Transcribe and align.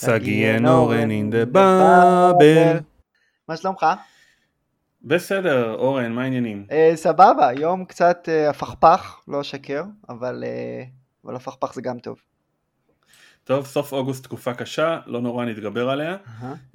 סגי 0.00 0.58
אורן 0.66 1.10
in 1.10 1.32
the 1.34 1.54
bubble. 1.54 2.82
מה 3.48 3.56
שלומך? 3.56 3.86
בסדר, 5.02 5.74
אורן, 5.74 6.12
מה 6.12 6.22
העניינים? 6.22 6.66
אה, 6.70 6.92
סבבה, 6.94 7.50
יום 7.52 7.84
קצת 7.84 8.28
אה, 8.28 8.50
הפכפך, 8.50 9.20
לא 9.28 9.40
אשקר, 9.40 9.82
אבל, 10.08 10.44
אה, 10.46 10.84
אבל 11.24 11.36
הפכפך 11.36 11.74
זה 11.74 11.82
גם 11.82 11.98
טוב. 11.98 12.18
טוב, 13.44 13.66
סוף 13.66 13.92
אוגוסט 13.92 14.24
תקופה 14.24 14.54
קשה, 14.54 14.98
לא 15.06 15.20
נורא 15.20 15.44
נתגבר 15.44 15.90
עליה. 15.90 16.16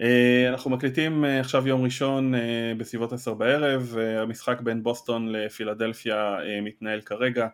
אה, 0.02 0.50
אנחנו 0.50 0.72
מקליטים 0.72 1.26
אה, 1.26 1.40
עכשיו 1.40 1.68
יום 1.68 1.84
ראשון 1.84 2.36
אה, 2.36 2.74
בסביבות 2.78 3.14
עשר 3.14 3.34
בערב, 3.34 3.96
אה, 3.98 4.22
המשחק 4.22 4.62
בין 4.62 4.84
בוסטון 4.84 5.32
לפילדלפיה 5.32 6.16
אה, 6.16 6.62
מתנהל 6.62 7.02
כרגע, 7.02 7.48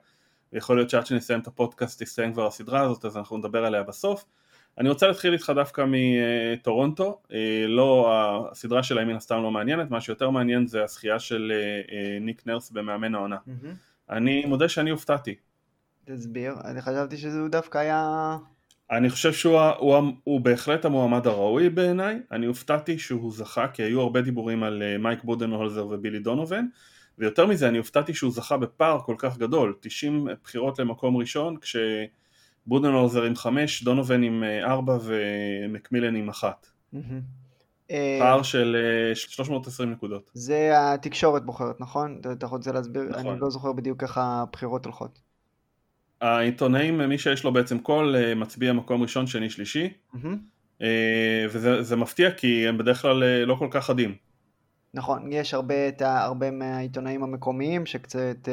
ויכול 0.53 0.75
להיות 0.75 0.89
שעד 0.89 1.05
שנסיים 1.05 1.39
את 1.39 1.47
הפודקאסט 1.47 2.03
תסתיים 2.03 2.33
כבר 2.33 2.47
הסדרה 2.47 2.81
הזאת, 2.81 3.05
אז 3.05 3.17
אנחנו 3.17 3.37
נדבר 3.37 3.65
עליה 3.65 3.83
בסוף. 3.83 4.25
אני 4.77 4.89
רוצה 4.89 5.07
להתחיל 5.07 5.33
איתך 5.33 5.51
דווקא 5.55 5.85
מטורונטו, 5.87 7.21
אה, 7.33 7.65
לא, 7.67 8.11
הסדרה 8.51 8.83
שלהם 8.83 9.07
מן 9.07 9.15
הסתם 9.15 9.43
לא 9.43 9.51
מעניינת, 9.51 9.91
מה 9.91 10.01
שיותר 10.01 10.29
מעניין 10.29 10.67
זה 10.67 10.83
הזכייה 10.83 11.19
של 11.19 11.51
אה, 11.55 11.95
אה, 11.95 12.19
ניק 12.19 12.47
נרס 12.47 12.71
במאמן 12.71 13.15
העונה. 13.15 13.37
אני 14.09 14.45
מודה 14.45 14.69
שאני 14.69 14.89
הופתעתי. 14.89 15.35
תסביר, 16.05 16.53
אני 16.65 16.81
חשבתי 16.81 17.17
שזה 17.17 17.47
דווקא 17.49 17.77
היה... 17.77 18.37
אני 18.91 19.09
חושב 19.09 19.33
שהוא 19.33 19.59
הוא, 19.59 19.95
הוא, 19.95 20.11
הוא 20.23 20.41
בהחלט 20.41 20.85
המועמד 20.85 21.27
הראוי 21.27 21.69
בעיניי, 21.69 22.19
אני 22.31 22.45
הופתעתי 22.45 22.99
שהוא 22.99 23.31
זכה 23.31 23.67
כי 23.67 23.83
היו 23.83 24.01
הרבה 24.01 24.21
דיבורים 24.21 24.63
על 24.63 24.83
מייק 24.99 25.23
בודנהולזר 25.23 25.87
ובילי 25.87 26.19
דונובן. 26.19 26.65
ויותר 27.17 27.45
מזה 27.45 27.67
אני 27.67 27.77
הופתעתי 27.77 28.13
שהוא 28.13 28.31
זכה 28.31 28.57
בפער 28.57 28.99
כל 29.05 29.15
כך 29.17 29.37
גדול, 29.37 29.75
90 29.79 30.27
בחירות 30.43 30.79
למקום 30.79 31.17
ראשון 31.17 31.57
כשבודנהולזר 32.69 33.23
עם 33.23 33.35
5, 33.35 33.83
דונובן 33.83 34.23
עם 34.23 34.43
4 34.63 34.97
ומקמילן 35.03 36.15
עם 36.15 36.29
1 36.29 36.67
פער 38.19 38.43
של 38.43 38.75
320 39.13 39.91
נקודות. 39.91 40.31
זה 40.33 40.71
התקשורת 40.75 41.45
בוחרת, 41.45 41.81
נכון? 41.81 42.21
אתה 42.31 42.47
רוצה 42.47 42.71
להסביר? 42.71 43.03
נכון. 43.09 43.27
אני 43.27 43.39
לא 43.39 43.49
זוכר 43.49 43.71
בדיוק 43.71 44.03
איך 44.03 44.17
הבחירות 44.17 44.85
הולכות. 44.85 45.19
העיתונאים, 46.21 46.97
מי 46.97 47.17
שיש 47.17 47.43
לו 47.43 47.53
בעצם 47.53 47.79
קול, 47.79 48.33
מצביע 48.35 48.73
מקום 48.73 49.01
ראשון, 49.01 49.27
שני, 49.27 49.49
שלישי. 49.49 49.93
וזה 51.49 51.95
מפתיע 51.95 52.31
כי 52.31 52.67
הם 52.67 52.77
בדרך 52.77 53.01
כלל 53.01 53.23
לא 53.45 53.55
כל 53.55 53.67
כך 53.71 53.85
חדים. 53.85 54.15
נכון, 54.93 55.31
יש 55.31 55.53
הרבה, 55.53 55.75
הרבה 55.99 56.51
מהעיתונאים 56.51 57.23
המקומיים 57.23 57.85
שקצת... 57.85 58.47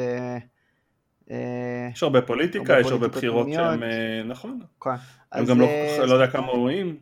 יש 1.91 2.03
הרבה 2.03 2.21
פוליטיקה, 2.21 2.79
יש 2.79 2.87
הרבה 2.87 3.07
בחירות 3.07 3.47
שהם... 3.53 3.83
נכון. 4.25 4.59
Okay. 4.61 4.65
אוקיי. 4.75 4.93
הם 5.31 5.45
גם 5.45 5.59
לא, 5.61 5.67
לא 6.07 6.13
יודע 6.13 6.31
כמה 6.31 6.47
רואים. 6.47 6.97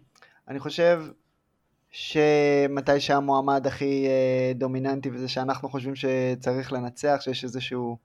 אני 0.48 0.60
חושב 0.60 1.04
שמתי 1.92 3.00
שהמועמד 3.00 3.68
הכי 3.68 4.08
דומיננטי 4.56 5.10
וזה 5.14 5.28
שאנחנו 5.28 5.70
חושבים 5.70 5.94
שצריך 5.96 6.74
לנצח, 6.74 7.18
שיש 7.22 7.44
איזשהו... 7.44 7.98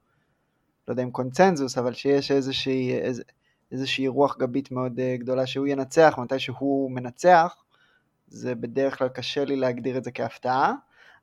לא 0.89 0.93
יודע 0.93 1.03
אם 1.03 1.11
קונצנזוס, 1.11 1.79
אבל 1.79 1.93
שיש 1.93 2.31
איזושהי, 2.31 2.93
איז, 2.99 3.23
איזושהי 3.73 4.09
רוח 4.09 4.37
גבית 4.39 4.71
מאוד 4.71 5.01
גדולה 5.15 5.47
שהוא 5.47 5.67
ינצח, 5.67 6.15
מתי 6.19 6.39
שהוא 6.39 6.91
מנצח, 6.91 7.55
זה 8.29 8.55
בדרך 8.55 8.99
כלל 8.99 9.09
קשה 9.09 9.45
לי 9.45 9.57
להגדיר 9.57 9.97
את 9.97 10.05
זה 10.05 10.11
כהפתעה, 10.11 10.75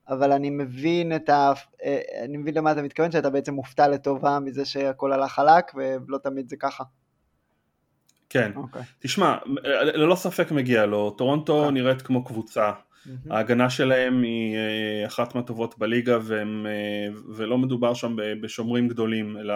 אבל 0.09 0.31
אני 0.31 0.49
מבין 0.49 1.15
את 1.15 1.29
ה... 1.29 1.53
אה, 1.83 1.99
אני 2.23 2.37
מבין 2.37 2.53
למה 2.53 2.71
אתה 2.71 2.81
מתכוון, 2.81 3.11
שאתה 3.11 3.29
בעצם 3.29 3.53
מופתע 3.53 3.87
לטובה 3.87 4.39
מזה 4.39 4.65
שהכל 4.65 5.13
הלך 5.13 5.31
חלק, 5.31 5.71
ולא 5.75 6.17
תמיד 6.17 6.49
זה 6.49 6.55
ככה. 6.59 6.83
כן, 8.29 8.51
okay. 8.55 8.57
אוקיי. 8.57 8.81
תשמע, 8.99 9.37
ללא 9.73 10.15
ספק 10.15 10.51
מגיע 10.51 10.85
לו, 10.85 11.09
טורונטו 11.09 11.67
okay. 11.67 11.71
נראית 11.71 12.01
כמו 12.01 12.25
קבוצה, 12.25 12.71
Mm-hmm. 13.07 13.33
ההגנה 13.33 13.69
שלהם 13.69 14.21
היא 14.23 14.55
אה, 14.55 15.07
אחת 15.07 15.35
מהטובות 15.35 15.77
בליגה 15.77 16.17
והם, 16.21 16.65
אה, 16.69 17.19
ולא 17.35 17.57
מדובר 17.57 17.93
שם 17.93 18.15
בשומרים 18.41 18.87
גדולים 18.87 19.37
אלא 19.37 19.55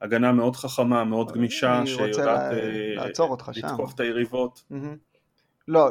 בהגנה 0.00 0.32
מאוד 0.32 0.56
חכמה, 0.56 1.04
מאוד 1.04 1.32
גמישה 1.32 1.82
שיודעת 1.86 2.52
אה, 2.52 3.06
לתקוף 3.56 3.94
את 3.94 4.00
היריבות. 4.00 4.64
Mm-hmm. 4.70 5.15
לא, 5.68 5.90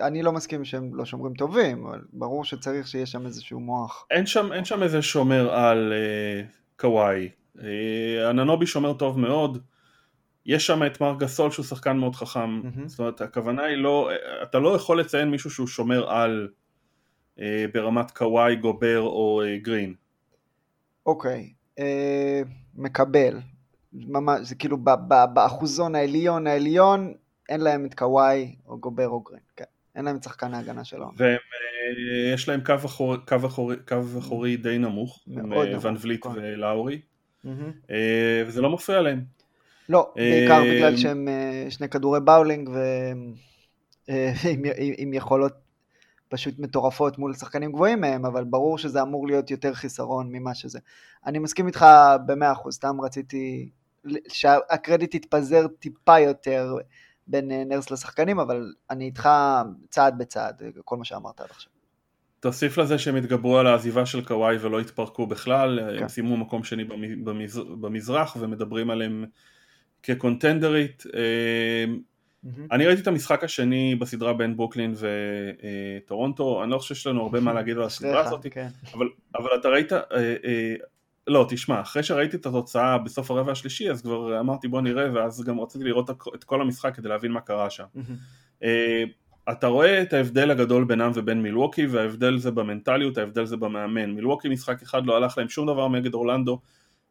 אני 0.00 0.22
לא 0.22 0.32
מסכים 0.32 0.64
שהם 0.64 0.94
לא 0.94 1.04
שומרים 1.04 1.34
טובים, 1.34 1.86
אבל 1.86 2.00
ברור 2.12 2.44
שצריך 2.44 2.88
שיהיה 2.88 3.06
שם 3.06 3.26
איזשהו 3.26 3.60
מוח. 3.60 4.06
אין 4.10 4.26
שם, 4.26 4.52
אין 4.52 4.64
שם 4.64 4.82
איזה 4.82 5.02
שומר 5.02 5.54
על 5.54 5.92
קוואי. 6.76 7.28
אננובי 8.30 8.66
שומר 8.66 8.92
טוב 8.92 9.18
מאוד, 9.18 9.58
יש 10.46 10.66
שם 10.66 10.86
את 10.86 11.00
מר 11.00 11.16
גסול 11.18 11.50
שהוא 11.50 11.64
שחקן 11.64 11.96
מאוד 11.96 12.16
חכם, 12.16 12.60
mm-hmm. 12.60 12.88
זאת 12.88 12.98
אומרת 12.98 13.20
הכוונה 13.20 13.62
היא 13.62 13.76
לא, 13.76 14.10
אתה 14.42 14.58
לא 14.58 14.76
יכול 14.76 15.00
לציין 15.00 15.30
מישהו 15.30 15.50
שהוא 15.50 15.66
שומר 15.66 16.10
על 16.10 16.48
אה, 17.40 17.64
ברמת 17.74 18.10
קוואי, 18.10 18.56
גובר 18.56 19.00
או 19.00 19.42
אה, 19.44 19.58
גרין. 19.58 19.94
אוקיי, 21.06 21.52
אה, 21.78 22.42
מקבל, 22.74 23.40
ממש, 23.92 24.48
זה 24.48 24.54
כאילו 24.54 24.76
באחוזון 25.34 25.94
העליון 25.94 26.46
העליון 26.46 27.14
אין 27.50 27.60
להם 27.60 27.84
את 27.84 27.94
קוואי 27.94 28.54
או 28.66 28.78
גובר 28.78 29.08
או 29.08 29.20
גרין, 29.20 29.40
כן, 29.56 29.64
אין 29.96 30.04
להם 30.04 30.16
את 30.16 30.22
שחקן 30.22 30.54
ההגנה 30.54 30.84
שלו. 30.84 31.06
ויש 31.16 32.48
אה, 32.48 32.54
להם 32.54 32.64
קו 32.64 32.74
אחורי, 32.74 33.18
קו 33.28 33.36
אחורי, 33.46 33.76
קו 33.88 34.00
אחורי 34.18 34.56
די 34.56 34.78
נמוך, 34.78 35.24
עם 35.26 35.52
אה, 35.52 35.78
ון 35.80 35.96
וליט 36.00 36.26
נכון. 36.26 36.38
ולאורי. 36.38 37.00
אה, 37.90 38.42
וזה 38.46 38.60
לא 38.60 38.70
מפריע 38.70 39.00
להם. 39.00 39.24
לא, 39.88 40.12
בעיקר 40.16 40.62
בגלל 40.62 40.96
שהם 40.96 41.28
שני 41.70 41.88
כדורי 41.88 42.20
באולינג 42.20 42.70
ועם 44.08 45.12
יכולות 45.12 45.52
פשוט 46.28 46.58
מטורפות 46.58 47.18
מול 47.18 47.34
שחקנים 47.34 47.72
גבוהים 47.72 48.00
מהם, 48.00 48.26
אבל 48.26 48.44
ברור 48.44 48.78
שזה 48.78 49.02
אמור 49.02 49.26
להיות 49.26 49.50
יותר 49.50 49.74
חיסרון 49.74 50.28
ממה 50.32 50.54
שזה. 50.54 50.78
אני 51.26 51.38
מסכים 51.38 51.66
איתך 51.66 51.86
במאה 52.26 52.52
אחוז, 52.52 52.74
סתם 52.74 53.00
רציתי 53.00 53.70
שהקרדיט 54.28 55.14
יתפזר 55.14 55.66
טיפה 55.68 56.18
יותר 56.18 56.74
בין 57.30 57.50
אה, 57.50 57.64
נרס 57.66 57.90
לשחקנים, 57.90 58.38
אבל 58.38 58.72
אני 58.90 59.04
איתך 59.04 59.28
צעד 59.90 60.18
בצעד, 60.18 60.62
כל 60.84 60.96
מה 60.96 61.04
שאמרת 61.04 61.40
עד 61.40 61.46
עכשיו. 61.50 61.72
תוסיף 62.40 62.78
לזה 62.78 62.98
שהם 62.98 63.16
התגברו 63.16 63.58
על 63.58 63.66
העזיבה 63.66 64.06
של 64.06 64.24
קוואי 64.24 64.56
ולא 64.60 64.80
התפרקו 64.80 65.26
בכלל, 65.26 65.78
כן. 65.96 66.02
הם 66.02 66.08
סיימו 66.08 66.36
מקום 66.36 66.64
שני 66.64 66.84
במזרח 67.80 68.36
ומדברים 68.40 68.90
עליהם 68.90 69.24
כקונטנדרית. 70.02 71.04
Mm-hmm. 72.46 72.48
אני 72.72 72.86
ראיתי 72.86 73.02
את 73.02 73.06
המשחק 73.06 73.44
השני 73.44 73.94
בסדרה 73.94 74.32
בין 74.32 74.56
ברוקלין 74.56 74.94
וטורונטו, 76.04 76.62
אני 76.62 76.70
לא 76.70 76.78
חושב 76.78 76.94
שיש 76.94 77.06
לנו 77.06 77.22
הרבה 77.22 77.40
מה 77.40 77.52
להגיד 77.56 77.76
על 77.76 77.82
הסדרה 77.82 78.26
הזאת, 78.26 78.46
כן. 78.50 78.68
אבל, 78.94 79.08
אבל 79.34 79.48
אתה 79.60 79.68
ראית, 79.68 79.92
אה, 79.92 79.98
אה, 80.44 80.74
לא 81.30 81.46
תשמע, 81.48 81.80
אחרי 81.80 82.02
שראיתי 82.02 82.36
את 82.36 82.46
התוצאה 82.46 82.98
בסוף 82.98 83.30
הרבע 83.30 83.52
השלישי 83.52 83.90
אז 83.90 84.02
כבר 84.02 84.40
אמרתי 84.40 84.68
בוא 84.68 84.80
נראה 84.80 85.12
ואז 85.14 85.44
גם 85.44 85.60
רציתי 85.60 85.84
לראות 85.84 86.10
את 86.10 86.44
כל 86.44 86.60
המשחק 86.60 86.94
כדי 86.94 87.08
להבין 87.08 87.32
מה 87.32 87.40
קרה 87.40 87.70
שם. 87.70 87.84
Mm-hmm. 87.96 88.64
אתה 89.52 89.66
רואה 89.66 90.02
את 90.02 90.12
ההבדל 90.12 90.50
הגדול 90.50 90.84
בינם 90.84 91.10
ובין 91.14 91.42
מילווקי 91.42 91.86
וההבדל 91.86 92.38
זה 92.38 92.50
במנטליות, 92.50 93.18
ההבדל 93.18 93.44
זה 93.44 93.56
במאמן. 93.56 94.10
מילווקי 94.10 94.48
משחק 94.48 94.82
אחד 94.82 95.06
לא 95.06 95.16
הלך 95.16 95.38
להם 95.38 95.48
שום 95.48 95.66
דבר 95.66 95.88
נגד 95.88 96.14
אורלנדו, 96.14 96.60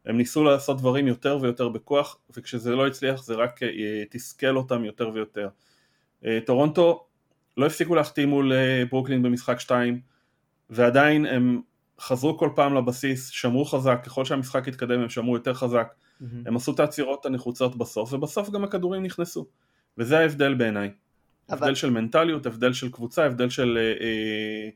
הם 0.06 0.16
ניסו 0.16 0.44
לעשות 0.44 0.78
דברים 0.78 1.06
יותר 1.06 1.38
ויותר 1.40 1.68
בכוח, 1.68 2.18
וכשזה 2.36 2.76
לא 2.76 2.86
הצליח 2.86 3.22
זה 3.22 3.34
רק 3.34 3.62
אה, 3.62 4.02
תסכל 4.10 4.56
אותם 4.56 4.84
יותר 4.84 5.10
ויותר. 5.14 5.48
אה, 6.24 6.38
טורונטו 6.46 7.06
לא 7.56 7.66
הפסיקו 7.66 7.94
להחתים 7.94 8.28
מול 8.28 8.52
ברוקלין 8.90 9.22
במשחק 9.22 9.60
2, 9.60 10.00
ועדיין 10.70 11.26
הם 11.26 11.60
חזרו 12.00 12.38
כל 12.38 12.50
פעם 12.54 12.74
לבסיס, 12.74 13.28
שמרו 13.28 13.64
חזק, 13.64 14.00
ככל 14.04 14.24
שהמשחק 14.24 14.68
התקדם 14.68 15.00
הם 15.00 15.08
שמרו 15.08 15.36
יותר 15.36 15.54
חזק, 15.54 15.88
mm-hmm. 15.92 16.24
הם 16.46 16.56
עשו 16.56 16.72
את 16.72 16.80
העצירות 16.80 17.26
הנחוצות 17.26 17.76
בסוף, 17.76 18.12
ובסוף 18.12 18.50
גם 18.50 18.64
הכדורים 18.64 19.02
נכנסו, 19.02 19.46
וזה 19.98 20.18
ההבדל 20.18 20.54
בעיניי. 20.54 20.90
אבל... 21.50 21.58
הבדל 21.58 21.74
של 21.74 21.90
מנטליות, 21.90 22.46
הבדל 22.46 22.72
של 22.72 22.90
קבוצה, 22.90 23.24
הבדל 23.24 23.50
של... 23.50 23.78
אה, 24.00 24.70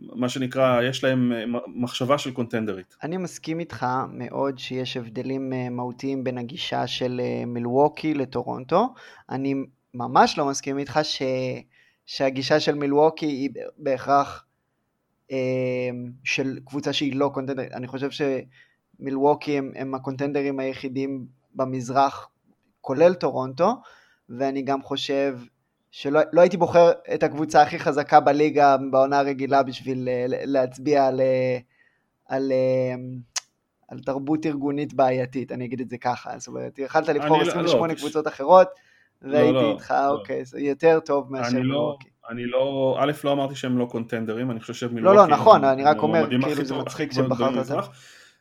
מה 0.00 0.28
שנקרא, 0.28 0.82
יש 0.82 1.04
להם 1.04 1.32
אה, 1.32 1.44
מחשבה 1.66 2.18
של 2.18 2.32
קונטנדרית. 2.32 2.96
אני 3.02 3.16
מסכים 3.16 3.60
איתך 3.60 3.86
מאוד 4.12 4.58
שיש 4.58 4.96
הבדלים 4.96 5.52
אה, 5.52 5.70
מהותיים 5.70 6.24
בין 6.24 6.38
הגישה 6.38 6.86
של 6.86 7.20
אה, 7.24 7.46
מילווקי 7.46 8.14
לטורונטו. 8.14 8.94
אני 9.30 9.54
ממש 9.94 10.38
לא 10.38 10.46
מסכים 10.46 10.78
איתך 10.78 11.00
ש... 11.02 11.22
שהגישה 12.06 12.60
של 12.60 12.74
מילווקי 12.74 13.26
היא 13.26 13.50
בהכרח 13.78 14.44
של 16.24 16.58
קבוצה 16.64 16.92
שהיא 16.92 17.16
לא 17.16 17.30
קונטנדרית. 17.34 17.72
אני 17.72 17.86
חושב 17.86 18.08
שמילווקי 18.10 19.58
הם, 19.58 19.72
הם 19.74 19.94
הקונטנדרים 19.94 20.60
היחידים 20.60 21.26
במזרח, 21.54 22.28
כולל 22.80 23.14
טורונטו, 23.14 23.74
ואני 24.28 24.62
גם 24.62 24.82
חושב 24.82 25.38
שלא 25.90 26.20
לא 26.32 26.40
הייתי 26.40 26.56
בוחר 26.56 26.90
את 27.14 27.22
הקבוצה 27.22 27.62
הכי 27.62 27.78
חזקה 27.78 28.20
בליגה 28.20 28.76
בעונה 28.90 29.18
הרגילה 29.18 29.62
בשביל 29.62 30.08
אה, 30.08 30.24
להצביע 30.28 31.06
על, 31.06 31.20
אה, 31.20 31.58
על, 32.28 32.52
אה, 32.52 32.94
על 33.88 33.98
תרבות 34.00 34.46
ארגונית 34.46 34.94
בעייתית, 34.94 35.52
אני 35.52 35.64
אגיד 35.64 35.80
את 35.80 35.90
זה 35.90 35.98
ככה. 35.98 36.38
זאת 36.38 36.48
אומרת, 36.48 36.78
יכלת 36.78 37.08
לבחור 37.08 37.40
28 37.40 37.86
לא, 37.86 37.88
לא, 37.88 37.94
קבוצות 37.94 38.28
אחרות, 38.28 38.68
והייתי 39.22 39.52
לא, 39.52 39.72
איתך, 39.72 39.90
לא. 39.90 40.08
אוקיי, 40.08 40.44
זה 40.44 40.60
יותר 40.60 41.00
טוב 41.00 41.32
מאשר 41.32 41.56
לא- 41.56 41.62
מילווקי. 41.62 42.08
אני 42.28 42.46
לא, 42.46 42.96
א', 43.00 43.12
לא 43.24 43.32
אמרתי 43.32 43.54
שהם 43.54 43.78
לא 43.78 43.84
קונטנדרים, 43.84 44.50
אני 44.50 44.60
חושב 44.60 44.74
שמילווקי... 44.74 45.16
לא, 45.16 45.22
לא, 45.22 45.26
נכון, 45.26 45.64
אני 45.64 45.84
רק 45.84 46.02
אומר, 46.02 46.30
כאילו 46.30 46.64
זה 46.64 46.74
מצחיק 46.74 47.12
שבחרת 47.12 47.58
את 47.58 47.64
זה. 47.64 47.74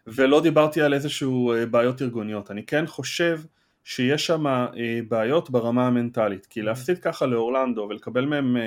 ולא 0.07 0.41
דיברתי 0.41 0.81
על 0.81 0.93
איזשהו 0.93 1.53
אה, 1.53 1.65
בעיות 1.65 2.01
ארגוניות. 2.01 2.51
אני 2.51 2.65
כן 2.65 2.87
חושב 2.87 3.39
שיש 3.83 4.25
שם 4.25 4.47
אה, 4.47 4.69
בעיות 5.07 5.49
ברמה 5.49 5.87
המנטלית, 5.87 6.45
כי 6.45 6.61
להפסיד 6.61 6.97
ככה 6.97 7.25
לאורלנדו 7.25 7.87
ולקבל 7.89 8.25
מהם 8.25 8.57
אה, 8.57 8.61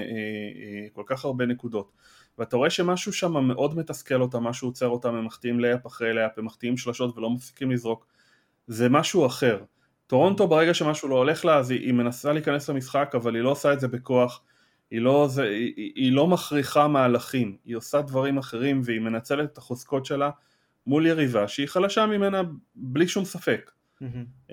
כל 0.93 1.03
כך 1.07 1.25
הרבה 1.25 1.47
נקודות, 1.47 1.93
ואתה 2.39 2.57
רואה 2.57 2.71
שמשהו 2.71 3.13
שם 3.13 3.47
מאוד 3.47 3.79
מתסכל 3.79 4.23
אותם, 4.23 4.45
משהו 4.45 4.69
עוצר 4.69 4.89
אותם, 4.89 5.15
הם 5.15 5.25
מחטיאים 5.25 5.61
לאפ 5.61 5.87
אחרי 5.87 6.13
לאפ, 6.13 6.39
הם 6.39 6.45
מחטיאים 6.45 6.77
שלשות 6.77 7.19
ולא 7.19 7.31
מפסיקים 7.31 7.71
לזרוק, 7.71 8.07
זה 8.67 8.89
משהו 8.89 9.27
אחר. 9.27 9.59
טורונטו 10.07 10.47
ברגע 10.47 10.75
שמשהו 10.75 11.09
לא 11.09 11.15
הולך 11.15 11.45
לה 11.45 11.57
אז 11.57 11.71
היא, 11.71 11.81
היא 11.81 11.93
מנסה 11.93 12.33
להיכנס 12.33 12.71
למשחק 12.71 13.13
אבל 13.15 13.35
היא 13.35 13.43
לא 13.43 13.51
עושה 13.51 13.73
את 13.73 13.81
זה 13.81 13.89
בכוח 13.89 14.43
היא 14.93 15.01
לא, 15.01 15.27
זה, 15.31 15.43
היא, 15.43 15.93
היא 15.95 16.13
לא 16.13 16.27
מכריחה 16.27 16.89
מהלכים, 16.89 17.57
היא 17.65 17.77
עושה 17.77 18.03
דברים 18.03 18.39
אחרים 18.39 18.81
והיא 18.85 19.01
מנצלת 19.01 19.53
את 19.53 19.59
החוזקות 19.59 20.07
שלה 20.07 20.31
מול 20.87 21.07
יריבה 21.07 21.49
שהיא 21.49 21.67
חלשה 21.69 22.07
ממנה 22.07 22.43
בלי 22.75 23.09
שום 23.09 23.25
ספק. 23.25 23.71
Mm-hmm. 24.03 24.53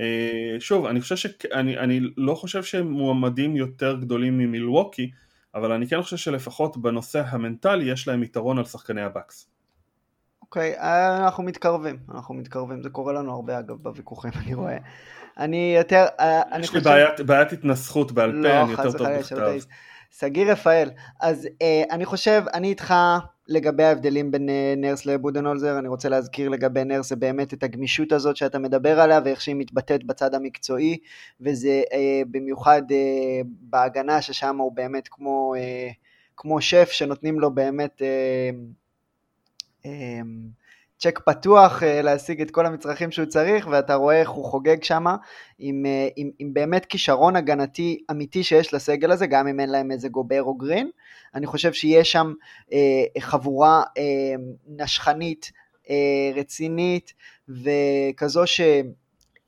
שוב, 0.59 0.85
אני 0.85 1.01
חושב 1.01 1.15
שאני 1.15 1.77
אני 1.77 1.99
לא 2.17 2.35
חושב 2.35 2.63
שהם 2.63 2.91
מועמדים 2.91 3.55
יותר 3.55 3.95
גדולים 3.95 4.37
ממילווקי, 4.37 5.11
אבל 5.55 5.71
אני 5.71 5.87
כן 5.87 6.01
חושב 6.01 6.17
שלפחות 6.17 6.77
בנושא 6.77 7.23
המנטלי 7.27 7.91
יש 7.91 8.07
להם 8.07 8.23
יתרון 8.23 8.57
על 8.57 8.65
שחקני 8.65 9.01
הבקס. 9.01 9.49
אוקיי, 10.41 10.75
okay, 10.75 10.81
אנחנו 11.23 11.43
מתקרבים, 11.43 11.97
אנחנו 12.11 12.35
מתקרבים, 12.35 12.83
זה 12.83 12.89
קורה 12.89 13.13
לנו 13.13 13.33
הרבה 13.33 13.59
אגב 13.59 13.75
בוויכוחים, 13.75 14.31
אני 14.45 14.53
רואה. 14.53 14.77
אני 15.37 15.75
יותר, 15.77 16.05
אה, 16.19 16.41
אני 16.51 16.67
חושב... 16.67 16.77
יש 16.77 16.85
לי 16.85 16.91
בעיית, 16.91 17.19
בעיית 17.19 17.51
התנסחות 17.51 18.11
בעל 18.11 18.31
פה, 18.31 18.37
לא, 18.37 18.61
אני 18.61 18.71
יותר 18.71 18.91
טוב 18.91 19.07
בכתב. 19.07 19.53
סגיר 20.11 20.51
רפאל, 20.51 20.89
אז 21.19 21.47
אה, 21.61 21.83
אני 21.91 22.05
חושב, 22.05 22.43
אני 22.53 22.67
איתך 22.67 22.93
לגבי 23.47 23.83
ההבדלים 23.83 24.31
בין 24.31 24.49
אה, 24.49 24.73
נרס 24.77 25.05
לבודנולזר, 25.05 25.79
אני 25.79 25.87
רוצה 25.87 26.09
להזכיר 26.09 26.49
לגבי 26.49 26.83
נרס 26.83 27.09
זה 27.09 27.15
באמת 27.15 27.53
את 27.53 27.63
הגמישות 27.63 28.11
הזאת 28.11 28.35
שאתה 28.35 28.59
מדבר 28.59 28.99
עליה 28.99 29.19
ואיך 29.25 29.41
שהיא 29.41 29.55
מתבטאת 29.55 30.03
בצד 30.03 30.35
המקצועי, 30.35 30.97
וזה 31.41 31.81
אה, 31.93 32.21
במיוחד 32.31 32.81
אה, 32.91 33.41
בהגנה 33.45 34.21
ששם 34.21 34.57
הוא 34.57 34.71
באמת 34.71 35.07
כמו, 35.07 35.55
אה, 35.57 35.89
כמו 36.37 36.61
שף 36.61 36.89
שנותנים 36.91 37.39
לו 37.39 37.51
באמת 37.51 38.01
אה, 38.01 38.49
אה, 39.85 40.21
צ'ק 40.99 41.19
פתוח 41.19 41.83
אה, 41.83 42.01
להשיג 42.01 42.41
את 42.41 42.51
כל 42.51 42.65
המצרכים 42.65 43.11
שהוא 43.11 43.25
צריך, 43.25 43.67
ואתה 43.71 43.95
רואה 43.95 44.19
איך 44.19 44.29
הוא 44.29 44.45
חוגג 44.45 44.83
שם 44.83 45.05
עם, 45.59 45.85
אה, 45.85 46.07
עם, 46.15 46.31
עם 46.39 46.53
באמת 46.53 46.85
כישרון 46.85 47.35
הגנתי 47.35 48.03
אמיתי 48.11 48.43
שיש 48.43 48.73
לסגל 48.73 49.11
הזה, 49.11 49.27
גם 49.27 49.47
אם 49.47 49.59
אין 49.59 49.69
להם 49.69 49.91
איזה 49.91 50.09
גובר 50.09 50.43
או 50.43 50.53
גרין. 50.53 50.89
אני 51.35 51.45
חושב 51.45 51.73
שיש 51.73 52.11
שם 52.11 52.33
אה, 52.73 53.21
חבורה 53.21 53.83
אה, 53.97 54.03
נשכנית, 54.67 55.51
אה, 55.89 56.31
רצינית, 56.35 57.13
וכזו 57.49 58.47
ש... 58.47 58.61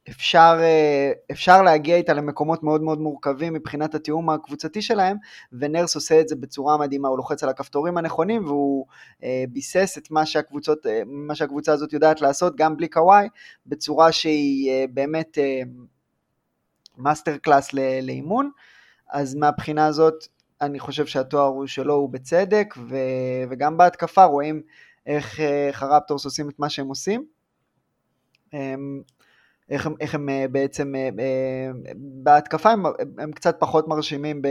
אפשר, 0.09 0.57
אה, 0.59 1.11
אפשר 1.31 1.61
להגיע 1.61 1.95
איתה 1.95 2.13
למקומות 2.13 2.63
מאוד 2.63 2.81
מאוד 2.81 2.99
מורכבים 2.99 3.53
מבחינת 3.53 3.95
התיאום 3.95 4.29
הקבוצתי 4.29 4.81
שלהם, 4.81 5.17
ונרס 5.53 5.95
עושה 5.95 6.21
את 6.21 6.27
זה 6.27 6.35
בצורה 6.35 6.77
מדהימה, 6.77 7.07
הוא 7.07 7.17
לוחץ 7.17 7.43
על 7.43 7.49
הכפתורים 7.49 7.97
הנכונים 7.97 8.45
והוא 8.45 8.85
אה, 9.23 9.43
ביסס 9.49 9.97
את 9.97 10.11
מה, 10.11 10.25
שהקבוצות, 10.25 10.85
אה, 10.85 11.01
מה 11.05 11.35
שהקבוצה 11.35 11.73
הזאת 11.73 11.93
יודעת 11.93 12.21
לעשות 12.21 12.55
גם 12.55 12.77
בלי 12.77 12.87
קוואי, 12.87 13.27
בצורה 13.65 14.11
שהיא 14.11 14.87
באמת 14.93 15.37
master 16.97 17.37
class 17.37 17.73
לאימון, 18.01 18.51
אז 19.09 19.35
מהבחינה 19.35 19.85
הזאת 19.85 20.27
אני 20.61 20.79
חושב 20.79 21.05
שהתואר 21.05 21.47
הוא 21.47 21.67
שלו 21.67 21.93
הוא 21.93 22.09
בצדק, 22.09 22.73
ו, 22.77 22.95
וגם 23.49 23.77
בהתקפה 23.77 24.23
רואים 24.23 24.61
איך, 25.05 25.39
הרפטורס 25.73 26.25
עושים 26.25 26.49
את 26.49 26.59
מה 26.59 26.69
שהם 26.69 26.87
עושים. 26.87 27.25
איך 29.71 29.85
הם, 29.85 29.93
איך 29.99 30.15
הם 30.15 30.29
אה, 30.29 30.45
בעצם, 30.51 30.95
אה, 30.95 31.09
אה, 31.19 31.71
בהתקפה 31.95 32.71
הם, 32.71 32.83
הם 33.17 33.31
קצת 33.31 33.55
פחות 33.59 33.87
מרשימים 33.87 34.41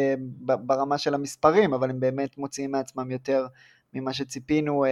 ברמה 0.40 0.98
של 0.98 1.14
המספרים, 1.14 1.74
אבל 1.74 1.90
הם 1.90 2.00
באמת 2.00 2.38
מוציאים 2.38 2.70
מעצמם 2.70 3.10
יותר 3.10 3.46
ממה 3.94 4.12
שציפינו 4.12 4.84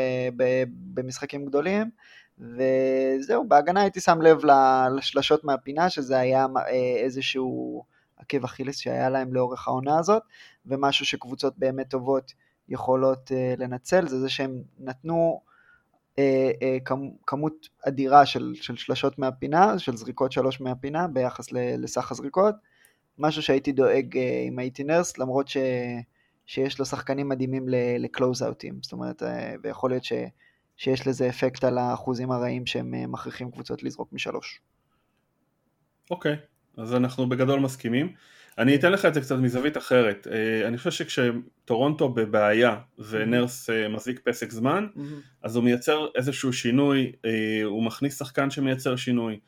במשחקים 0.94 1.46
גדולים, 1.46 1.90
וזהו, 2.38 3.48
בהגנה 3.48 3.80
הייתי 3.80 4.00
שם 4.00 4.22
לב 4.22 4.40
לשלשות 4.96 5.44
מהפינה, 5.44 5.90
שזה 5.90 6.18
היה 6.18 6.46
איזשהו 7.02 7.84
עקב 8.16 8.44
אכילס 8.44 8.76
שהיה 8.78 9.10
להם 9.10 9.34
לאורך 9.34 9.68
העונה 9.68 9.98
הזאת, 9.98 10.22
ומשהו 10.66 11.06
שקבוצות 11.06 11.58
באמת 11.58 11.90
טובות 11.90 12.32
יכולות 12.68 13.32
לנצל, 13.58 14.08
זה 14.08 14.20
זה 14.20 14.28
שהם 14.28 14.62
נתנו 14.78 15.40
כמות 17.26 17.68
אדירה 17.88 18.26
של, 18.26 18.52
של 18.54 18.76
שלשות 18.76 19.18
מהפינה, 19.18 19.78
של 19.78 19.96
זריקות 19.96 20.32
שלוש 20.32 20.60
מהפינה 20.60 21.08
ביחס 21.08 21.52
לסך 21.52 22.10
הזריקות, 22.10 22.54
משהו 23.18 23.42
שהייתי 23.42 23.72
דואג 23.72 24.16
אה, 24.16 24.44
אם 24.48 24.58
הייתי 24.58 24.84
נרס, 24.84 25.18
למרות 25.18 25.48
ש, 25.48 25.56
שיש 26.46 26.78
לו 26.78 26.84
שחקנים 26.84 27.28
מדהימים 27.28 27.64
לקלוז-אוטים, 27.98 28.78
זאת 28.82 28.92
אומרת, 28.92 29.22
ויכול 29.62 29.90
להיות 29.90 30.04
ש, 30.04 30.12
שיש 30.76 31.06
לזה 31.06 31.28
אפקט 31.28 31.64
על 31.64 31.78
האחוזים 31.78 32.30
הרעים 32.30 32.66
שהם 32.66 33.12
מכריחים 33.12 33.50
קבוצות 33.50 33.82
לזרוק 33.82 34.12
משלוש. 34.12 34.60
אוקיי, 36.10 36.34
okay, 36.34 36.82
אז 36.82 36.94
אנחנו 36.94 37.28
בגדול 37.28 37.60
מסכימים. 37.60 38.12
אני 38.58 38.74
אתן 38.74 38.92
לך 38.92 39.04
את 39.04 39.14
זה 39.14 39.20
קצת 39.20 39.36
מזווית 39.36 39.76
אחרת. 39.76 40.26
אה, 40.30 40.68
אני 40.68 40.78
חושב 40.78 40.90
שכשטורונטו 40.90 42.08
בבעיה 42.08 42.76
ונרס 42.98 43.70
אה, 43.70 43.88
מחזיק 43.88 44.20
פסק 44.24 44.50
זמן, 44.50 44.86
אז 45.42 45.56
הוא 45.56 45.64
מייצר 45.64 46.06
איזשהו 46.14 46.52
שינוי, 46.52 47.12
אה, 47.24 47.30
הוא 47.64 47.82
מכניס 47.82 48.18
שחקן 48.18 48.50
שמייצר 48.50 48.96
שינוי. 48.96 49.38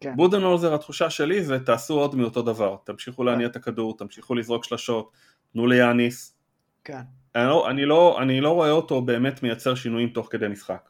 כן. 0.00 0.16
בודנולזר 0.16 0.74
התחושה 0.74 1.10
שלי 1.10 1.44
זה 1.44 1.58
תעשו 1.58 1.94
עוד 2.00 2.14
מאותו 2.14 2.42
דבר, 2.42 2.76
תמשיכו 2.84 3.24
להניע 3.24 3.46
כן. 3.46 3.50
את 3.50 3.56
הכדור, 3.56 3.96
תמשיכו 3.96 4.34
לזרוק 4.34 4.64
שלשות, 4.64 5.10
תנו 5.52 5.66
ליאניס. 5.66 6.36
כן. 6.84 7.00
אני 7.34 7.46
לא, 7.46 7.70
אני, 7.70 7.86
לא, 7.86 8.18
אני 8.22 8.40
לא 8.40 8.50
רואה 8.50 8.70
אותו 8.70 9.02
באמת 9.02 9.42
מייצר 9.42 9.74
שינויים 9.74 10.08
תוך 10.08 10.28
כדי 10.30 10.48
משחק. 10.48 10.88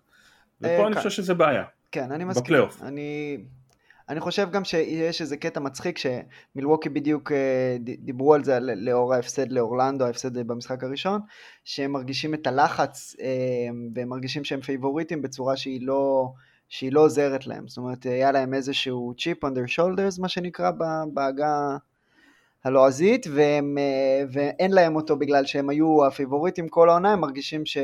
ופה 0.61 0.87
אני 0.87 0.95
כן. 0.95 1.03
חושב 1.03 1.11
שזה 1.11 1.35
בעיה. 1.35 1.65
כן, 1.93 2.13
אני 2.13 2.25
מסכים. 2.25 2.45
בפלייאוף. 2.45 2.83
אני... 2.83 3.39
אני 4.11 4.21
חושב 4.21 4.49
גם 4.51 4.65
שיש 4.65 5.21
איזה 5.21 5.37
קטע 5.37 5.61
מצחיק 5.61 5.99
שמילווקי 5.99 6.89
בדיוק 6.89 7.33
אה, 7.33 7.77
דיברו 7.81 8.35
על 8.35 8.45
זה 8.45 8.59
לאור 8.61 9.15
ההפסד 9.15 9.53
לאורלנדו, 9.53 10.05
ההפסד 10.05 10.39
במשחק 10.47 10.85
הראשון, 10.85 11.21
שהם 11.65 11.93
מרגישים 11.93 12.35
את 12.35 12.47
הלחץ 12.47 13.17
אה, 13.21 13.27
והם 13.95 14.09
מרגישים 14.09 14.45
שהם 14.45 14.61
פייבוריטים 14.61 15.23
בצורה 15.23 15.57
שהיא 15.57 15.87
לא, 15.87 16.33
שהיא 16.69 16.93
לא 16.93 17.01
עוזרת 17.01 17.47
להם. 17.47 17.69
זאת 17.69 17.79
אומרת, 17.79 18.05
היה 18.05 18.33
להם 18.33 18.55
איזשהו 18.55 19.15
chip 19.19 19.45
on 19.45 19.49
their 19.49 19.79
shoulders, 19.79 20.21
מה 20.21 20.29
שנקרא, 20.29 20.71
בעגה 21.15 21.77
הלועזית, 22.65 23.27
והם, 23.35 23.79
אה, 23.79 24.25
ואין 24.33 24.73
להם 24.73 24.97
אותו 24.97 25.17
בגלל 25.17 25.47
שהם 25.47 25.71
היו 25.71 26.07
הפייבוריטים 26.07 26.69
כל 26.69 26.91
העונה, 26.91 27.13
הם 27.13 27.21
מרגישים 27.21 27.67
ש... 27.67 27.79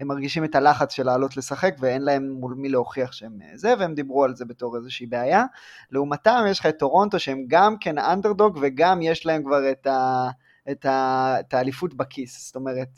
הם 0.00 0.08
מרגישים 0.08 0.44
את 0.44 0.54
הלחץ 0.54 0.92
של 0.92 1.06
לעלות 1.06 1.36
לשחק 1.36 1.74
ואין 1.80 2.02
להם 2.02 2.30
מול 2.30 2.54
מי 2.56 2.68
להוכיח 2.68 3.12
שהם 3.12 3.38
אה, 3.42 3.56
זה, 3.56 3.74
והם 3.78 3.94
דיברו 3.94 4.24
על 4.24 4.36
זה 4.36 4.44
בתור 4.44 4.76
איזושהי 4.76 5.06
בעיה. 5.06 5.44
לעומתם 5.90 6.44
יש 6.50 6.60
לך 6.60 6.66
את 6.66 6.78
טורונטו 6.78 7.18
שהם 7.18 7.44
גם 7.48 7.76
כן 7.80 7.98
אנדרדוג 7.98 8.58
וגם 8.62 9.02
יש 9.02 9.26
להם 9.26 9.42
כבר 9.42 9.70
את, 9.70 9.86
ה, 9.86 10.28
את, 10.70 10.86
ה, 10.86 11.36
את 11.40 11.54
האליפות 11.54 11.94
בכיס, 11.94 12.46
זאת 12.46 12.56
אומרת, 12.56 12.88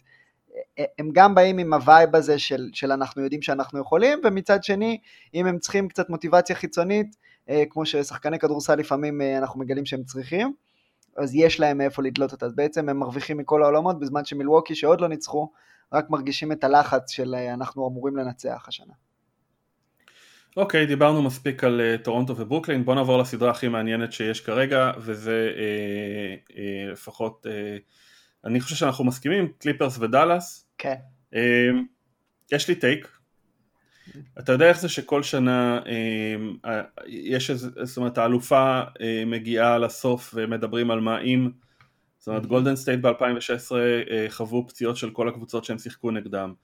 אה, 0.78 0.85
הם 0.99 1.11
גם 1.12 1.35
באים 1.35 1.59
עם 1.59 1.73
ה 1.72 1.81
vibe 1.81 2.16
הזה 2.16 2.38
של, 2.38 2.71
של 2.73 2.92
אנחנו 2.92 3.23
יודעים 3.23 3.42
שאנחנו 3.42 3.80
יכולים, 3.80 4.21
ומצד 4.25 4.64
שני, 4.64 4.99
אם 5.35 5.47
הם 5.47 5.59
צריכים 5.59 5.88
קצת 5.88 6.11
מוטיבציה 6.11 6.56
חיצונית, 6.56 7.16
אה, 7.49 7.62
כמו 7.71 7.87
ששחקני 7.87 8.38
כדורסל 8.38 8.75
לפעמים 8.75 9.21
אנחנו 9.21 9.61
מגלים 9.61 9.87
שהם 9.87 10.04
צריכים, 10.04 10.52
אז 11.16 11.35
יש 11.35 11.61
להם 11.61 11.78
מאיפה 11.78 12.02
לדלות 12.02 12.32
אותה, 12.32 12.47
אז 12.47 12.54
בעצם 12.54 12.88
הם 12.88 12.99
מרוויחים 12.99 13.38
מכל 13.38 13.62
העולמות, 13.62 14.00
בזמן 14.00 14.25
שמילווקי 14.25 14.75
שעוד 14.75 15.00
לא 15.00 15.09
ניצחו, 15.09 15.49
רק 15.92 16.11
מרגישים 16.11 16.52
את 16.52 16.64
הלחץ 16.64 17.11
של 17.11 17.34
אה, 17.34 17.54
אנחנו 17.54 17.88
אמורים 17.88 18.16
לנצח 18.16 18.64
השנה. 18.68 18.92
אוקיי, 20.56 20.84
okay, 20.84 20.87
דיברנו 20.87 21.22
מספיק 21.22 21.64
על 21.64 21.80
uh, 21.80 22.04
טורונטו 22.04 22.37
וברוקלין, 22.37 22.84
בוא 22.84 22.94
נעבור 22.94 23.18
לסדרה 23.18 23.50
הכי 23.50 23.68
מעניינת 23.68 24.12
שיש 24.12 24.40
כרגע, 24.40 24.90
וזה 24.99 25.50
uh, 25.54 26.50
uh, 26.50 26.54
לפחות, 26.92 27.46
uh, 27.46 27.80
אני 28.44 28.61
חושב 28.61 28.76
שאנחנו 28.76 29.04
מסכימים, 29.04 29.52
קליפרס 29.58 29.99
ודאלאס. 29.99 30.66
כן. 30.78 30.94
Okay. 30.94 31.34
Uh, 31.34 31.37
יש 32.52 32.68
לי 32.68 32.75
take. 32.75 33.08
אתה 34.38 34.52
יודע 34.52 34.68
איך 34.68 34.80
זה 34.80 34.88
שכל 34.88 35.22
שנה 35.22 35.80
uh, 36.64 36.68
יש 37.06 37.50
איזה, 37.50 37.70
זאת 37.82 37.96
אומרת 37.96 38.18
האלופה 38.18 38.82
uh, 38.82 39.02
מגיעה 39.26 39.78
לסוף 39.78 40.34
ומדברים 40.34 40.90
על 40.90 41.00
מה 41.00 41.20
אם 41.20 41.50
זאת 42.22 42.28
אומרת 42.28 42.46
גולדן 42.46 42.76
סטייט 42.76 43.00
ב-2016 43.00 43.72
חוו 44.28 44.68
פציעות 44.68 44.96
של 44.96 45.10
כל 45.10 45.28
הקבוצות 45.28 45.64
שהם 45.64 45.78
שיחקו 45.78 46.10
נגדם 46.10 46.54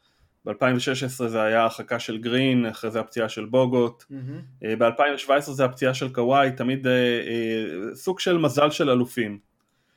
ב-2016 0.45 1.27
זה 1.27 1.43
היה 1.43 1.63
הרחקה 1.63 1.99
של 1.99 2.19
גרין, 2.19 2.67
אחרי 2.67 2.91
זה 2.91 3.01
הפציעה 3.01 3.29
של 3.29 3.45
בוגוט, 3.45 4.03
mm-hmm. 4.03 4.67
ב-2017 4.79 5.41
זה 5.41 5.65
הפציעה 5.65 5.95
של 5.95 6.13
קוואי, 6.13 6.53
תמיד 6.53 6.87
אה, 6.87 6.93
אה, 6.93 7.95
סוג 7.95 8.21
של 8.21 8.39
מזל 8.39 8.71
של 8.71 8.91
אלופים. 8.91 9.39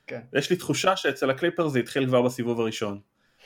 כן. 0.06 0.20
יש 0.32 0.50
לי 0.50 0.56
תחושה 0.56 0.96
שאצל 0.96 1.30
הקליפר 1.30 1.68
זה 1.68 1.78
התחיל 1.78 2.06
כבר 2.06 2.22
בסיבוב 2.22 2.60
הראשון. 2.60 3.00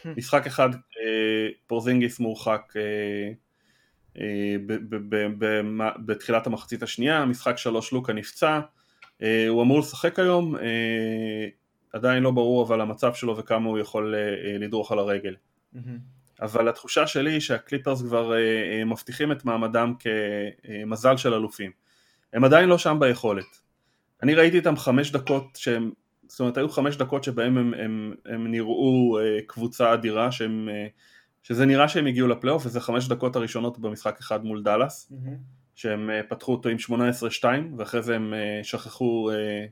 משחק 0.16 0.46
אחד 0.46 0.74
אה, 0.74 1.48
פורזינגיס 1.66 2.20
מורחק 2.20 2.72
אה, 2.76 3.32
אה, 4.20 4.56
בתחילת 6.06 6.46
המחצית 6.46 6.82
השנייה, 6.82 7.24
משחק 7.24 7.58
שלוש 7.58 7.92
לוקה 7.92 8.12
נפצע, 8.12 8.60
הוא 9.48 9.62
אמור 9.62 9.78
לשחק 9.78 10.18
היום, 10.18 10.56
עדיין 11.92 12.22
לא 12.22 12.30
ברור 12.30 12.62
אבל 12.62 12.80
המצב 12.80 13.14
שלו 13.14 13.36
וכמה 13.36 13.68
הוא 13.68 13.78
יכול 13.78 14.14
לדרוך 14.60 14.92
על 14.92 14.98
הרגל. 14.98 15.34
אבל 16.42 16.68
התחושה 16.68 17.06
שלי 17.06 17.32
היא 17.32 17.40
שהקליפרס 17.40 18.02
כבר 18.02 18.32
מבטיחים 18.86 19.32
את 19.32 19.44
מעמדם 19.44 19.94
כמזל 19.98 21.16
של 21.16 21.34
אלופים. 21.34 21.70
הם 22.32 22.44
עדיין 22.44 22.68
לא 22.68 22.78
שם 22.78 22.96
ביכולת. 23.00 23.60
אני 24.22 24.34
ראיתי 24.34 24.56
איתם 24.56 24.76
חמש 24.76 25.10
דקות 25.10 25.44
שהם 25.54 25.90
זאת 26.28 26.40
אומרת 26.40 26.56
היו 26.56 26.68
חמש 26.68 26.96
דקות 26.96 27.24
שבהם 27.24 27.58
הם, 27.58 27.74
הם, 27.74 28.14
הם 28.26 28.50
נראו 28.50 29.18
אה, 29.18 29.38
קבוצה 29.46 29.94
אדירה 29.94 30.32
שהם, 30.32 30.68
אה, 30.72 30.86
שזה 31.42 31.66
נראה 31.66 31.88
שהם 31.88 32.06
הגיעו 32.06 32.28
לפלייאוף 32.28 32.66
וזה 32.66 32.80
חמש 32.80 33.08
דקות 33.08 33.36
הראשונות 33.36 33.78
במשחק 33.78 34.18
אחד 34.20 34.44
מול 34.44 34.62
דאלאס 34.62 35.12
mm-hmm. 35.12 35.30
שהם 35.74 36.10
אה, 36.10 36.20
פתחו 36.28 36.52
אותו 36.52 36.68
עם 36.68 36.76
18-2 37.42 37.44
ואחרי 37.78 38.02
זה 38.02 38.16
הם 38.16 38.34
אה, 38.34 38.60
שכחו 38.62 39.30
אה, 39.30 39.66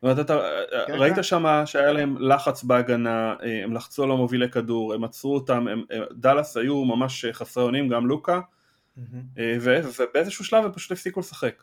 זאת 0.00 0.04
אומרת, 0.04 0.18
אתה 0.18 0.40
כן, 0.86 0.92
ראית 0.92 1.14
כן. 1.14 1.22
שם 1.22 1.62
שהיה 1.64 1.92
להם 1.92 2.16
לחץ 2.18 2.62
בהגנה, 2.64 3.34
אה, 3.42 3.64
הם 3.64 3.72
לחצו 3.72 4.04
על 4.04 4.10
המובילי 4.10 4.50
כדור, 4.50 4.94
הם 4.94 5.04
עצרו 5.04 5.34
אותם, 5.34 5.68
הם, 5.68 5.84
אה, 5.92 5.98
דאלאס 6.12 6.56
היו 6.56 6.84
ממש 6.84 7.24
חסרי 7.32 7.62
אונים, 7.62 7.88
גם 7.88 8.06
לוקה, 8.06 8.40
mm-hmm. 8.40 9.00
ובאיזשהו 9.60 10.44
שלב 10.44 10.64
הם 10.64 10.72
פשוט 10.72 10.92
הפסיקו 10.92 11.20
לשחק. 11.20 11.62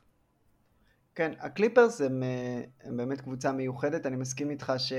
כן, 1.16 1.32
הקליפרס 1.40 2.02
הם, 2.02 2.24
אה, 2.24 2.62
הם 2.84 2.98
באמת 2.98 3.22
קבוצה 3.22 3.52
מיוחדת, 3.52 4.06
אני 4.06 4.16
מסכים 4.16 4.50
איתך 4.50 4.74
ש... 4.78 4.94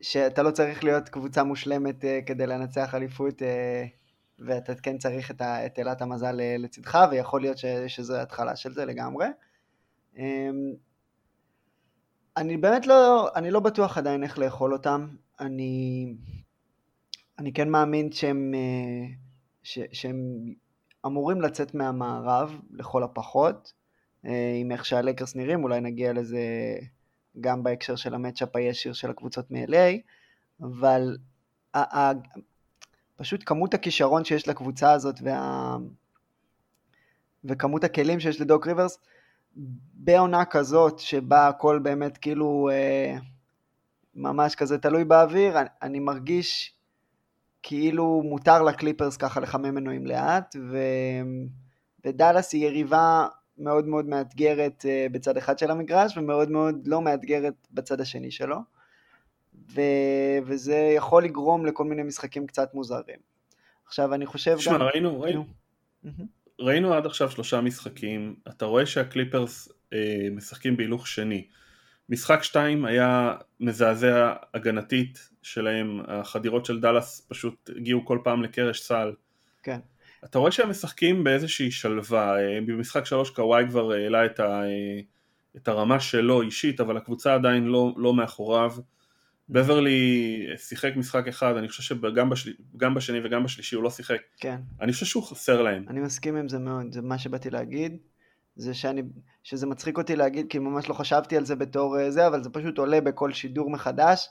שאתה 0.00 0.42
לא 0.42 0.50
צריך 0.50 0.84
להיות 0.84 1.08
קבוצה 1.08 1.42
מושלמת 1.42 2.04
כדי 2.26 2.46
לנצח 2.46 2.94
אליפות, 2.94 3.42
ואתה 4.38 4.74
כן 4.74 4.98
צריך 4.98 5.30
את, 5.30 5.42
את 5.42 5.78
אלת 5.78 6.02
המזל 6.02 6.40
לצדך, 6.58 6.98
ויכול 7.10 7.40
להיות 7.40 7.58
ש, 7.58 7.64
שזו 7.86 8.16
התחלה 8.16 8.56
של 8.56 8.72
זה 8.72 8.84
לגמרי. 8.84 9.26
אני 12.36 12.56
באמת 12.56 12.86
לא, 12.86 13.28
אני 13.36 13.50
לא 13.50 13.60
בטוח 13.60 13.98
עדיין 13.98 14.22
איך 14.22 14.38
לאכול 14.38 14.72
אותם, 14.72 15.08
אני, 15.40 16.06
אני 17.38 17.52
כן 17.52 17.68
מאמין 17.68 18.12
שהם, 18.12 18.54
ש, 19.62 19.78
שהם 19.92 20.16
אמורים 21.06 21.40
לצאת 21.40 21.74
מהמערב 21.74 22.60
לכל 22.70 23.02
הפחות. 23.02 23.72
אה, 24.26 24.54
עם 24.60 24.72
איך 24.72 24.84
שהלקרס 24.84 25.36
נראים, 25.36 25.64
אולי 25.64 25.80
נגיע 25.80 26.12
לזה 26.12 26.38
גם 27.40 27.62
בהקשר 27.62 27.96
של 27.96 28.14
המצ'אפ 28.14 28.56
הישיר 28.56 28.92
של 28.92 29.10
הקבוצות 29.10 29.50
מ-LA, 29.50 29.98
אבל 30.60 31.16
ה- 31.74 31.98
ה- 31.98 32.12
פשוט 33.16 33.42
כמות 33.46 33.74
הכישרון 33.74 34.24
שיש 34.24 34.48
לקבוצה 34.48 34.92
הזאת 34.92 35.16
וה... 35.22 35.76
וכמות 37.44 37.84
הכלים 37.84 38.20
שיש 38.20 38.40
לדוק 38.40 38.66
ריברס, 38.66 38.98
בעונה 40.04 40.44
כזאת 40.44 40.98
שבה 40.98 41.48
הכל 41.48 41.78
באמת 41.78 42.18
כאילו 42.18 42.68
אה, 42.72 43.16
ממש 44.14 44.54
כזה 44.54 44.78
תלוי 44.78 45.04
באוויר, 45.04 45.60
אני, 45.60 45.68
אני 45.82 46.00
מרגיש 46.00 46.74
כאילו 47.62 48.22
מותר 48.24 48.62
לקליפרס 48.62 49.16
ככה 49.16 49.40
לחמם 49.40 49.74
מנועים 49.74 50.06
לאט, 50.06 50.56
ו... 50.70 50.78
ודאלאס 52.04 52.52
היא 52.52 52.66
יריבה 52.66 53.26
מאוד 53.58 53.86
מאוד 53.86 54.06
מאתגרת 54.06 54.84
אה, 54.88 55.06
בצד 55.12 55.36
אחד 55.36 55.58
של 55.58 55.70
המגרש 55.70 56.16
ומאוד 56.16 56.50
מאוד 56.50 56.86
לא 56.86 57.02
מאתגרת 57.02 57.54
בצד 57.72 58.00
השני 58.00 58.30
שלו. 58.30 58.56
ו... 59.70 59.80
וזה 60.44 60.92
יכול 60.96 61.24
לגרום 61.24 61.66
לכל 61.66 61.84
מיני 61.84 62.02
משחקים 62.02 62.46
קצת 62.46 62.74
מוזרים. 62.74 63.18
עכשיו 63.86 64.14
אני 64.14 64.26
חושב 64.26 64.58
שמה, 64.58 64.74
גם... 64.74 64.82
ראינו, 64.82 65.20
ראינו, 65.20 65.44
ראינו 66.60 66.94
עד 66.94 67.06
עכשיו 67.06 67.30
שלושה 67.30 67.60
משחקים, 67.60 68.36
אתה 68.48 68.64
רואה 68.64 68.86
שהקליפרס 68.86 69.68
משחקים 70.30 70.76
בהילוך 70.76 71.08
שני. 71.08 71.46
משחק 72.08 72.42
שתיים 72.42 72.84
היה 72.84 73.34
מזעזע 73.60 74.34
הגנתית 74.54 75.30
שלהם, 75.42 76.00
החדירות 76.08 76.64
של 76.64 76.80
דאלאס 76.80 77.26
פשוט 77.28 77.70
הגיעו 77.76 78.04
כל 78.06 78.18
פעם 78.24 78.42
לקרש 78.42 78.80
סל. 78.80 79.12
כן. 79.62 79.78
אתה 80.24 80.38
רואה 80.38 80.52
שהם 80.52 80.70
משחקים 80.70 81.24
באיזושהי 81.24 81.70
שלווה, 81.70 82.38
אה, 82.38 82.58
במשחק 82.66 83.06
שלוש 83.06 83.30
קוואי 83.30 83.64
כבר 83.68 83.92
העלה 83.92 84.26
את, 84.26 84.40
ה, 84.40 84.62
אה, 84.62 85.00
את 85.56 85.68
הרמה 85.68 86.00
שלו 86.00 86.42
אישית, 86.42 86.80
אבל 86.80 86.96
הקבוצה 86.96 87.34
עדיין 87.34 87.64
לא, 87.64 87.94
לא 87.96 88.14
מאחוריו. 88.14 88.72
בברלי 89.48 90.46
שיחק 90.56 90.96
משחק 90.96 91.28
אחד, 91.28 91.56
אני 91.56 91.68
חושב 91.68 91.82
שגם 91.82 92.30
בשל... 92.30 92.52
בשני 92.94 93.18
וגם 93.24 93.44
בשלישי 93.44 93.76
הוא 93.76 93.84
לא 93.84 93.90
שיחק. 93.90 94.20
כן. 94.36 94.60
אני 94.80 94.92
חושב 94.92 95.06
שהוא 95.06 95.22
חסר 95.22 95.62
להם. 95.62 95.84
אני 95.88 96.00
מסכים 96.00 96.36
עם 96.36 96.48
זה 96.48 96.58
מאוד, 96.58 96.92
זה 96.92 97.02
מה 97.02 97.18
שבאתי 97.18 97.50
להגיד. 97.50 97.96
זה 98.56 98.74
שאני, 98.74 99.02
שזה 99.42 99.66
מצחיק 99.66 99.98
אותי 99.98 100.16
להגיד, 100.16 100.46
כי 100.50 100.58
ממש 100.58 100.88
לא 100.88 100.94
חשבתי 100.94 101.36
על 101.36 101.44
זה 101.44 101.56
בתור 101.56 101.98
אה, 101.98 102.10
זה, 102.10 102.26
אבל 102.26 102.42
זה 102.42 102.50
פשוט 102.50 102.78
עולה 102.78 103.00
בכל 103.00 103.32
שידור 103.32 103.70
מחדש, 103.70 104.28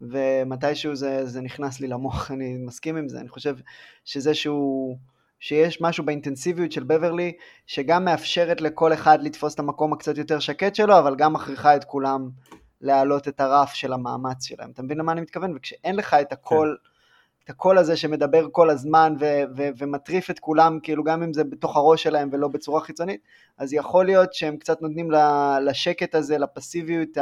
ומתישהו 0.00 0.94
זה, 0.94 1.26
זה 1.26 1.40
נכנס 1.40 1.80
לי 1.80 1.88
למוח, 1.88 2.30
אני 2.34 2.56
מסכים 2.58 2.96
עם 2.96 3.08
זה, 3.08 3.20
אני 3.20 3.28
חושב 3.28 3.56
שזה 4.04 4.34
שהוא... 4.34 4.96
שיש 5.40 5.80
משהו 5.80 6.04
באינטנסיביות 6.04 6.72
של 6.72 6.82
בברלי 6.82 7.32
שגם 7.66 8.04
מאפשרת 8.04 8.60
לכל 8.60 8.92
אחד 8.92 9.18
לתפוס 9.22 9.54
את 9.54 9.58
המקום 9.58 9.92
הקצת 9.92 10.18
יותר 10.18 10.38
שקט 10.38 10.74
שלו, 10.74 10.98
אבל 10.98 11.16
גם 11.16 11.32
מכריחה 11.32 11.76
את 11.76 11.84
כולם 11.84 12.28
להעלות 12.80 13.28
את 13.28 13.40
הרף 13.40 13.74
של 13.74 13.92
המאמץ 13.92 14.44
שלהם. 14.44 14.70
אתה 14.70 14.82
מבין 14.82 14.98
למה 14.98 15.12
אני 15.12 15.20
מתכוון? 15.20 15.56
וכשאין 15.56 15.96
לך 15.96 16.14
את 16.14 16.32
הקול, 16.32 16.76
כן. 16.82 16.88
את 17.46 17.50
הקול 17.50 17.78
הזה 17.78 17.96
שמדבר 17.96 18.46
כל 18.52 18.70
הזמן 18.70 19.14
ו- 19.20 19.42
ו- 19.56 19.68
ומטריף 19.78 20.30
את 20.30 20.38
כולם, 20.38 20.78
כאילו 20.82 21.04
גם 21.04 21.22
אם 21.22 21.32
זה 21.32 21.44
בתוך 21.44 21.76
הראש 21.76 22.02
שלהם 22.02 22.28
ולא 22.32 22.48
בצורה 22.48 22.80
חיצונית, 22.80 23.20
אז 23.58 23.72
יכול 23.72 24.06
להיות 24.06 24.34
שהם 24.34 24.56
קצת 24.56 24.82
נותנים 24.82 25.10
לשקט 25.60 26.14
הזה, 26.14 26.38
לפסיביות 26.38 27.18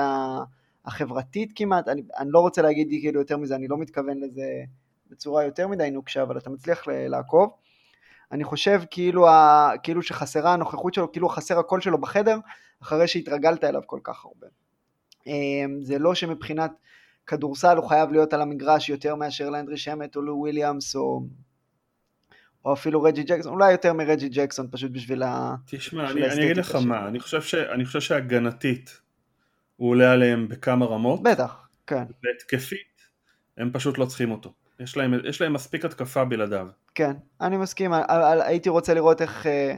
החברתית 0.84 1.52
כמעט, 1.56 1.88
אני, 1.88 2.02
אני 2.18 2.28
לא 2.32 2.38
רוצה 2.38 2.62
להגיד 2.62 2.88
כאילו 2.88 3.20
יותר 3.20 3.36
מזה, 3.36 3.54
אני 3.54 3.68
לא 3.68 3.78
מתכוון 3.78 4.20
לזה 4.20 4.62
בצורה 5.10 5.44
יותר 5.44 5.68
מדי 5.68 5.90
נוקשה, 5.90 6.22
אבל 6.22 6.38
אתה 6.38 6.50
מצליח 6.50 6.84
לעקוב. 6.88 7.50
אני 8.32 8.44
חושב 8.44 8.82
כאילו, 8.90 9.28
ה, 9.28 9.70
כאילו 9.82 10.02
שחסרה 10.02 10.52
הנוכחות 10.52 10.94
שלו, 10.94 11.12
כאילו 11.12 11.28
חסר 11.28 11.58
הקול 11.58 11.80
שלו 11.80 11.98
בחדר, 11.98 12.38
אחרי 12.82 13.08
שהתרגלת 13.08 13.64
אליו 13.64 13.82
כל 13.86 14.00
כך 14.02 14.24
הרבה. 14.24 14.46
אמ, 15.26 15.78
זה 15.82 15.98
לא 15.98 16.14
שמבחינת 16.14 16.70
כדורסל 17.26 17.76
הוא 17.76 17.88
חייב 17.88 18.12
להיות 18.12 18.32
על 18.32 18.42
המגרש 18.42 18.88
יותר 18.88 19.14
מאשר 19.14 19.50
לאנדרי 19.50 19.76
שמט 19.76 20.16
או 20.16 20.22
לו 20.22 20.36
וויליאמס 20.36 20.96
או, 20.96 21.26
או 22.64 22.72
אפילו 22.72 23.02
רג'י 23.02 23.22
ג'קסון, 23.22 23.52
אולי 23.52 23.72
יותר 23.72 23.92
מרג'י 23.92 24.28
ג'קסון 24.28 24.68
פשוט 24.70 24.90
בשביל 24.92 25.22
ה... 25.22 25.54
תשמע, 25.66 26.10
אני, 26.10 26.30
אני 26.30 26.44
אגיד 26.44 26.56
לך 26.56 26.74
מה, 26.74 27.08
אני 27.08 27.20
חושב, 27.20 27.42
ש, 27.42 27.54
אני 27.54 27.84
חושב 27.84 28.00
שהגנתית 28.00 29.00
הוא 29.76 29.90
עולה 29.90 30.12
עליהם 30.12 30.48
בכמה 30.48 30.86
רמות. 30.86 31.22
בטח, 31.22 31.68
כן. 31.86 32.04
והתקפית 32.24 33.02
הם 33.56 33.70
פשוט 33.72 33.98
לא 33.98 34.04
צריכים 34.06 34.30
אותו. 34.30 34.52
יש 34.80 34.96
להם, 34.96 35.14
יש 35.24 35.40
להם 35.40 35.52
מספיק 35.52 35.84
התקפה 35.84 36.24
בלעדיו. 36.24 36.68
כן, 36.94 37.12
אני 37.40 37.56
מסכים, 37.56 37.92
הייתי 38.40 38.68
רוצה 38.68 38.94
לראות 38.94 39.22
איך, 39.22 39.46
אה, 39.46 39.74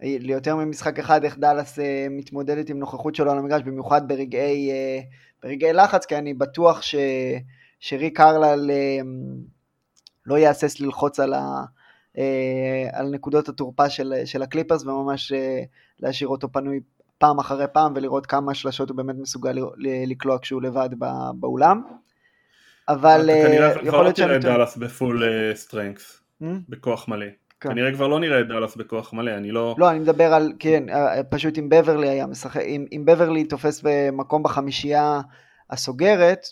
ליותר 0.00 0.56
ממשחק 0.56 0.98
אחד, 0.98 1.24
איך 1.24 1.38
דאלאס 1.38 1.78
אה, 1.78 2.06
מתמודדת 2.10 2.70
עם 2.70 2.78
נוכחות 2.78 3.14
שלו 3.14 3.30
על 3.30 3.38
המגרש, 3.38 3.62
במיוחד 3.62 4.08
ברגעי, 4.08 4.70
אה, 4.70 5.00
ברגעי 5.42 5.72
לחץ, 5.72 6.06
כי 6.06 6.16
אני 6.16 6.34
בטוח 6.34 6.82
ש, 6.82 6.94
שריק 7.80 8.20
קרלייל 8.20 8.70
לא 10.26 10.38
יהסס 10.38 10.80
ללחוץ 10.80 11.20
על, 11.20 11.34
ה, 11.34 11.64
על 12.92 13.10
נקודות 13.10 13.48
התורפה 13.48 13.90
של, 13.90 14.14
של 14.24 14.42
הקליפרס, 14.42 14.82
וממש 14.82 15.32
להשאיר 16.00 16.28
אותו 16.28 16.52
פנוי 16.52 16.80
פעם 17.18 17.38
אחרי 17.38 17.66
פעם, 17.72 17.92
ולראות 17.96 18.26
כמה 18.26 18.54
שלשות 18.54 18.88
הוא 18.88 18.96
באמת 18.96 19.16
מסוגל 19.18 19.58
לקלוע 20.06 20.38
כשהוא 20.42 20.62
לבד 20.62 20.88
באולם. 21.34 21.82
אבל 22.88 23.30
יכול 23.30 23.34
להיות 23.34 23.46
שאני... 23.46 23.78
כנראה 23.78 23.90
כבר 23.90 24.02
לא 24.02 24.10
תראה 24.10 24.38
דאלאס 24.38 24.76
ב 24.76 24.85
full 24.85 25.22
strength. 25.54 26.22
Hmm? 26.42 26.46
בכוח 26.68 27.08
מלא. 27.08 27.26
כן. 27.60 27.68
כנראה 27.68 27.92
כבר 27.92 28.06
לא 28.06 28.20
נראה 28.20 28.40
את 28.40 28.48
דאלאס 28.48 28.76
בכוח 28.76 29.12
מלא, 29.12 29.30
אני 29.30 29.50
לא... 29.50 29.74
לא, 29.78 29.90
אני 29.90 29.98
מדבר 29.98 30.34
על, 30.34 30.52
כן, 30.58 30.88
אה, 30.88 31.24
פשוט 31.24 31.58
אם 31.58 31.68
בברלי 31.68 32.08
היה 32.08 32.26
משחק, 32.26 32.60
אם, 32.60 32.86
אם 32.92 33.02
בברלי 33.04 33.44
תופס 33.44 33.80
במקום 33.84 34.42
בחמישייה 34.42 35.20
הסוגרת 35.70 36.46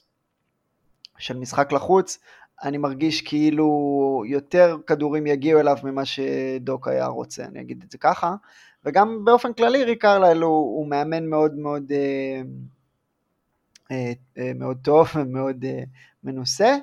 של 1.19 1.37
משחק 1.37 1.73
לחוץ, 1.73 2.19
אני 2.63 2.79
מרגיש 2.79 3.23
כאילו 3.23 4.23
יותר 4.27 4.77
כדורים 4.87 5.27
יגיעו 5.27 5.61
אליו 5.61 5.77
ממה 5.85 6.05
שדוק 6.05 6.89
היה 6.89 7.07
רוצה, 7.07 7.45
אני 7.45 7.61
אגיד 7.61 7.83
את 7.87 7.91
זה 7.91 7.99
ככה. 7.99 8.35
וגם 8.85 9.25
באופן 9.25 9.53
כללי 9.53 9.85
ריק 9.85 10.05
ארליל 10.05 10.43
הוא, 10.43 10.79
הוא 10.79 10.89
מאמן 10.89 11.27
מאוד 11.27 11.55
מאוד, 11.55 11.93
אה, 11.93 12.43
אה, 13.91 14.13
אה, 14.39 14.53
מאוד 14.55 14.79
טוב 14.83 15.09
ומאוד 15.15 15.65
אה, 15.65 15.83
מנוסה. 16.25 16.77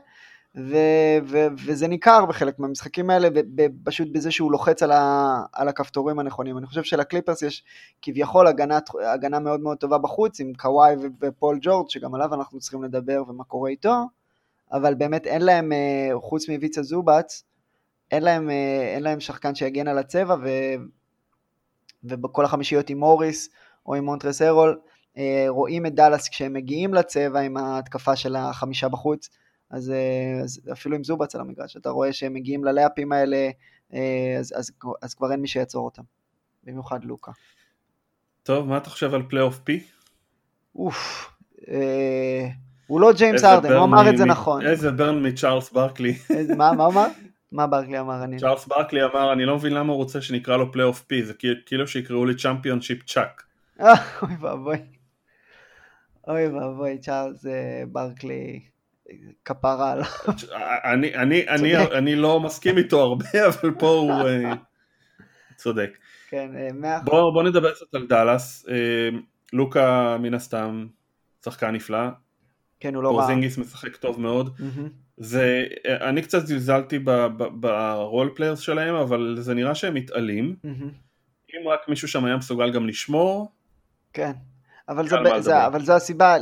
ו- 0.58 1.18
ו- 1.24 1.48
וזה 1.66 1.88
ניכר 1.88 2.26
בחלק 2.26 2.60
מהמשחקים 2.60 3.10
האלה, 3.10 3.30
פשוט 3.84 4.08
בזה 4.12 4.32
שהוא 4.32 4.52
לוחץ 4.52 4.84
על, 4.84 4.92
ה- 4.92 5.44
על 5.54 5.68
הכפתורים 5.68 6.20
הנכונים. 6.20 6.58
אני 6.58 6.66
חושב 6.66 6.84
שלקליפרס 6.84 7.42
יש 7.42 7.64
כביכול 8.02 8.48
הגנה, 8.48 8.80
הגנה 9.14 9.40
מאוד 9.40 9.60
מאוד 9.60 9.78
טובה 9.78 9.98
בחוץ, 9.98 10.40
עם 10.40 10.54
קוואי 10.54 10.96
ו- 10.96 11.08
ופול 11.22 11.60
ג'ורג', 11.62 11.90
שגם 11.90 12.16
עליו 12.16 12.34
אנחנו 12.34 12.60
צריכים 12.60 12.84
לדבר 12.84 13.24
ומה 13.28 13.44
קורה 13.44 13.70
איתו, 13.70 13.96
אבל 14.72 14.94
באמת 14.94 15.28
אין 15.28 15.42
להם, 15.42 15.72
אה, 15.72 16.10
חוץ 16.20 16.50
מוויצה 16.50 16.84
זובץ, 16.84 17.44
אין 18.12 18.24
להם, 18.24 18.50
אה, 18.50 18.94
אין 18.96 19.04
להם 19.04 19.20
שחקן 19.20 19.56
שיגן 19.56 19.88
על 19.88 19.98
הצבע, 19.98 20.36
ו- 20.44 20.84
ובכל 22.04 22.46
החמישיות 22.46 22.90
עם 22.90 22.98
מוריס 22.98 23.50
או 23.86 23.96
עם 23.96 24.06
מונטרס 24.06 24.42
הרול, 24.42 24.80
אה, 25.18 25.46
רואים 25.48 25.86
את 25.86 25.96
דאלאס 25.96 26.30
כשהם 26.30 26.54
מגיעים 26.54 26.94
לצבע 26.94 27.40
עם 27.40 27.58
ההתקפה 27.58 28.16
של 28.16 28.36
החמישה 28.36 28.90
בחוץ, 28.90 29.30
אז, 29.74 29.92
אה, 29.92 30.44
אז 30.44 30.62
אפילו 30.72 30.96
עם 30.96 31.04
זובץ 31.04 31.36
על 31.36 31.42
המגרש, 31.42 31.78
אתה 31.78 31.90
רואה 31.90 32.14
שהם 32.14 32.34
מגיעים 32.34 32.64
ללאפים 32.64 33.12
האלה, 33.12 33.50
אה, 33.94 34.36
אז, 34.40 34.54
אז, 34.56 34.72
אז 35.02 35.14
כבר 35.14 35.32
אין 35.32 35.40
מי 35.40 35.48
שיעצור 35.48 35.86
אותם, 35.86 36.02
במיוחד 36.64 37.04
לוקה. 37.04 37.32
טוב, 38.44 38.68
מה 38.68 38.78
אתה 38.78 38.90
חושב 38.90 39.14
על 39.14 39.24
Playoff 39.30 39.60
P? 39.60 39.84
אוף, 40.76 41.32
אה, 41.68 42.48
הוא 42.88 43.02
לא 43.02 43.14
ג'יימס 43.18 43.44
הארדן, 43.44 43.74
הוא 43.74 43.84
אמר 43.84 44.10
את 44.10 44.18
זה 44.18 44.26
נכון. 44.26 44.66
איזה 44.66 44.92
burn 44.92 45.28
מצ'ארלס 45.28 45.72
ברקלי. 45.72 46.14
מה, 46.58 46.74
מה 46.74 46.86
אמר? 46.86 47.08
מה 47.52 47.68
ברקלי 47.68 48.00
אמר? 48.00 48.24
אני... 48.24 48.40
צ'ארלס 48.40 48.66
ברקלי 48.66 49.04
אמר, 49.04 49.34
אני 49.34 49.46
לא 49.46 49.56
מבין 49.56 49.74
למה 49.74 49.92
הוא 49.92 49.98
רוצה 49.98 50.22
שנקרא 50.22 50.58
לו 50.58 50.72
Playoff 50.72 51.02
P, 51.02 51.24
זה 51.24 51.34
כאילו 51.66 51.88
שיקראו 51.88 52.26
לי 52.26 52.36
Championship 52.36 53.04
Chuck. 53.04 53.44
אוי 54.22 54.36
ואבוי. 54.40 54.78
אוי 56.28 56.48
ואבוי, 56.48 56.98
צ'ארלס 56.98 57.46
ברקלי. 57.92 58.73
כפרה 59.46 59.92
עליו. 59.92 60.06
אני, 60.94 61.16
אני, 61.16 61.50
אני, 61.50 61.78
אני 61.78 62.16
לא 62.16 62.40
מסכים 62.40 62.78
איתו 62.78 63.02
הרבה, 63.02 63.26
אבל 63.50 63.72
פה 63.80 63.90
הוא 63.90 64.12
אה, 64.12 64.54
צודק. 65.56 65.98
כן, 66.30 66.52
אה, 66.58 66.70
מאה 66.74 66.98
אחוז. 66.98 67.10
בוא, 67.10 67.34
בוא 67.34 67.44
נדבר 67.44 67.72
קצת 67.72 67.94
על 67.94 68.08
דאלאס. 68.08 68.66
אה, 68.70 69.10
לוקה 69.54 70.18
מן 70.20 70.34
הסתם 70.34 70.88
שחקן 71.46 71.72
נפלא. 71.72 72.10
כן, 72.80 72.96
הוא 72.96 73.04
לא 73.04 73.10
רע. 73.10 73.22
פורזינגיס 73.22 73.58
משחק 73.58 73.96
טוב 73.96 74.20
מאוד. 74.20 74.58
זה, 75.18 75.66
אני 75.88 76.22
קצת 76.22 76.46
זלזלתי 76.46 77.00
ב 77.60 77.74
role 77.74 78.32
players 78.36 78.60
שלהם, 78.60 78.96
אבל 78.96 79.36
זה 79.40 79.54
נראה 79.54 79.76
שהם 79.76 79.94
מתעלים. 79.94 80.56
אם 81.54 81.68
רק 81.68 81.90
מישהו 81.90 82.08
שם 82.08 82.26
היה 82.26 82.38
מסוגל 82.38 82.72
גם 82.72 82.88
לשמור. 82.88 83.52
כן. 84.14 84.32
אבל, 84.90 85.08
זה, 85.08 85.16
זה, 85.40 85.66
אבל 85.66 85.86
זו 85.86 85.94
הסיבה 85.94 86.36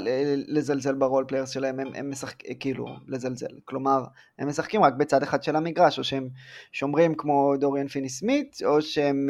לזלזל 0.47 0.95
ב 0.95 1.01
role 1.01 1.25
players 1.27 1.49
שלהם, 1.49 1.79
הם, 1.79 1.87
הם 1.95 2.11
משחקים, 2.11 2.55
כאילו, 2.59 2.85
לזלזל. 3.07 3.59
כלומר, 3.65 4.03
הם 4.39 4.47
משחקים 4.47 4.83
רק 4.83 4.93
בצד 4.93 5.23
אחד 5.23 5.43
של 5.43 5.55
המגרש, 5.55 5.99
או 5.99 6.03
שהם 6.03 6.29
שומרים 6.71 7.15
כמו 7.15 7.53
דוריאן 7.59 7.87
פיני 7.87 8.09
סמית, 8.09 8.57
או 8.65 8.81
שהם 8.81 9.29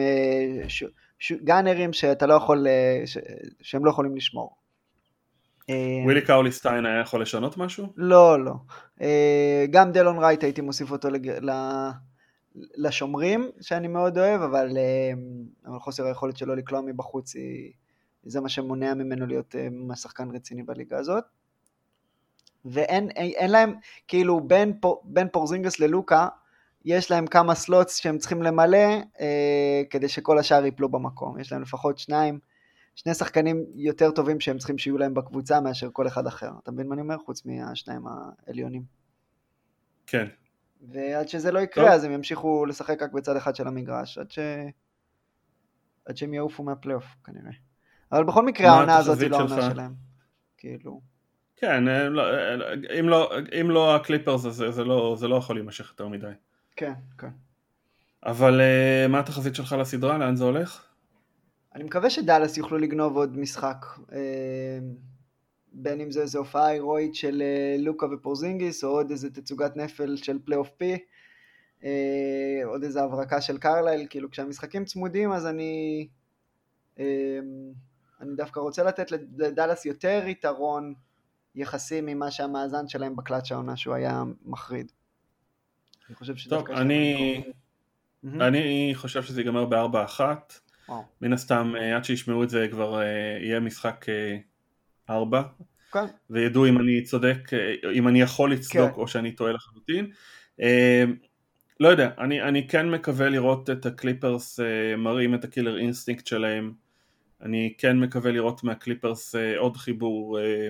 ש, 0.68 0.84
ש, 1.20 1.34
גאנרים 1.34 1.94
שאתה 1.94 2.26
לא 2.26 2.34
יכול, 2.34 2.68
ש, 3.06 3.18
שהם 3.62 3.86
לא 3.86 3.90
יכולים 3.90 4.16
לשמור. 4.16 4.56
ווילי 6.06 6.22
קאוליסטיין 6.22 6.86
היה 6.86 7.00
יכול 7.00 7.22
לשנות 7.22 7.58
משהו? 7.58 7.88
לא, 7.96 8.46
לא. 8.46 8.54
גם 9.72 9.92
דלון 9.92 10.20
רייט 10.20 10.44
הייתי 10.44 10.62
מוסיף 10.62 10.92
אותו 10.92 11.10
לג... 11.10 11.32
לשומרים, 12.56 13.50
שאני 13.62 13.88
מאוד 13.88 14.18
אוהב, 14.18 14.42
אבל, 14.42 14.70
אבל 15.66 15.80
חוסר 15.80 16.06
היכולת 16.06 16.38
שלו 16.38 16.56
לקלוע 16.56 16.82
מבחוץ 16.82 17.36
היא... 17.36 17.72
זה 18.24 18.42
מה 18.42 18.50
שמונע 18.50 18.94
ממנו 18.94 19.26
להיות 19.26 19.56
uh, 19.92 19.96
שחקן 19.96 20.36
רציני 20.36 20.64
בליגה 20.64 20.98
הזאת. 20.98 21.24
ואין 22.66 23.10
אין, 23.10 23.32
אין 23.36 23.52
להם, 23.52 23.74
כאילו 24.08 24.42
בין, 24.42 24.80
בין 25.04 25.28
פורזינגס 25.32 25.80
ללוקה, 25.80 26.28
יש 26.86 27.12
להם 27.12 27.28
כמה 27.28 27.56
סלוטס 27.56 27.96
שהם 27.96 28.18
צריכים 28.18 28.44
למלא 28.44 28.88
אה, 29.20 29.82
כדי 29.90 30.10
שכל 30.10 30.40
השאר 30.40 30.66
ייפלו 30.66 30.90
במקום. 30.90 31.40
יש 31.40 31.52
להם 31.52 31.62
לפחות 31.62 31.98
שניים, 31.98 32.40
שני 32.96 33.14
שחקנים 33.14 33.66
יותר 33.74 34.12
טובים 34.12 34.40
שהם 34.40 34.58
צריכים 34.58 34.78
שיהיו 34.78 34.98
להם 34.98 35.14
בקבוצה 35.14 35.62
מאשר 35.62 35.90
כל 35.94 36.08
אחד 36.08 36.28
אחר. 36.28 36.52
אתה 36.64 36.72
מבין 36.72 36.88
מה 36.88 36.94
אני 36.94 37.02
אומר? 37.02 37.18
חוץ 37.18 37.46
מהשניים 37.46 38.06
העליונים. 38.08 38.84
כן. 40.08 40.28
ועד 40.82 41.28
שזה 41.28 41.52
לא 41.52 41.60
יקרה, 41.60 41.84
טוב. 41.84 41.94
אז 41.94 42.04
הם 42.04 42.12
ימשיכו 42.12 42.66
לשחק 42.66 43.02
רק 43.02 43.12
בצד 43.12 43.36
אחד 43.36 43.56
של 43.56 43.68
המגרש, 43.68 44.18
עד, 44.18 44.32
ש... 44.32 44.40
עד 46.06 46.18
שהם 46.18 46.34
יעופו 46.34 46.64
מהפלייאוף 46.64 47.06
כנראה. 47.24 47.52
אבל 48.12 48.24
בכל 48.24 48.46
מקרה 48.46 48.70
העונה 48.70 48.98
הזאת 48.98 49.20
היא 49.20 49.30
לא 49.30 49.38
העונה 49.38 49.72
שלהם. 49.72 49.94
כאילו. 50.58 51.02
כן, 51.62 51.88
אה, 51.88 52.10
לא, 52.10 52.22
אה, 52.22 53.00
אם 53.00 53.10
לא, 53.10 53.32
אם 53.62 53.72
לא 53.72 53.96
הקליפרס 53.96 54.42
זה, 54.42 54.72
זה, 54.72 54.84
לא, 54.84 55.16
זה 55.20 55.28
לא 55.28 55.36
יכול 55.36 55.56
להימשך 55.56 55.90
יותר 55.90 56.08
מדי. 56.08 56.32
כן, 56.76 56.94
כן. 57.18 57.30
אבל 58.26 58.62
אה, 58.62 59.08
מה 59.08 59.20
התחזית 59.20 59.56
שלך 59.56 59.76
לסדרה? 59.80 60.18
לאן 60.18 60.36
זה 60.36 60.44
הולך? 60.44 60.86
אני 61.76 61.84
מקווה 61.84 62.10
שדאלאס 62.10 62.58
יוכלו 62.58 62.78
לגנוב 62.78 63.18
עוד 63.18 63.38
משחק. 63.38 63.86
בין 65.74 66.02
אם 66.02 66.12
זה 66.12 66.22
איזה 66.22 66.38
הופעה 66.38 66.68
הירואית 66.68 67.16
של 67.16 67.44
לוקה 67.80 68.06
ופורזינגיס, 68.06 68.84
או 68.84 68.90
עוד 68.90 69.12
איזה 69.12 69.30
תצוגת 69.30 69.78
נפל 69.78 70.16
של 70.16 70.40
פלייאוף 70.46 70.70
P, 70.78 70.98
עוד 72.66 72.84
איזה 72.84 73.04
הברקה 73.04 73.42
של 73.42 73.58
קרלייל, 73.58 74.08
כאילו 74.10 74.32
כשהמשחקים 74.32 74.86
צמודים 74.86 75.32
אז 75.32 75.48
אני... 75.48 76.08
אני 78.22 78.36
דווקא 78.36 78.60
רוצה 78.60 78.84
לתת 78.84 79.12
לדאלאס 79.38 79.86
יותר 79.86 80.24
יתרון 80.28 80.94
יחסי 81.56 82.02
ממה 82.02 82.32
שהמאזן 82.32 82.88
שלהם 82.88 83.16
בקלאץ' 83.16 83.52
העונה 83.52 83.78
שהוא 83.78 83.96
היה 83.96 84.24
מחריד. 84.46 84.92
אני 86.10 86.16
חושב. 86.16 86.34
טוב, 86.50 86.72
אני... 86.72 87.44
אני 88.24 88.92
חושב 88.96 89.24
שזה 89.24 89.42
ייגמר 89.42 89.66
בארבע 89.66 90.04
אחת. 90.04 90.54
מן 91.22 91.34
הסתם 91.34 91.74
אה, 91.78 91.96
עד 91.96 92.04
שישמעו 92.04 92.44
את 92.44 92.50
זה 92.50 92.68
כבר 92.72 93.02
אה, 93.02 93.38
יהיה 93.42 93.60
משחק 93.60 94.06
אה, 94.10 94.38
ארבע. 95.10 95.42
כן. 95.92 96.06
וידעו 96.30 96.68
אם 96.68 96.80
אני 96.80 97.04
צודק, 97.04 97.50
אם 97.94 98.08
אני 98.08 98.22
יכול 98.22 98.54
לצדוק 98.54 98.92
כן. 98.96 99.02
או 99.02 99.08
שאני 99.08 99.32
טועה 99.32 99.52
לחלוטין. 99.54 100.12
לא 101.80 101.88
יודע, 101.88 102.10
אני, 102.18 102.42
אני 102.42 102.68
כן 102.68 102.90
מקווה 102.90 103.30
לראות 103.30 103.70
את 103.70 103.86
הקליפרס 103.86 104.60
מראים 104.98 105.36
את 105.36 105.44
ה 105.44 105.49
killer 105.49 105.78
instinct 105.78 106.28
שלהם. 106.28 106.74
אני 107.42 107.74
כן 107.78 108.00
מקווה 108.00 108.32
לראות 108.32 108.64
מהקליפרס 108.64 109.36
אה, 109.36 109.58
עוד 109.58 109.78
חיבור, 109.78 110.40
אה, 110.40 110.68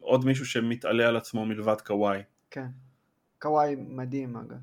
עוד 0.00 0.24
מישהו 0.24 0.46
שמתעלה 0.46 1.08
על 1.08 1.16
עצמו 1.16 1.46
מלבד 1.46 1.80
קוואי. 1.80 2.22
כן, 2.50 2.66
קוואי 3.38 3.76
מדהים 3.78 4.36
אגב. 4.36 4.56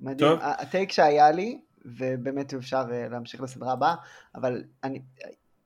מדהים. 0.00 0.30
טוב. 0.30 0.38
ה 0.42 0.52
take 0.52 0.92
שהיה 0.92 1.30
לי, 1.30 1.60
ובאמת 1.84 2.54
אפשר 2.54 2.84
אה, 2.92 3.08
להמשיך 3.08 3.40
לסדרה 3.40 3.72
הבאה, 3.72 3.94
אבל 4.34 4.64
אני, 4.84 5.02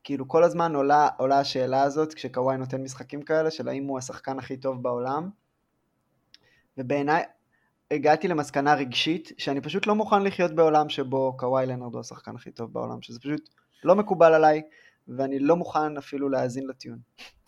כאילו 0.05 0.29
כל 0.29 0.45
הזמן 0.45 0.75
עולה, 0.75 1.09
עולה 1.19 1.41
השאלה 1.41 1.83
הזאת 1.83 2.15
כשקוואי 2.15 2.57
נותן 2.57 2.83
משחקים 2.83 3.23
כאלה, 3.23 3.51
של 3.51 3.69
האם 3.69 3.85
הוא 3.85 3.99
השחקן 3.99 4.39
הכי 4.39 4.57
טוב 4.57 4.83
בעולם, 4.83 5.31
ובעיניי 6.79 7.23
הגעתי 7.91 8.29
למסקנה 8.29 8.75
רגשית, 8.75 9.33
שאני 9.39 9.61
פשוט 9.61 9.87
לא 9.87 9.95
מוכן 9.95 10.23
לחיות 10.23 10.55
בעולם 10.55 10.89
שבו 10.89 11.37
קוואי 11.37 11.67
לנרד 11.67 11.93
הוא 11.93 12.01
השחקן 12.01 12.37
הכי 12.37 12.51
טוב 12.51 12.73
בעולם, 12.73 13.03
שזה 13.03 13.21
פשוט 13.21 13.49
לא 13.85 13.97
מקובל 13.97 14.35
עליי, 14.35 14.63
ואני 15.09 15.39
לא 15.39 15.57
מוכן 15.57 15.97
אפילו 15.97 16.29
להאזין 16.29 16.67
לטיעון. 16.67 16.99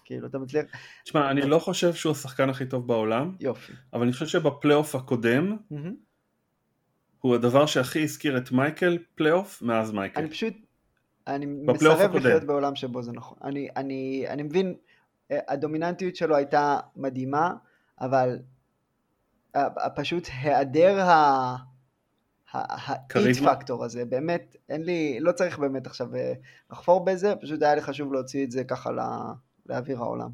כאילו, 0.05 0.27
אתה 0.27 0.39
מצליח... 0.39 0.65
תשמע, 1.05 1.31
אני 1.31 1.41
לא 1.41 1.59
חושב 1.59 1.95
שהוא 1.95 2.13
השחקן 2.13 2.51
הכי 2.51 2.67
טוב 2.67 2.87
בעולם. 2.87 3.37
יופי. 3.41 3.73
אבל 3.93 4.03
אני 4.03 4.13
חושב 4.13 4.27
שבפלייאוף 4.27 4.95
הקודם, 4.95 5.57
הוא 7.21 7.35
הדבר 7.35 7.67
שהכי 7.67 8.03
הזכיר 8.03 8.39
את 8.39 8.53
מייקל 8.53 8.99
פלייאוף 9.15 9.63
מאז 9.63 9.93
מייקל. 9.93 10.21
אני 10.21 10.31
פשוט, 10.31 10.55
אני 11.27 11.47
מסרב 11.47 12.17
לחיות 12.17 12.45
בעולם 12.45 12.77
שבו 12.77 13.03
זה 13.03 13.13
נכון. 13.13 13.39
אני, 13.45 13.69
אני, 13.77 14.25
אני 14.29 14.43
מבין, 14.43 14.75
אה, 15.31 15.39
הדומיננטיות 15.49 16.17
שלו 16.17 16.37
הייתה 16.37 16.79
מדהימה, 16.97 17.55
אבל 18.01 18.39
אה, 19.57 19.91
פשוט 19.97 20.29
היעדר 20.43 21.01
ה... 21.01 21.57
ה 22.53 22.81
it 22.81 23.37
factor 23.37 23.85
הזה, 23.85 24.05
באמת, 24.05 24.57
אין 24.69 24.83
לי, 24.83 25.19
לא 25.21 25.33
צריך 25.33 25.59
באמת 25.59 25.87
עכשיו 25.87 26.17
אה, 26.17 26.33
לחפור 26.71 27.05
בזה, 27.05 27.35
פשוט 27.43 27.63
היה 27.63 27.75
לי 27.75 27.81
חשוב 27.81 28.13
להוציא 28.13 28.45
את 28.45 28.51
זה 28.51 28.65
ככה 28.65 28.91
לאוויר 29.67 29.99
העולם. 29.99 30.31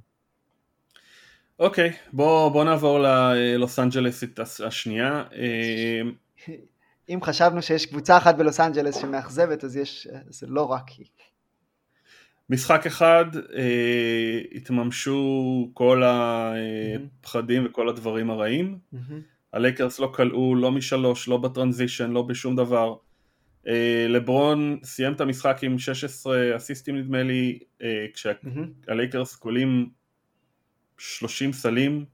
אוקיי, 1.58 1.90
okay, 1.90 1.92
בוא, 2.12 2.48
בוא 2.48 2.64
נעבור 2.64 2.98
ללוס 2.98 3.78
אנג'לסית 3.78 4.38
השנייה. 4.66 5.24
אה, 5.32 6.00
אם 7.08 7.18
חשבנו 7.22 7.62
שיש 7.62 7.86
קבוצה 7.86 8.16
אחת 8.16 8.34
בלוס 8.36 8.60
אנג'לס 8.60 8.96
שמאכזבת, 8.96 9.64
אז 9.64 9.76
יש, 9.76 10.08
זה 10.28 10.46
לא 10.46 10.62
רק 10.62 10.88
היא. 10.88 11.06
משחק 12.50 12.86
אחד 12.86 13.24
אה, 13.56 14.40
התממשו 14.54 15.70
כל 15.74 16.02
הפחדים 16.04 17.64
mm-hmm. 17.64 17.68
וכל 17.68 17.88
הדברים 17.88 18.30
הרעים. 18.30 18.78
Mm-hmm. 18.94 19.35
הלייקרס 19.56 19.98
לא 19.98 20.12
קלעו 20.14 20.54
לא 20.54 20.72
משלוש, 20.72 21.28
לא 21.28 21.36
ב 21.36 21.43
transition, 21.43 22.10
לא 22.10 22.22
בשום 22.22 22.56
דבר. 22.56 22.94
אה, 23.68 24.06
לברון 24.08 24.78
סיים 24.84 25.12
את 25.12 25.20
המשחק 25.20 25.58
עם 25.62 25.78
16 25.78 26.56
אסיסטים 26.56 26.96
נדמה 26.96 27.22
לי, 27.22 27.58
אה, 27.82 28.06
כשהלייקרס 28.14 29.36
קולעים 29.36 29.88
30 30.98 31.52
סלים, 31.52 32.04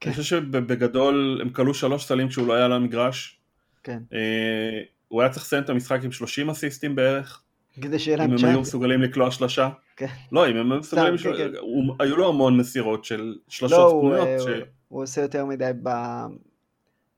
כן. 0.00 0.10
אני 0.10 0.16
חושב 0.16 0.42
שבגדול 0.42 1.38
הם 1.42 1.50
כלו 1.50 1.74
שלוש 1.74 2.04
סלים 2.04 2.28
כשהוא 2.28 2.46
לא 2.46 2.52
היה 2.52 2.64
על 2.64 2.72
המגרש. 2.72 3.40
כן. 3.82 3.98
אה, 4.12 4.80
הוא 5.08 5.22
היה 5.22 5.30
צריך 5.30 5.44
לסיים 5.44 5.62
את 5.62 5.70
המשחק 5.70 6.04
עם 6.04 6.12
30 6.12 6.50
אסיסטים 6.50 6.94
בערך. 6.94 7.42
כדי 7.80 7.98
שיהיה 7.98 8.16
להם 8.16 8.28
צ'אנס. 8.28 8.40
אם 8.40 8.46
הם 8.46 8.52
היו 8.54 8.60
מסוגלים 8.60 9.02
לקלוע 9.02 9.30
שלושה. 9.30 9.68
כן. 9.96 10.06
לא, 10.32 10.50
אם 10.50 10.56
הם 10.56 10.72
היו 10.72 10.80
מסוגלים, 10.80 11.16
כן, 11.16 11.36
כן. 11.36 11.52
היו 12.00 12.16
לו 12.16 12.28
המון 12.28 12.56
מסירות 12.56 13.04
של 13.04 13.36
שלושות 13.48 13.78
לא, 13.78 13.98
פנויות. 14.00 14.28
הוא, 14.28 14.48
ש... 14.48 14.60
הוא 14.88 15.02
עושה 15.02 15.20
יותר 15.20 15.44
מדי. 15.44 15.70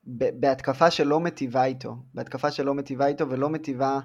בהתקפה 0.03 0.91
שלא 0.91 1.19
מטיבה 1.19 1.65
איתו, 1.65 1.95
בהתקפה 2.13 2.51
שלא 2.51 2.73
מטיבה 2.73 3.07
איתו 3.07 3.29
ולא 3.29 3.49
מטיבה, 3.49 3.99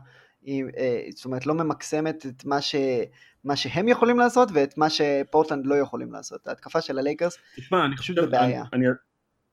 אה, 0.49 1.01
זאת 1.15 1.25
אומרת 1.25 1.47
לא 1.47 1.55
ממקסמת 1.55 2.27
את 2.27 2.45
מה, 2.45 2.61
ש, 2.61 2.75
מה 3.45 3.57
שהם 3.57 3.89
יכולים 3.89 4.19
לעשות 4.19 4.49
ואת 4.55 4.79
מה 4.79 4.87
שפורטלנד 4.91 5.67
לא 5.67 5.75
יכולים 5.75 6.13
לעשות. 6.13 6.49
ההתקפה 6.49 6.81
של 6.81 6.99
הלייקרס 6.99 7.39
פשוט 7.97 8.19
בבעיה. 8.19 8.65
אני, 8.73 8.87
אני, 8.87 8.95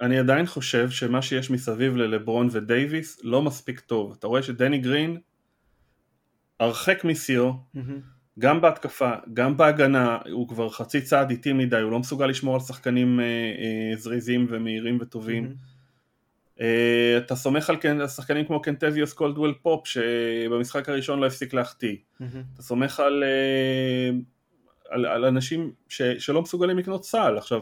אני 0.01 0.19
עדיין 0.19 0.45
חושב 0.45 0.89
שמה 0.89 1.21
שיש 1.21 1.51
מסביב 1.51 1.95
ללברון 1.95 2.47
ודייוויס 2.51 3.19
לא 3.23 3.41
מספיק 3.41 3.79
טוב. 3.79 4.15
אתה 4.19 4.27
רואה 4.27 4.43
שדני 4.43 4.77
גרין 4.77 5.17
הרחק 6.59 7.05
משיאו, 7.05 7.53
mm-hmm. 7.75 7.79
גם 8.39 8.61
בהתקפה, 8.61 9.11
גם 9.33 9.57
בהגנה, 9.57 10.17
הוא 10.31 10.47
כבר 10.47 10.69
חצי 10.69 11.01
צעד 11.01 11.29
איטי 11.29 11.53
מדי, 11.53 11.79
הוא 11.79 11.91
לא 11.91 11.99
מסוגל 11.99 12.27
לשמור 12.27 12.53
על 12.53 12.59
שחקנים 12.59 13.19
אה, 13.19 13.25
אה, 13.25 13.97
זריזים 13.97 14.47
ומהירים 14.49 14.97
וטובים. 15.01 15.45
Mm-hmm. 15.45 15.72
Uh, 16.57 16.61
אתה 17.17 17.35
סומך 17.35 17.69
על 17.69 17.77
כן, 17.81 18.07
שחקנים 18.07 18.45
כמו 18.45 18.61
קנטביוס 18.61 19.13
קולדוול 19.13 19.53
פופ 19.61 19.87
שבמשחק 19.87 20.89
הראשון 20.89 21.19
לא 21.19 21.25
הפסיק 21.25 21.53
להחטיא. 21.53 21.95
אתה 22.53 22.61
סומך 22.61 22.99
על, 22.99 23.23
uh, 23.23 24.15
על, 24.89 25.05
על 25.05 25.25
אנשים 25.25 25.71
ש, 25.89 26.01
שלא 26.01 26.41
מסוגלים 26.41 26.77
לקנות 26.77 27.05
סל. 27.05 27.37
עכשיו, 27.37 27.61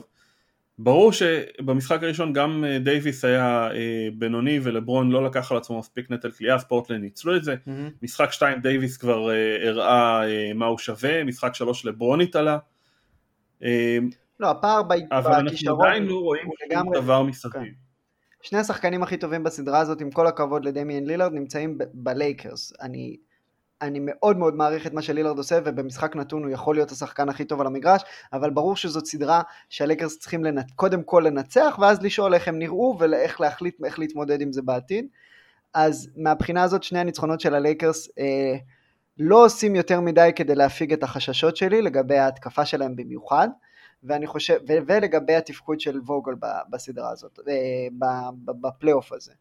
ברור 0.80 1.12
שבמשחק 1.12 2.04
הראשון 2.04 2.34
גם 2.34 2.64
uh, 2.64 2.84
דייוויס 2.84 3.26
היה 3.26 3.70
בינוני 4.14 4.60
ולברון 4.64 5.12
לא 5.12 5.26
לקח 5.26 5.52
על 5.52 5.58
עצמו 5.58 5.80
מספיק 5.80 6.12
נטל 6.12 6.32
קליעה, 6.32 6.60
שפורטלנד 6.60 7.02
ניצלו 7.02 7.36
את 7.36 7.44
זה. 7.44 7.56
משחק 8.02 8.32
2 8.32 8.62
דייוויס 8.62 8.98
כבר 8.98 9.30
הראה 9.66 10.22
מה 10.56 10.66
הוא 10.66 10.78
שווה, 10.78 11.24
משחק 11.24 11.56
3 11.56 11.86
לברון 11.86 12.22
התעלה. 12.22 12.58
לא, 13.62 14.52
הפער 14.52 14.84
בכישרון 14.84 15.08
אבל 15.12 15.34
אנחנו 15.34 15.84
עדיין 15.84 16.06
לא 16.06 16.20
רואים 16.20 16.50
שום 16.74 16.94
דבר 16.94 17.24
מסביב. 17.24 17.91
שני 18.42 18.60
השחקנים 18.60 19.04
הכי 19.04 19.18
טובים 19.18 19.44
בסדרה 19.44 19.80
הזאת, 19.80 20.02
עם 20.02 20.12
כל 20.12 20.28
הכבוד 20.28 20.66
לדמיאן 20.66 21.04
לילארד, 21.04 21.34
נמצאים 21.34 21.78
בלייקרס. 21.94 22.74
אני, 22.82 23.18
אני 23.82 24.00
מאוד 24.02 24.38
מאוד 24.38 24.56
מעריך 24.56 24.88
את 24.88 24.94
מה 24.94 25.02
שלילארד 25.02 25.38
עושה, 25.38 25.60
ובמשחק 25.66 26.16
נתון 26.16 26.44
הוא 26.44 26.52
יכול 26.52 26.76
להיות 26.76 26.92
השחקן 26.92 27.30
הכי 27.30 27.46
טוב 27.46 27.62
על 27.62 27.68
המגרש, 27.68 28.02
אבל 28.34 28.50
ברור 28.50 28.76
שזאת 28.76 29.06
סדרה 29.06 29.42
שהלייקרס 29.70 30.20
צריכים 30.20 30.44
לנ... 30.44 30.62
קודם 30.76 31.04
כל 31.04 31.24
לנצח, 31.26 31.78
ואז 31.82 32.02
לשאול 32.02 32.34
איך 32.34 32.48
הם 32.48 32.60
נראו 32.60 32.98
ואיך 33.00 33.42
להחליט, 33.42 33.86
איך 33.86 34.00
להתמודד 34.00 34.42
עם 34.42 34.52
זה 34.52 34.62
בעתיד. 34.62 35.06
אז 35.74 36.10
מהבחינה 36.16 36.64
הזאת 36.64 36.84
שני 36.84 37.00
הניצחונות 37.00 37.42
של 37.42 37.56
הלייקרס 37.56 38.08
אה, 38.20 38.56
לא 39.18 39.46
עושים 39.46 39.76
יותר 39.76 40.02
מדי 40.02 40.32
כדי 40.36 40.56
להפיג 40.56 40.94
את 40.94 41.04
החששות 41.04 41.58
שלי 41.58 41.82
לגבי 41.82 42.18
ההתקפה 42.18 42.66
שלהם 42.66 42.96
במיוחד. 42.96 43.50
ואני 44.04 44.28
חושב, 44.28 44.58
ו- 44.68 44.78
ולגבי 44.88 45.36
התפקוד 45.36 45.80
של 45.80 46.00
ווגל 46.00 46.34
בסדרה 46.70 47.12
הזאת, 47.12 47.40
אה, 47.48 48.28
בפלייאוף 48.46 49.14
הזה. 49.14 49.32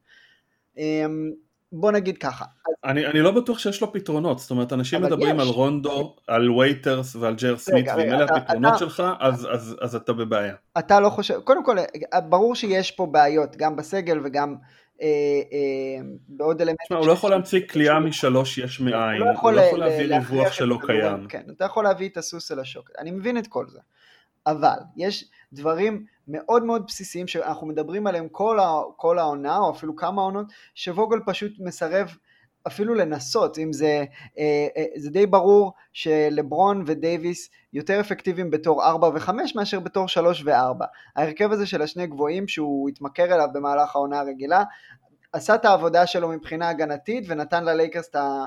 אמ, 0.76 1.30
בוא 1.72 1.92
נגיד 1.92 2.18
ככה. 2.18 2.44
אני, 2.84 3.06
אני 3.06 3.20
לא 3.20 3.30
בטוח 3.30 3.58
שיש 3.58 3.80
לו 3.80 3.92
פתרונות, 3.92 4.38
זאת 4.38 4.50
אומרת 4.50 4.72
אנשים 4.72 5.02
מדברים 5.02 5.36
יש. 5.36 5.42
על 5.42 5.48
רונדו, 5.48 6.16
על 6.26 6.50
וייטרס 6.50 7.16
ועל 7.16 7.34
ג'ר 7.34 7.56
סמית, 7.56 7.86
ואם 7.96 8.12
אלה 8.12 8.24
הפתרונות 8.24 8.70
אתה, 8.70 8.78
שלך, 8.78 9.02
אז, 9.20 9.48
אז, 9.52 9.76
אז 9.80 9.94
אתה 9.94 10.12
בבעיה. 10.12 10.54
אתה 10.78 11.00
לא 11.00 11.10
חושב, 11.10 11.40
קודם 11.40 11.64
כל, 11.64 11.76
ברור 12.28 12.54
שיש 12.54 12.90
פה 12.90 13.06
בעיות, 13.06 13.56
גם 13.56 13.76
בסגל 13.76 14.20
וגם 14.24 14.56
אה, 15.02 15.06
אה, 15.52 16.02
בעוד 16.28 16.60
אלמנטים. 16.60 16.86
תשמע, 16.86 16.98
הוא 16.98 17.06
לא 17.06 17.12
יכול 17.12 17.30
להמציא 17.30 17.60
קליעה 17.70 18.00
משלוש 18.00 18.58
יש 18.58 18.80
מאין, 18.80 19.20
לא 19.20 19.24
הוא 19.40 19.52
לא 19.52 19.60
יכול 19.60 19.78
להביא 19.78 20.16
ריווח 20.16 20.52
שלא 20.52 20.78
קיים. 20.86 21.26
כן, 21.28 21.42
אתה 21.56 21.64
יכול 21.64 21.84
להביא 21.84 22.08
את 22.08 22.16
הסוס 22.16 22.52
אל 22.52 22.60
השוקת, 22.60 22.92
אני 22.98 23.10
מבין 23.10 23.38
את 23.38 23.46
כל 23.46 23.66
זה. 23.68 23.78
אבל 24.46 24.78
יש 24.96 25.30
דברים 25.52 26.04
מאוד 26.28 26.64
מאוד 26.64 26.84
בסיסיים 26.86 27.26
שאנחנו 27.26 27.66
מדברים 27.66 28.06
עליהם 28.06 28.28
כל, 28.28 28.58
ה, 28.58 28.80
כל 28.96 29.18
העונה 29.18 29.58
או 29.58 29.70
אפילו 29.70 29.96
כמה 29.96 30.22
עונות 30.22 30.46
שווגל 30.74 31.18
פשוט 31.26 31.52
מסרב 31.58 32.16
אפילו 32.66 32.94
לנסות 32.94 33.58
אם 33.58 33.72
זה, 33.72 34.04
אה, 34.38 34.66
אה, 34.76 34.84
זה 34.96 35.10
די 35.10 35.26
ברור 35.26 35.72
שלברון 35.92 36.84
ודייוויס 36.86 37.50
יותר 37.72 38.00
אפקטיביים 38.00 38.50
בתור 38.50 38.84
4 38.84 39.08
ו-5 39.08 39.30
מאשר 39.54 39.80
בתור 39.80 40.08
3 40.08 40.42
ו-4 40.44 40.84
ההרכב 41.16 41.52
הזה 41.52 41.66
של 41.66 41.82
השני 41.82 42.06
גבוהים 42.06 42.48
שהוא 42.48 42.88
התמכר 42.88 43.34
אליו 43.34 43.48
במהלך 43.52 43.96
העונה 43.96 44.20
הרגילה 44.20 44.64
עשה 45.32 45.54
את 45.54 45.64
העבודה 45.64 46.06
שלו 46.06 46.28
מבחינה 46.28 46.68
הגנתית 46.68 47.24
ונתן 47.28 47.64
ללייקרס 47.64 48.08
את 48.08 48.16
ה... 48.16 48.46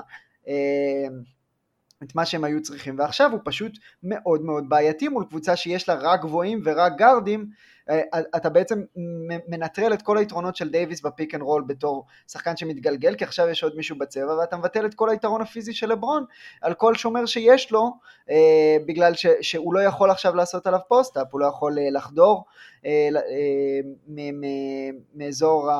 את 2.02 2.14
מה 2.14 2.26
שהם 2.26 2.44
היו 2.44 2.62
צריכים, 2.62 2.98
ועכשיו 2.98 3.32
הוא 3.32 3.40
פשוט 3.44 3.78
מאוד 4.02 4.42
מאוד 4.42 4.68
בעייתי 4.68 5.08
מול 5.08 5.24
קבוצה 5.24 5.56
שיש 5.56 5.88
לה 5.88 5.94
רק 5.94 6.20
גבוהים 6.20 6.60
ורק 6.64 6.92
גארדים, 6.96 7.50
אתה 8.36 8.48
בעצם 8.48 8.82
מנטרל 9.48 9.92
את 9.92 10.02
כל 10.02 10.18
היתרונות 10.18 10.56
של 10.56 10.68
דייוויס 10.68 11.00
ב 11.00 11.07
pick 11.07 11.34
and 11.34 11.42
roll 11.42 11.64
בתור 11.66 12.06
שחקן 12.28 12.56
שמתגלגל, 12.56 13.14
כי 13.14 13.24
עכשיו 13.24 13.48
יש 13.48 13.62
עוד 13.62 13.76
מישהו 13.76 13.98
בצבע, 13.98 14.38
ואתה 14.38 14.56
מבטל 14.56 14.86
את 14.86 14.94
כל 14.94 15.10
היתרון 15.10 15.40
הפיזי 15.40 15.74
של 15.74 15.88
לברון 15.88 16.24
על 16.62 16.74
כל 16.74 16.94
שומר 16.94 17.26
שיש 17.26 17.72
לו, 17.72 17.92
אה, 18.30 18.76
בגלל 18.86 19.14
ש, 19.14 19.26
שהוא 19.40 19.74
לא 19.74 19.80
יכול 19.80 20.10
עכשיו 20.10 20.34
לעשות 20.34 20.66
עליו 20.66 20.80
post-up, 20.88 21.26
הוא 21.30 21.40
לא 21.40 21.46
יכול 21.46 21.78
אה, 21.78 21.90
לחדור 21.90 22.44
אה, 22.86 23.08
אה, 23.16 24.40
מאזור 25.14 25.70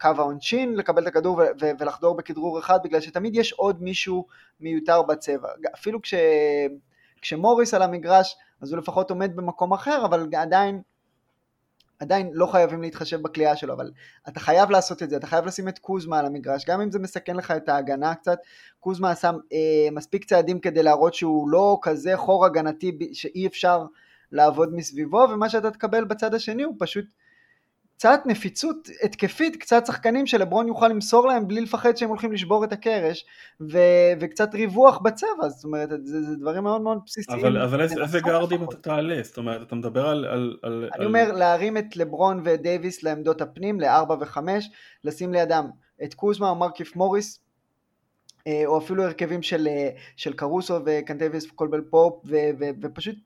קו 0.00 0.08
העונשין, 0.18 0.74
לקבל 0.74 1.02
את 1.02 1.06
הכדור 1.06 1.40
ולחדור 1.80 2.16
בכדרור 2.16 2.58
אחד, 2.58 2.78
בגלל 2.84 3.00
שתמיד 3.00 3.36
יש 3.36 3.52
עוד 3.52 3.82
מישהו 3.82 4.26
מיותר 4.60 5.02
בצבע. 5.02 5.48
אפילו 5.74 6.02
כש, 6.02 6.14
כשמוריס 7.20 7.74
על 7.74 7.82
המגרש, 7.82 8.36
אז 8.60 8.72
הוא 8.72 8.78
לפחות 8.78 9.10
עומד 9.10 9.36
במקום 9.36 9.72
אחר, 9.72 10.04
אבל 10.04 10.28
עדיין 10.36 10.82
עדיין 12.02 12.30
לא 12.32 12.46
חייבים 12.46 12.82
להתחשב 12.82 13.22
בכלייה 13.22 13.56
שלו, 13.56 13.74
אבל 13.74 13.90
אתה 14.28 14.40
חייב 14.40 14.70
לעשות 14.70 15.02
את 15.02 15.10
זה, 15.10 15.16
אתה 15.16 15.26
חייב 15.26 15.46
לשים 15.46 15.68
את 15.68 15.78
קוזמה 15.78 16.18
על 16.18 16.26
המגרש, 16.26 16.64
גם 16.66 16.80
אם 16.80 16.90
זה 16.90 16.98
מסכן 16.98 17.36
לך 17.36 17.50
את 17.50 17.68
ההגנה 17.68 18.14
קצת, 18.14 18.38
קוזמה 18.80 19.10
עשה 19.10 19.30
אה, 19.52 19.88
מספיק 19.92 20.24
צעדים 20.24 20.60
כדי 20.60 20.82
להראות 20.82 21.14
שהוא 21.14 21.48
לא 21.48 21.78
כזה 21.82 22.16
חור 22.16 22.46
הגנתי 22.46 23.10
שאי 23.12 23.46
אפשר 23.46 23.86
לעבוד 24.32 24.74
מסביבו, 24.74 25.26
ומה 25.32 25.48
שאתה 25.48 25.70
תקבל 25.70 26.04
בצד 26.04 26.34
השני 26.34 26.62
הוא 26.62 26.74
פשוט 26.78 27.04
קצת 28.02 28.20
נפיצות 28.26 28.88
התקפית, 29.02 29.56
קצת 29.56 29.86
שחקנים 29.86 30.26
שלברון 30.26 30.68
יוכל 30.68 30.88
למסור 30.88 31.26
להם 31.26 31.48
בלי 31.48 31.60
לפחד 31.60 31.96
שהם 31.96 32.08
הולכים 32.08 32.32
לשבור 32.32 32.64
את 32.64 32.72
הקרש, 32.72 33.24
ו- 33.60 34.12
וקצת 34.20 34.54
ריווח 34.54 34.98
בצבע, 34.98 35.48
זאת 35.48 35.64
אומרת, 35.64 35.88
זה, 35.88 36.22
זה 36.22 36.36
דברים 36.36 36.62
מאוד 36.62 36.80
מאוד 36.80 36.98
בסיסיים. 37.06 37.40
אבל, 37.40 37.62
אבל 37.62 37.80
איזה, 37.80 38.02
איזה 38.02 38.20
גארדים 38.20 38.64
אתה 38.64 38.76
תעלה? 38.76 39.22
זאת 39.22 39.36
אומרת, 39.38 39.66
אתה 39.66 39.74
מדבר 39.74 40.08
על... 40.08 40.24
על, 40.24 40.58
על 40.62 40.88
אני 40.94 41.04
על... 41.04 41.06
אומר, 41.06 41.32
להרים 41.32 41.76
את 41.76 41.96
לברון 41.96 42.40
ודייוויס 42.44 43.02
לעמדות 43.02 43.40
הפנים, 43.40 43.80
ל-4 43.80 44.12
ו-5, 44.20 44.38
לשים 45.04 45.32
לידם 45.32 45.70
את 46.04 46.14
קוזמה 46.14 46.50
או 46.50 46.54
מרקיף 46.54 46.96
מוריס, 46.96 47.40
אה, 48.46 48.62
או 48.66 48.78
אפילו 48.78 49.02
הרכבים 49.02 49.42
של, 49.42 49.68
אה, 49.68 49.90
של 50.16 50.32
קרוסו 50.32 50.78
וקנטביוס 50.86 51.46
קולדוול 51.46 51.80
פופ, 51.90 52.22
ו- 52.26 52.50
ו- 52.58 52.70
ופשוט... 52.82 53.16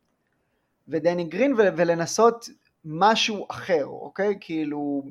ודני 0.89 1.25
גרין, 1.25 1.55
ולנסות 1.57 2.49
משהו 2.87 3.47
אחר, 3.51 3.85
אוקיי? 3.85 4.35
כאילו, 4.41 5.03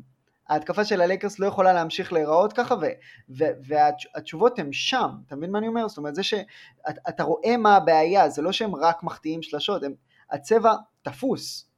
ההתקפה 0.49 0.85
של 0.85 1.01
הלייקרס 1.01 1.39
לא 1.39 1.45
יכולה 1.45 1.73
להמשיך 1.73 2.13
להיראות 2.13 2.53
ככה, 2.53 2.75
ו, 2.75 2.85
ו, 3.29 3.43
והתשובות 3.67 4.59
הן 4.59 4.69
שם, 4.71 5.09
אתה 5.27 5.35
מבין 5.35 5.51
מה 5.51 5.59
אני 5.59 5.67
אומר? 5.67 5.87
זאת 5.87 5.97
אומרת, 5.97 6.15
זה 6.15 6.23
שאתה 6.23 7.23
רואה 7.23 7.57
מה 7.57 7.75
הבעיה, 7.75 8.29
זה 8.29 8.41
לא 8.41 8.51
שהם 8.51 8.75
רק 8.75 9.03
מחטיאים 9.03 9.41
שלשות, 9.41 9.83
הם, 9.83 9.93
הצבע 10.31 10.73
תפוס. 11.01 11.69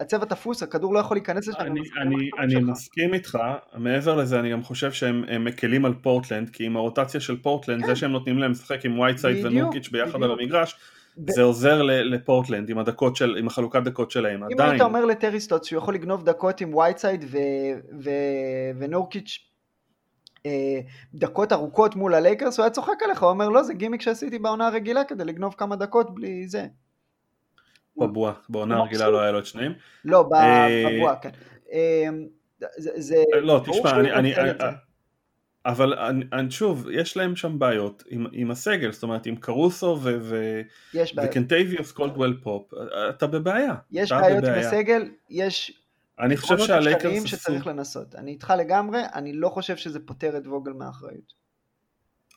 הצבע 0.00 0.24
תפוס, 0.24 0.62
הכדור 0.62 0.94
לא 0.94 0.98
יכול 0.98 1.16
להיכנס 1.16 1.48
לשם. 1.48 1.60
אני, 1.60 1.80
אני, 2.02 2.30
אני 2.38 2.54
מסכים 2.60 3.14
איתך, 3.14 3.38
מעבר 3.74 4.16
לזה 4.16 4.40
אני 4.40 4.52
גם 4.52 4.62
חושב 4.62 4.92
שהם 4.92 5.44
מקלים 5.44 5.84
על 5.84 5.94
פורטלנד, 5.94 6.50
כי 6.50 6.64
עם 6.64 6.76
הרוטציה 6.76 7.20
של 7.20 7.42
פורטלנד, 7.42 7.80
כן. 7.80 7.86
זה 7.86 7.96
שהם 7.96 8.12
נותנים 8.12 8.38
להם 8.38 8.50
לשחק 8.50 8.84
עם 8.84 8.98
וייטסייד 8.98 9.46
ונורקיץ' 9.46 9.88
ביחד 9.88 10.08
בדיוק. 10.08 10.24
על 10.24 10.30
המגרש, 10.30 10.76
זה 11.16 11.42
עוזר 11.42 11.82
לפורטלנד 11.82 12.70
עם 12.70 12.78
הדקות 12.78 13.16
של, 13.16 13.36
עם 13.38 13.46
החלוקת 13.46 13.82
דקות 13.82 14.10
שלהם, 14.10 14.44
אם 14.44 14.52
עדיין. 14.52 14.70
אם 14.70 14.76
אתה 14.76 14.84
אומר 14.84 15.04
לטרי 15.04 15.31
סטוטס 15.31 15.64
שהוא 15.64 15.78
יכול 15.78 15.94
לגנוב 15.94 16.24
דקות 16.24 16.60
עם 16.60 16.74
וייטסייד 16.74 17.24
ונורקיץ' 18.78 19.38
אה, 20.46 20.80
דקות 21.14 21.52
ארוכות 21.52 21.96
מול 21.96 22.14
הלייקרס, 22.14 22.58
הוא 22.58 22.64
היה 22.64 22.70
צוחק 22.70 23.02
עליך, 23.04 23.22
הוא 23.22 23.30
אומר 23.30 23.48
לא 23.48 23.62
זה 23.62 23.74
גימיק 23.74 24.00
שעשיתי 24.00 24.38
בעונה 24.38 24.66
הרגילה 24.66 25.04
כדי 25.04 25.24
לגנוב 25.24 25.54
כמה 25.58 25.76
דקות 25.76 26.14
בלי 26.14 26.48
זה. 26.48 26.66
בבועה, 27.96 28.32
בעונה 28.48 28.76
הרגילה 28.76 29.10
לא 29.10 29.20
היה 29.20 29.32
לו 29.32 29.38
את 29.38 29.46
שניהם. 29.46 29.72
לא, 30.04 30.28
אה, 30.34 30.84
בבועה, 30.96 31.16
כן. 31.16 31.30
אה, 31.72 32.08
זה... 32.78 33.22
לא, 33.32 33.60
תשמע, 33.64 33.90
אני... 33.90 34.34
אבל 35.66 35.94
אני, 35.94 36.24
אני, 36.32 36.50
שוב, 36.50 36.88
יש 36.90 37.16
להם 37.16 37.36
שם 37.36 37.58
בעיות 37.58 38.04
עם, 38.08 38.26
עם 38.32 38.50
הסגל, 38.50 38.92
זאת 38.92 39.02
אומרת 39.02 39.26
עם 39.26 39.36
קרוסו 39.36 39.98
ו, 40.02 40.18
ו, 40.22 40.60
וקנטייביוס 40.94 41.92
קולדוול 41.92 42.40
פופ, 42.42 42.72
אתה 43.10 43.26
בבעיה. 43.26 43.74
יש 43.90 44.12
אתה 44.12 44.20
בעיות 44.20 44.44
בבעיה. 44.44 44.58
עם 44.58 44.66
הסגל, 44.66 45.08
יש... 45.30 45.82
אני 46.20 46.36
חושב 46.36 46.58
שהלייקרס 46.58 47.24
שצריך 47.24 47.66
לנסות. 47.66 48.14
אני 48.14 48.30
איתך 48.30 48.52
לגמרי, 48.58 49.00
אני 49.14 49.32
לא 49.32 49.48
חושב 49.48 49.76
שזה 49.76 50.00
פותר 50.00 50.36
את 50.36 50.46
ווגל 50.46 50.72
מהאחריות. 50.72 51.32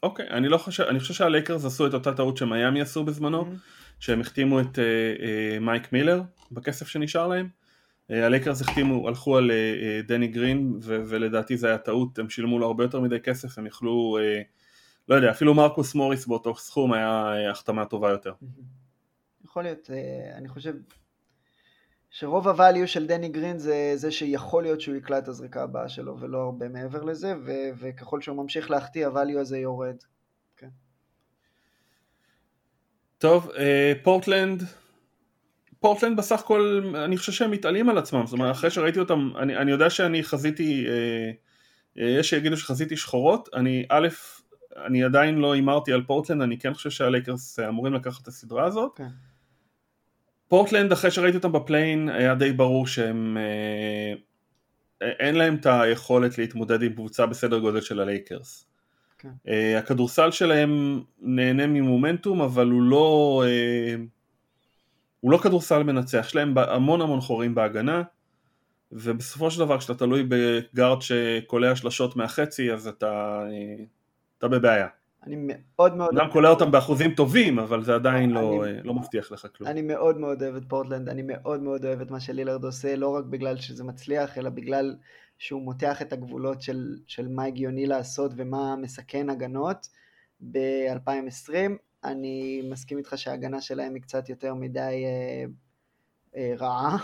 אוקיי, 0.03 0.27
אני 0.29 0.47
לא 0.47 0.57
חושב, 0.57 0.83
אני 0.83 0.99
חושב 0.99 1.13
שהלייקרס 1.13 1.65
עשו 1.65 1.87
את 1.87 1.93
אותה 1.93 2.13
טעות 2.13 2.37
שמיאמי 2.37 2.81
עשו 2.81 3.03
בזמנו, 3.03 3.41
אמ-המ. 3.41 3.99
שהם 3.99 4.21
החתימו 4.21 4.59
את 4.59 4.65
אה, 4.65 4.77
אה, 4.77 5.59
מייק 5.59 5.93
מילר 5.93 6.21
בכסף 6.51 6.87
שנשאר 6.87 7.27
להם. 7.27 7.49
אה, 8.11 8.15
הלייקרס 8.15 8.61
החתימו, 8.61 9.07
הלכו 9.07 9.37
על 9.37 9.51
אה, 9.51 10.07
דני 10.07 10.27
גרין, 10.27 10.79
ו- 10.81 11.03
ולדעתי 11.07 11.57
זה 11.57 11.67
היה 11.67 11.77
טעות, 11.77 12.19
הם 12.19 12.29
שילמו 12.29 12.59
לו 12.59 12.65
הרבה 12.65 12.83
יותר 12.83 12.99
מדי 12.99 13.19
כסף, 13.19 13.57
הם 13.57 13.65
יכלו, 13.65 14.17
לא 15.09 15.15
יודע, 15.15 15.31
אפילו 15.31 15.53
מרקוס 15.53 15.95
מוריס 15.95 16.27
באותו 16.27 16.55
סכום 16.55 16.93
היה 16.93 17.51
החתמה 17.51 17.85
טובה 17.85 18.09
יותר. 18.09 18.33
Mm-hmm. 18.41 19.45
יכול 19.45 19.63
להיות, 19.63 19.89
אני 20.37 20.49
חושב 20.49 20.73
שרוב 22.15 22.47
הvalue 22.47 22.87
של 22.87 23.07
דני 23.07 23.29
גרין 23.29 23.57
זה 23.57 23.91
זה 23.95 24.11
שיכול 24.11 24.63
להיות 24.63 24.81
שהוא 24.81 24.95
יקלע 24.95 25.17
את 25.17 25.27
הזריקה 25.27 25.63
הבאה 25.63 25.89
שלו 25.89 26.19
ולא 26.19 26.37
הרבה 26.37 26.69
מעבר 26.69 27.03
לזה 27.03 27.33
ו- 27.45 27.69
וככל 27.79 28.21
שהוא 28.21 28.37
ממשיך 28.37 28.71
להחטיא 28.71 29.07
הvalue 29.07 29.39
הזה 29.39 29.57
יורד. 29.57 29.95
כן. 30.57 30.69
טוב, 33.17 33.49
אה, 33.57 33.93
פורטלנד, 34.03 34.63
פורטלנד 35.79 36.17
בסך 36.17 36.39
הכל 36.39 36.91
אני 36.95 37.17
חושב 37.17 37.31
שהם 37.31 37.51
מתעלים 37.51 37.89
על 37.89 37.97
עצמם, 37.97 38.25
זאת 38.25 38.33
אומרת 38.33 38.51
אחרי 38.51 38.69
שראיתי 38.71 38.99
אותם, 38.99 39.29
אני, 39.39 39.57
אני 39.57 39.71
יודע 39.71 39.89
שאני 39.89 40.23
חזיתי, 40.23 40.85
אה, 40.87 41.31
אה, 42.03 42.09
יש 42.09 42.29
שיגידו 42.29 42.57
שחזיתי 42.57 42.97
שחורות, 42.97 43.49
אני 43.53 43.85
א', 43.89 44.07
אני 44.85 45.03
עדיין 45.03 45.37
לא 45.37 45.53
הימרתי 45.53 45.93
על 45.93 46.03
פורטלנד, 46.03 46.41
אני 46.41 46.57
כן 46.57 46.73
חושב 46.73 46.89
שהלייקרס 46.89 47.59
אמורים 47.59 47.93
לקחת 47.93 48.21
את 48.21 48.27
הסדרה 48.27 48.65
הזאת. 48.65 48.91
כן. 48.95 49.07
פורטלנד 50.47 50.91
אחרי 50.91 51.11
שראיתי 51.11 51.37
אותם 51.37 51.51
ב 51.51 51.58
play-in 51.58 52.09
היה 52.09 52.35
די 52.35 52.51
ברור 52.51 52.87
שהם 52.87 53.37
אה, 53.37 54.13
אין 55.19 55.35
להם 55.35 55.55
את 55.55 55.65
היכולת 55.65 56.37
להתמודד 56.37 56.83
עם 56.83 56.93
קבוצה 56.93 57.25
בסדר 57.25 57.59
גודל 57.59 57.81
של 57.81 57.99
הלייקרס. 57.99 58.65
כן. 59.17 59.29
אה, 59.47 59.79
הכדורסל 59.79 60.31
שלהם 60.31 61.01
נהנה 61.19 61.67
ממומנטום 61.67 62.41
אבל 62.41 62.67
הוא 62.67 62.81
לא 62.81 63.43
אה, 63.45 63.95
הוא 65.25 65.31
לא 65.31 65.37
כדורסל 65.37 65.83
מנצח, 65.83 66.25
יש 66.27 66.35
להם 66.35 66.57
המון 66.57 67.01
המון 67.01 67.21
חורים 67.21 67.55
בהגנה 67.55 68.03
ובסופו 68.91 69.51
של 69.51 69.59
דבר 69.59 69.79
כשאתה 69.79 69.95
תלוי 69.95 70.25
בגארד 70.29 71.01
שקולע 71.01 71.75
שלשות 71.75 72.15
מהחצי 72.15 72.73
אז 72.73 72.87
אתה, 72.87 73.43
אתה 74.37 74.47
בבעיה. 74.47 74.87
אני 75.23 75.35
מאוד 75.37 75.95
מאוד... 75.95 76.15
גם 76.15 76.31
קולע 76.31 76.49
אותם 76.49 76.71
באחוזים 76.71 77.15
טובים, 77.15 77.59
אבל 77.59 77.83
זה 77.83 77.95
עדיין 77.95 78.29
לא, 78.31 78.65
אני, 78.65 78.83
לא 78.83 78.93
מבטיח 78.93 79.31
לך 79.31 79.47
כלום. 79.57 79.69
אני 79.69 79.81
מאוד 79.81 80.17
מאוד 80.17 80.43
אוהב 80.43 80.55
את 80.55 80.63
פורטלנד, 80.67 81.09
אני 81.09 81.21
מאוד 81.21 81.61
מאוד 81.61 81.85
אוהב 81.85 82.01
את 82.01 82.11
מה 82.11 82.19
שלילרד 82.19 82.63
עושה, 82.63 82.95
לא 82.95 83.15
רק 83.15 83.25
בגלל 83.25 83.57
שזה 83.57 83.83
מצליח, 83.83 84.37
אלא 84.37 84.49
בגלל 84.49 84.95
שהוא 85.37 85.61
מותח 85.61 86.01
את 86.01 86.13
הגבולות 86.13 86.61
של, 86.61 86.95
של 87.07 87.27
מה 87.27 87.43
הגיוני 87.43 87.85
לעשות 87.85 88.31
ומה 88.35 88.75
מסכן 88.75 89.29
הגנות 89.29 89.87
ב-2020. 90.51 91.71
אני 92.05 92.61
מסכים 92.69 92.97
איתך 92.97 93.13
שההגנה 93.15 93.61
שלהם 93.61 93.93
היא 93.93 94.01
קצת 94.01 94.29
יותר 94.29 94.53
מדי 94.53 94.79
אה, 95.05 95.45
אה, 96.35 96.53
רעה. 96.59 96.97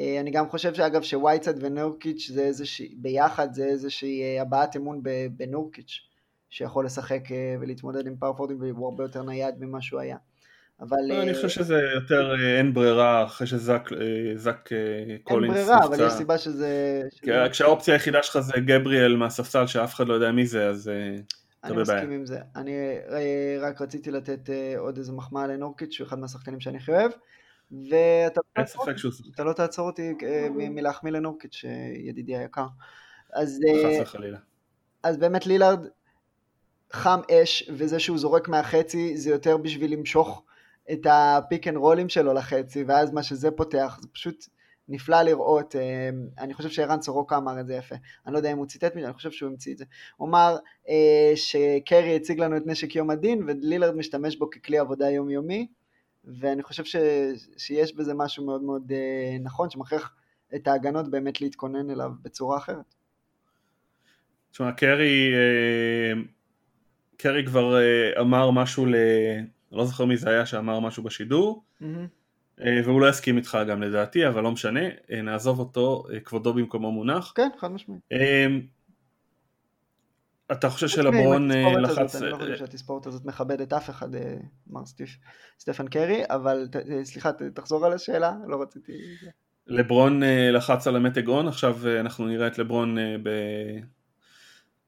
אה, 0.00 0.20
אני 0.20 0.30
גם 0.30 0.48
חושב 0.48 0.74
שאגב 0.74 1.02
שווייטסייד 1.02 1.54
ונורקיץ' 1.60 2.30
זה 2.30 2.42
איזושהי, 2.42 2.94
ביחד 2.98 3.54
זה 3.54 3.64
איזושהי 3.64 4.22
אה, 4.22 4.42
הבעת 4.42 4.76
אמון 4.76 5.02
בנורקיץ'. 5.36 6.10
שיכול 6.50 6.84
לשחק 6.86 7.32
אה, 7.32 7.56
ולהתמודד 7.60 8.06
עם 8.06 8.16
power 8.16 8.30
forward 8.30 8.50
ים 8.50 8.56
והוא 8.60 8.88
הרבה 8.90 9.04
יותר 9.04 9.22
נייד 9.22 9.54
ממה 9.60 9.82
שהוא 9.82 10.00
היה. 10.00 10.16
אבל... 10.80 10.96
לא, 11.08 11.22
אני 11.22 11.30
אה, 11.30 11.34
חושב 11.34 11.48
שזה 11.48 11.80
יותר 11.94 12.34
אה, 12.34 12.58
אין 12.58 12.74
ברירה 12.74 13.24
אחרי 13.24 13.46
שזק 13.46 13.88
קולינס 15.22 15.56
אין 15.56 15.64
ברירה, 15.64 15.84
אבל 15.84 16.06
יש 16.06 16.12
סיבה 16.12 16.38
שזה... 16.38 17.02
כשהאופציה 17.50 17.94
היחידה 17.94 18.22
שלך 18.22 18.38
זה 18.38 18.52
גבריאל 18.66 19.16
מהספסל 19.16 19.66
שאף 19.66 19.94
אחד 19.94 20.08
לא 20.08 20.14
יודע 20.14 20.32
מי 20.32 20.46
זה, 20.46 20.68
אז 20.68 20.90
בבעיה. 20.90 21.20
אני 21.64 21.76
מסכים 21.76 22.10
עם 22.10 22.26
זה. 22.26 22.40
אני 22.56 22.72
רק 23.60 23.80
רציתי 23.80 24.10
לתת 24.10 24.50
עוד 24.78 24.96
איזה 24.98 25.12
מחמאה 25.12 25.46
לנורקיץ' 25.46 25.92
שהוא 25.92 26.06
אחד 26.06 26.18
מהשחקנים 26.18 26.60
שאני 26.60 26.76
הכי 26.76 26.92
אוהב. 26.92 27.12
ואתה 27.90 29.44
לא 29.44 29.52
תעצור 29.52 29.86
אותי 29.86 30.14
מלהחמיא 30.50 31.12
לנורקיץ', 31.12 31.64
ידידי 31.94 32.36
היקר. 32.36 32.66
אז, 33.32 33.60
אז 35.02 35.16
באמת 35.16 35.46
לילארד 35.46 35.86
חם 36.92 37.20
אש, 37.30 37.70
וזה 37.74 38.00
שהוא 38.00 38.18
זורק 38.18 38.48
מהחצי 38.48 39.16
זה 39.16 39.30
יותר 39.30 39.56
בשביל 39.56 39.92
למשוך 39.92 40.42
את 40.92 41.06
ה 41.10 41.22
pick 41.22 41.68
and 41.68 41.76
roll 41.76 41.97
ים 41.97 42.08
שלו 42.08 42.32
לחצי, 42.34 42.84
ואז 42.84 43.12
מה 43.12 43.22
שזה 43.22 43.50
פותח, 43.50 43.98
זה 44.02 44.08
פשוט 44.12 44.44
נפלא 44.90 45.22
לראות, 45.22 45.76
אה, 45.76 46.10
אני 46.38 46.54
חושב 46.54 46.68
שערן 46.68 47.02
סורוקה 47.02 47.36
אמר 47.36 47.60
את 47.60 47.66
זה 47.66 47.74
יפה, 47.74 47.94
אני 48.26 48.32
לא 48.32 48.38
יודע 48.38 48.52
אם 48.52 48.58
הוא 48.58 48.66
ציטט 48.66 48.96
מזה, 48.96 49.06
אני 49.06 49.14
חושב 49.14 49.30
שהוא 49.30 49.50
המציא 49.50 49.72
את 49.72 49.78
זה. 49.78 49.84
הוא 50.16 50.28
אמר 50.28 50.56
אה, 50.88 51.32
שקרי 51.34 52.16
הציג 52.16 52.40
לנו 52.40 52.56
את 52.56 52.62
נשק 52.66 52.96
יום 52.96 53.10
הדין, 53.10 53.42
ולילרד 53.46 53.96
משתמש 53.96 54.36
בו 54.36 54.50
ככלי 54.50 54.78
עבודה 54.78 55.10
יומיומי, 55.10 55.66
ואני 56.24 56.62
חושב 56.62 56.84
ש, 56.84 56.96
שיש 57.56 57.94
בזה 57.96 58.14
משהו 58.14 58.46
מאוד 58.46 58.62
מאוד 58.62 58.92
אה, 58.92 59.36
נכון, 59.40 59.70
שמכריח 59.70 60.14
את 60.54 60.68
ההגנות 60.68 61.10
באמת 61.10 61.40
להתכונן 61.40 61.90
אליו 61.90 62.10
בצורה 62.22 62.58
אחרת. 62.58 62.94
תשמע, 64.52 64.72
קרי... 64.72 65.32
אה... 65.34 66.22
קרי 67.16 67.46
כבר 67.46 67.76
אמר 68.20 68.50
משהו 68.50 68.86
ל... 68.86 68.94
לא 69.72 69.84
זוכר 69.84 70.04
מי 70.04 70.16
זה 70.16 70.30
היה 70.30 70.46
שאמר 70.46 70.80
משהו 70.80 71.02
בשידור, 71.02 71.64
mm-hmm. 71.82 72.19
Uh, 72.60 72.64
והוא 72.84 73.00
לא 73.00 73.08
יסכים 73.08 73.36
איתך 73.36 73.58
גם 73.68 73.82
לדעתי, 73.82 74.28
אבל 74.28 74.42
לא 74.42 74.50
משנה, 74.50 74.88
uh, 74.88 75.14
נעזוב 75.22 75.58
אותו, 75.58 76.04
uh, 76.08 76.20
כבודו 76.20 76.54
במקומו 76.54 76.92
מונח. 76.92 77.32
כן, 77.36 77.48
חד 77.58 77.72
משמעית. 77.72 78.00
אתה 80.52 80.70
חושב 80.70 80.88
שלברון 80.88 81.50
לחץ... 81.82 82.16
אני 82.16 82.30
לא 82.30 82.36
חושב 82.36 82.56
שהתספורת 82.56 83.06
הזאת 83.06 83.24
מכבדת 83.24 83.72
אף 83.72 83.90
אחד, 83.90 84.08
מר 84.66 84.82
סטפן 85.58 85.88
קרי, 85.88 86.22
אבל 86.28 86.68
סליחה, 87.02 87.30
תחזור 87.54 87.86
על 87.86 87.92
השאלה, 87.92 88.32
לא 88.46 88.62
רציתי... 88.62 88.92
לברון 89.66 90.22
לחץ 90.52 90.86
על 90.86 90.96
המתג 90.96 91.28
און, 91.28 91.48
עכשיו 91.48 91.76
אנחנו 92.00 92.26
נראה 92.26 92.46
את 92.46 92.58
לברון 92.58 92.96
ב... 93.22 93.30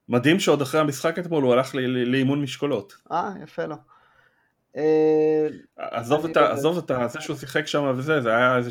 מדהים 0.09 0.41
שעוד 0.41 0.63
אחרי 0.63 0.81
המשחק 0.81 1.19
אתמול 1.19 1.45
הוא 1.45 1.53
הלך 1.53 1.75
לאימון 2.07 2.43
משקולות. 2.43 2.97
אה, 3.13 3.31
יפה 3.43 3.65
לו. 3.65 3.77
אה, 4.77 5.47
עזוב 5.77 6.25
את, 6.25 6.37
עזוב 6.37 6.79
את 6.79 7.11
זה 7.11 7.21
שהוא 7.21 7.37
שיחק 7.37 7.67
שם 7.67 7.93
וזה, 7.97 8.21
זה 8.21 8.37
היה 8.37 8.57
איזה 8.57 8.71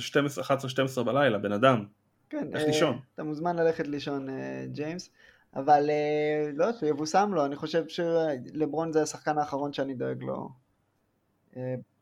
11-12 0.99 1.03
בלילה, 1.03 1.37
בן 1.37 1.51
אדם. 1.51 1.85
כן, 2.29 2.47
איך 2.53 2.63
לישון. 2.63 2.99
אתה 3.15 3.23
מוזמן 3.23 3.55
ללכת 3.55 3.87
לישון, 3.87 4.29
אה, 4.29 4.65
ג'יימס. 4.71 5.09
אבל 5.55 5.89
אה, 5.89 6.51
לא, 6.53 6.73
שיבושם 6.79 7.31
לו, 7.33 7.45
אני 7.45 7.55
חושב 7.55 7.83
שלברון 7.87 8.91
זה 8.91 9.01
השחקן 9.01 9.37
האחרון 9.37 9.73
שאני 9.73 9.93
דואג 9.93 10.23
לו. 10.23 10.49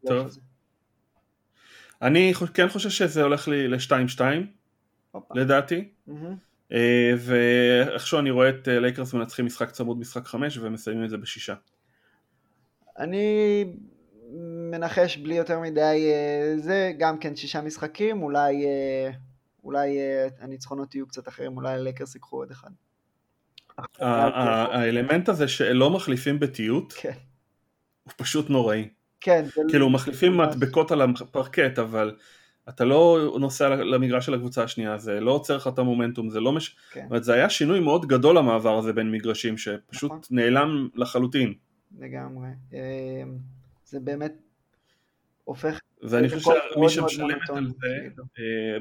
טוב. 0.06 0.28
אני 2.02 2.34
כן 2.54 2.70
חושב 2.70 2.90
שזה 2.90 3.24
הולך 3.24 3.48
לי 3.48 3.68
ל-2-2, 3.68 4.22
לדעתי. 5.36 5.90
אה, 6.72 7.12
ואיכשהו 7.18 8.20
אני 8.20 8.32
רואה 8.32 8.50
את 8.50 8.68
אה, 8.68 8.80
לייקרס 8.80 9.14
מנצחים 9.14 9.46
משחק 9.46 9.72
צמוד 9.72 10.00
משחק 10.00 10.28
חמש 10.28 10.58
ומסיימים 10.58 11.04
את 11.04 11.10
זה 11.10 11.18
בשישה. 11.18 11.54
אני 13.00 13.66
מנחש 14.72 15.18
בלי 15.18 15.36
יותר 15.36 15.60
מדי 15.60 16.12
אה, 16.12 16.54
זה, 16.58 16.92
גם 16.98 17.18
כן 17.18 17.36
שישה 17.36 17.62
משחקים, 17.62 18.24
אולי, 18.24 18.66
אולי 19.64 19.98
הניצחונות 20.40 20.96
יהיו 20.96 21.08
קצת 21.08 21.28
אחרים, 21.28 21.58
אולי 21.58 21.74
הלייקרס 21.74 22.16
ייקחו 22.16 22.38
עוד 22.38 22.52
אחד. 22.52 22.70
האלמנט 24.00 25.30
הזה 25.30 25.48
שלא 25.48 25.90
מחליפים 25.90 26.40
בתיות, 26.40 26.94
כן. 26.94 27.14
הוא 28.04 28.14
פשוט 28.18 28.50
נוראי. 28.50 28.90
כן. 29.22 29.46
כאילו 29.70 29.90
מחליפים 29.90 30.38
מדבקות 30.38 30.92
על 30.92 31.02
הפרקט, 31.02 31.80
אבל 31.80 32.16
אתה 32.70 32.86
לא 32.86 33.34
נוסע 33.40 33.70
למגרש 33.70 34.26
של 34.26 34.34
הקבוצה 34.34 34.64
השנייה, 34.64 34.98
זה 34.98 35.20
לא 35.20 35.32
עוצר 35.32 35.56
לך 35.56 35.68
את 35.68 35.80
המומנטום, 35.80 36.30
זה 36.30 36.40
לא 36.40 36.52
מש... 36.52 36.76
כן. 36.92 37.02
זאת 37.02 37.10
אומרת, 37.10 37.24
זה 37.24 37.34
היה 37.34 37.50
שינוי 37.50 37.80
מאוד 37.80 38.06
גדול 38.06 38.38
המעבר 38.38 38.78
הזה 38.78 38.94
בין 38.94 39.12
מגרשים, 39.12 39.58
שפשוט 39.58 40.12
נכון. 40.12 40.22
נעלם 40.32 40.88
לחלוטין. 40.96 41.54
לגמרי. 41.98 42.50
אמ, 42.74 43.38
זה 43.86 44.00
באמת 44.00 44.34
הופך... 45.44 45.80
ואני 46.04 46.30
חושב 46.30 46.52
שמי 46.74 46.90
שמשלמת 46.90 47.50
על 47.50 47.68
זה, 47.68 47.88
כאילו. 48.10 48.24
אה, 48.40 48.78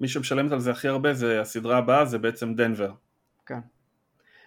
מי 0.00 0.08
שמשלמת 0.08 0.52
על 0.52 0.60
זה 0.60 0.70
הכי 0.70 0.88
הרבה 0.88 1.14
זה 1.14 1.40
הסדרה 1.40 1.78
הבאה, 1.78 2.04
זה 2.04 2.18
בעצם 2.18 2.54
דנבר. 2.54 2.92
כן. 3.46 3.60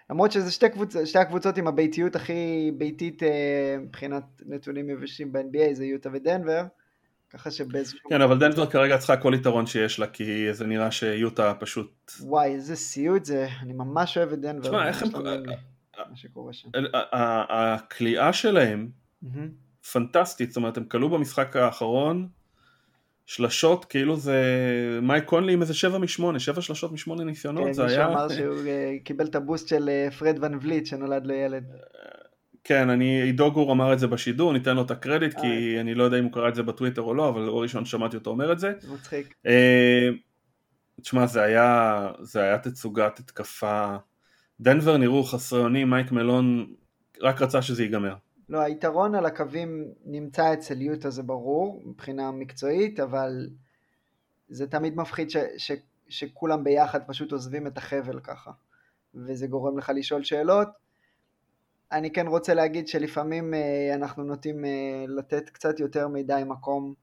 למרות 0.09 0.31
שזה 0.31 0.51
שתי, 0.51 0.69
קבוצ... 0.69 0.95
שתי 1.05 1.19
הקבוצות 1.19 1.57
עם 1.57 1.67
הביתיות 1.67 2.15
הכי 2.15 2.71
ביתית 2.77 3.23
אה, 3.23 3.77
מבחינת 3.79 4.23
נתונים 4.45 4.89
יבשים 4.89 5.31
ב-NBA, 5.31 5.73
זה 5.73 5.85
יוטה 5.85 6.09
ודנבר. 6.13 6.63
ככה 7.29 7.51
שבאיזשהו... 7.51 8.09
כן, 8.09 8.21
אבל 8.21 8.39
דנבר 8.39 8.69
כרגע 8.69 8.97
צריכה 8.97 9.17
כל 9.17 9.33
יתרון 9.35 9.65
שיש 9.65 9.99
לה, 9.99 10.07
כי 10.07 10.53
זה 10.53 10.67
נראה 10.67 10.91
שיוטה 10.91 11.53
פשוט... 11.59 12.11
וואי, 12.19 12.53
איזה 12.53 12.75
סיוט 12.75 13.25
זה, 13.25 13.47
אני 13.61 13.73
ממש 13.73 14.17
אוהב 14.17 14.33
את 14.33 14.39
דנבר. 14.41 14.67
תשמע, 14.67 14.87
איך 14.87 15.03
הם... 15.03 15.09
מה 16.11 16.17
שקורה 16.17 16.53
שם. 16.53 16.69
הכלייה 17.49 18.33
שלהם 18.33 18.89
פנטסטית, 19.91 20.49
זאת 20.49 20.57
אומרת, 20.57 20.77
הם 20.77 20.83
כלו 20.83 21.09
במשחק 21.09 21.55
האחרון 21.55 22.27
שלשות, 23.25 23.85
כאילו 23.85 24.17
זה 24.17 24.43
מייק 25.01 25.25
קונלי 25.25 25.53
עם 25.53 25.61
איזה 25.61 25.73
שבע 25.73 25.97
משמונה, 25.97 26.39
שבע 26.39 26.61
שלשות 26.61 26.91
משמונה 26.91 27.23
ניסיונות, 27.23 27.65
כן, 27.65 27.73
זה 27.73 27.85
היה... 27.85 27.97
כן, 27.97 28.07
מישהו 28.07 28.19
אמר 28.19 28.29
שהוא 28.29 28.67
אה, 28.67 28.95
קיבל 29.03 29.25
את 29.25 29.35
הבוסט 29.35 29.67
של 29.67 29.89
אה, 29.89 30.11
פרד 30.11 30.37
ון 30.41 30.57
וליט 30.61 30.85
שנולד 30.85 31.25
לו 31.25 31.33
ילד. 31.33 31.63
כן, 32.63 32.89
אני, 32.89 33.21
עידו 33.21 33.51
גור 33.51 33.71
אמר 33.71 33.93
את 33.93 33.99
זה 33.99 34.07
בשידור, 34.07 34.53
ניתן 34.53 34.75
לו 34.75 34.81
את 34.81 34.91
הקרדיט, 34.91 35.33
כי 35.33 35.37
אוקיי. 35.37 35.81
אני 35.81 35.95
לא 35.95 36.03
יודע 36.03 36.19
אם 36.19 36.23
הוא 36.23 36.31
קרא 36.31 36.49
את 36.49 36.55
זה 36.55 36.63
בטוויטר 36.63 37.01
או 37.01 37.13
לא, 37.13 37.29
אבל 37.29 37.47
הוא 37.47 37.61
ראשון 37.61 37.85
שמעתי 37.85 38.17
אותו 38.17 38.29
אומר 38.29 38.51
את 38.51 38.59
זה. 38.59 38.73
מצחיק. 38.93 39.35
תשמע, 41.01 41.25
זה 41.25 41.41
היה, 41.41 42.07
זה 42.19 42.41
היה 42.41 42.57
תצוגת 42.57 43.19
התקפה. 43.19 43.95
דנבר 44.61 44.97
נראו 44.97 45.23
חסרי 45.23 45.59
אונים, 45.59 45.89
מייק 45.89 46.11
מלון 46.11 46.73
רק 47.21 47.41
רצה 47.41 47.61
שזה 47.61 47.83
ייגמר. 47.83 48.15
לא, 48.49 48.59
היתרון 48.59 49.15
על 49.15 49.25
הקווים 49.25 49.87
נמצא 50.05 50.53
אצל 50.53 50.81
יוטה 50.81 51.09
זה 51.09 51.23
ברור, 51.23 51.81
מבחינה 51.85 52.31
מקצועית, 52.31 52.99
אבל 52.99 53.49
זה 54.49 54.67
תמיד 54.67 54.95
מפחיד 54.95 55.29
ש, 55.29 55.37
ש, 55.57 55.71
שכולם 56.09 56.63
ביחד 56.63 57.07
פשוט 57.07 57.31
עוזבים 57.31 57.67
את 57.67 57.77
החבל 57.77 58.19
ככה, 58.19 58.51
וזה 59.15 59.47
גורם 59.47 59.77
לך 59.77 59.91
לשאול 59.95 60.23
שאלות. 60.23 60.67
אני 61.91 62.11
כן 62.11 62.27
רוצה 62.27 62.53
להגיד 62.53 62.87
שלפעמים 62.87 63.53
אה, 63.53 63.91
אנחנו 63.95 64.23
נוטים 64.23 64.65
אה, 64.65 65.05
לתת 65.07 65.49
קצת 65.49 65.79
יותר 65.79 66.07
מדי 66.07 66.41
מקום 66.45 66.93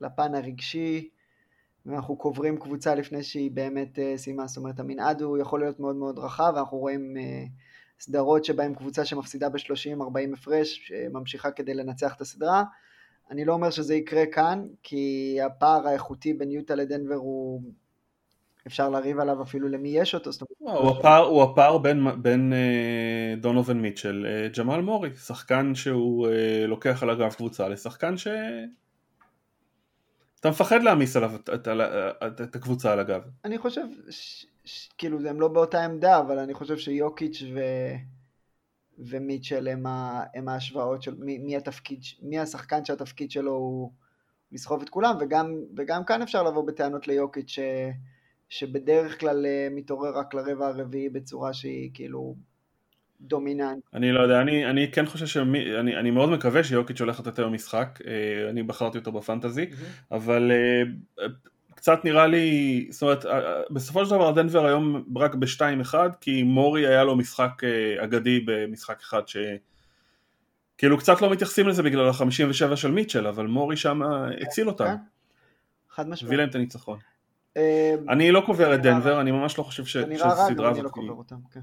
לפן 0.00 0.34
הרגשי, 0.34 1.08
ואנחנו 1.88 2.16
קוברים 2.16 2.56
קבוצה 2.56 2.94
לפני 2.94 3.22
שהיא 3.22 3.50
באמת 3.50 3.98
אה, 3.98 4.14
סיימה, 4.16 4.46
זאת 4.46 4.56
אומרת 4.56 4.80
המנעד 4.80 5.22
הוא 5.22 5.38
יכול 5.38 5.60
להיות 5.60 5.80
מאוד 5.80 5.96
מאוד 5.96 6.18
רחב, 6.18 6.52
ואנחנו 6.54 6.78
רואים 6.78 7.14
סדרות 8.00 8.44
שבהן 8.44 8.74
קבוצה 8.74 9.04
שמפסידה 9.04 9.48
ב-30-40 9.48 10.32
הפרש 10.32 10.92
ממשיכה 11.12 11.50
כדי 11.50 11.74
לנצח 11.74 12.16
את 12.16 12.20
הסדרה. 12.20 12.64
אני 13.30 13.44
לא 13.44 13.52
אומר 13.52 13.70
שזה 13.70 13.94
יקרה 13.94 14.26
כאן, 14.26 14.66
כי 14.82 15.36
הפער 15.46 15.88
האיכותי 15.88 16.32
בין 16.34 16.50
יוטה 16.50 16.74
לדנבר 16.74 17.14
הוא... 17.14 17.62
אפשר 18.66 18.88
לריב 18.88 19.20
עליו 19.20 19.42
אפילו 19.42 19.68
למי 19.68 19.88
יש 19.88 20.14
אותו. 20.14 20.30
לא, 20.60 20.78
הוא 20.78 20.90
הפער, 20.90 21.24
הוא 21.24 21.42
הפער 21.42 21.78
בין, 21.78 22.22
בין 22.22 22.52
אה, 22.52 23.34
דונובין 23.40 23.82
מיטשל, 23.82 24.26
אה, 24.28 24.48
ג'מאל 24.58 24.80
מורי, 24.80 25.16
שחקן 25.16 25.74
שהוא 25.74 26.28
אה, 26.28 26.66
לוקח 26.66 27.02
על 27.02 27.10
הגב 27.10 27.32
קבוצה 27.32 27.68
לשחקן 27.68 28.16
ש... 28.16 28.28
אתה 30.40 30.50
מפחד 30.50 30.82
להעמיס 30.82 31.16
עליו 31.16 31.34
את, 31.34 31.50
את, 31.54 31.68
את, 32.26 32.40
את 32.40 32.56
הקבוצה 32.56 32.92
על 32.92 33.00
הגב. 33.00 33.22
אני 33.44 33.58
חושב, 33.58 33.86
ש, 34.10 34.46
ש, 34.64 34.88
כאילו 34.98 35.28
הם 35.28 35.40
לא 35.40 35.48
באותה 35.48 35.84
עמדה, 35.84 36.20
אבל 36.20 36.38
אני 36.38 36.54
חושב 36.54 36.78
שיוקיץ' 36.78 37.42
ו... 37.54 37.60
ומיטשל 38.98 39.68
הם, 39.68 39.86
ה, 39.86 40.24
הם 40.34 40.48
ההשוואות 40.48 41.02
של 41.02 41.14
מי, 41.18 41.38
מי 41.38 41.56
התפקיד, 41.56 42.00
מי 42.22 42.38
השחקן 42.38 42.84
שהתפקיד 42.84 43.30
שלו 43.30 43.52
הוא 43.52 43.92
לסחוב 44.52 44.82
את 44.82 44.88
כולם, 44.88 45.16
וגם, 45.20 45.54
וגם 45.76 46.04
כאן 46.04 46.22
אפשר 46.22 46.42
לבוא 46.42 46.66
בטענות 46.66 47.08
ליוקיץ' 47.08 47.48
ש, 47.48 47.58
שבדרך 48.48 49.20
כלל 49.20 49.46
אה, 49.46 49.68
מתעורר 49.70 50.18
רק 50.18 50.34
לרבע 50.34 50.66
הרביעי 50.66 51.08
בצורה 51.08 51.52
שהיא 51.52 51.90
כאילו 51.94 52.36
דומיננט. 53.20 53.82
אני 53.94 54.12
לא 54.12 54.20
יודע, 54.20 54.40
אני, 54.40 54.70
אני 54.70 54.90
כן 54.92 55.06
חושב 55.06 55.26
שאני 55.26 55.78
אני, 55.80 55.96
אני 55.96 56.10
מאוד 56.10 56.28
מקווה 56.30 56.64
שיוקיץ' 56.64 57.00
הולך 57.00 57.20
לתת 57.20 57.38
היום 57.38 57.52
משחק, 57.52 57.98
אה, 58.06 58.50
אני 58.50 58.62
בחרתי 58.62 58.98
אותו 58.98 59.12
בפנטזי, 59.12 59.66
mm-hmm. 59.70 60.14
אבל 60.14 60.52
אה, 60.52 61.26
קצת 61.74 62.04
נראה 62.04 62.26
לי, 62.26 62.86
זאת 62.90 63.02
אומרת, 63.02 63.24
בסופו 63.70 64.04
של 64.04 64.10
דבר 64.10 64.32
דנבר 64.32 64.66
היום 64.66 65.04
רק 65.16 65.34
ב-2-1, 65.34 65.94
כי 66.20 66.42
מורי 66.42 66.86
היה 66.86 67.04
לו 67.04 67.16
משחק 67.16 67.62
אגדי 68.04 68.40
במשחק 68.40 69.00
אחד 69.00 69.28
ש... 69.28 69.36
כאילו 70.78 70.98
קצת 70.98 71.22
לא 71.22 71.30
מתייחסים 71.30 71.68
לזה 71.68 71.82
בגלל 71.82 72.08
ה-57 72.08 72.76
של 72.76 72.90
מיטשל, 72.90 73.26
אבל 73.26 73.46
מורי 73.46 73.76
שם 73.76 74.02
הציל 74.40 74.68
אותם. 74.68 74.94
חד 75.90 76.08
משמעית. 76.08 76.28
הביא 76.28 76.38
להם 76.38 76.48
את 76.48 76.54
הניצחון. 76.54 76.98
אני 78.08 78.32
לא 78.32 78.42
קובר 78.46 78.74
את 78.74 78.82
דנבר, 78.82 79.20
אני 79.20 79.30
ממש 79.30 79.58
לא 79.58 79.62
חושב 79.62 79.84
שהסדרה 79.84 80.70
הזאת... 80.70 80.92
כן. 81.52 81.60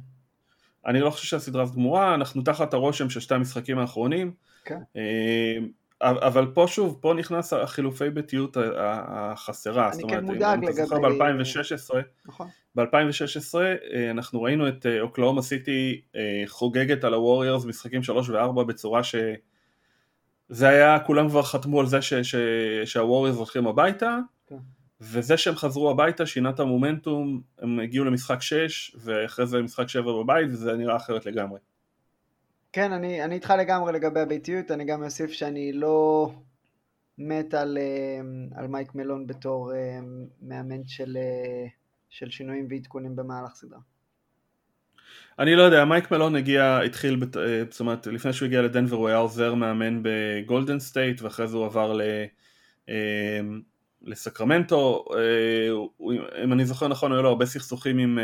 אני 0.85 0.99
לא 0.99 1.09
חושב 1.09 1.27
שהסדרה 1.27 1.63
הזאת 1.63 1.75
גמורה, 1.75 2.13
אנחנו 2.13 2.41
תחת 2.41 2.73
הרושם 2.73 3.09
של 3.09 3.19
שתי 3.19 3.35
המשחקים 3.35 3.79
האחרונים. 3.79 4.31
כן. 4.65 4.79
אבל 6.01 6.47
פה 6.53 6.65
שוב, 6.67 6.97
פה 7.01 7.13
נכנס 7.13 7.53
החילופי 7.53 8.09
ביתיות 8.09 8.57
החסרה. 8.77 9.91
אני 9.93 10.03
כן 10.09 10.25
מודאג 10.25 10.65
לגבי... 10.65 10.73
אתה 10.73 10.85
זוכר 10.85 10.99
ב-2016, 10.99 11.95
נכון. 12.25 12.47
ב-2016 12.75 13.55
אנחנו 14.11 14.41
ראינו 14.41 14.67
את 14.67 14.85
אוקלאומה 15.01 15.41
סיטי 15.41 16.01
חוגגת 16.47 17.03
על 17.03 17.13
הווריורס 17.13 17.65
משחקים 17.65 18.03
3 18.03 18.29
ו-4 18.29 18.63
בצורה 18.63 19.03
ש... 19.03 19.15
זה 20.49 20.67
היה, 20.69 20.99
כולם 20.99 21.29
כבר 21.29 21.43
חתמו 21.43 21.79
על 21.79 21.85
זה 21.85 21.99
שהווריורס 22.85 23.37
הולכים 23.37 23.67
הביתה. 23.67 24.17
וזה 25.11 25.37
שהם 25.37 25.55
חזרו 25.55 25.91
הביתה 25.91 26.25
שינה 26.25 26.49
את 26.49 26.59
המומנטום, 26.59 27.41
הם 27.59 27.79
הגיעו 27.79 28.05
למשחק 28.05 28.41
6 28.41 28.95
ואחרי 28.99 29.47
זה 29.47 29.57
למשחק 29.57 29.89
7 29.89 30.13
בבית 30.13 30.47
וזה 30.47 30.73
נראה 30.73 30.95
אחרת 30.95 31.25
לגמרי. 31.25 31.59
כן, 32.73 32.91
אני, 32.91 33.23
אני 33.23 33.35
איתך 33.35 33.53
לגמרי 33.59 33.93
לגבי 33.93 34.19
הביתיות, 34.19 34.71
אני 34.71 34.85
גם 34.85 35.03
אוסיף 35.03 35.31
שאני 35.31 35.73
לא 35.73 36.31
מת 37.17 37.53
על, 37.53 37.77
אה, 37.77 38.59
על 38.59 38.67
מייק 38.67 38.95
מלון 38.95 39.27
בתור 39.27 39.73
אה, 39.73 39.99
מאמן 40.41 40.87
של, 40.87 41.17
אה, 41.17 41.67
של 42.09 42.29
שינויים 42.29 42.67
ועדכונים 42.69 43.15
במהלך 43.15 43.55
סדרה. 43.55 43.79
אני 45.39 45.55
לא 45.55 45.61
יודע, 45.61 45.85
מייק 45.85 46.11
מלון 46.11 46.35
הגיע, 46.35 46.79
התחיל, 46.85 47.19
זאת 47.71 47.79
אומרת, 47.79 48.07
לפני 48.07 48.33
שהוא 48.33 48.45
הגיע 48.45 48.61
לדנבר 48.61 48.95
הוא 48.95 49.07
היה 49.07 49.17
עוזר 49.17 49.53
מאמן 49.53 50.01
בגולדן 50.03 50.79
סטייט 50.79 51.21
ואחרי 51.21 51.47
זה 51.47 51.57
הוא 51.57 51.65
עבר 51.65 51.93
ל... 51.93 52.01
לסקרמנטו, 54.05 55.05
אם 56.43 56.53
אני 56.53 56.65
זוכר 56.65 56.87
נכון 56.87 57.11
היו 57.11 57.21
לו 57.21 57.29
הרבה 57.29 57.45
סכסוכים 57.45 57.97
עם, 57.97 58.19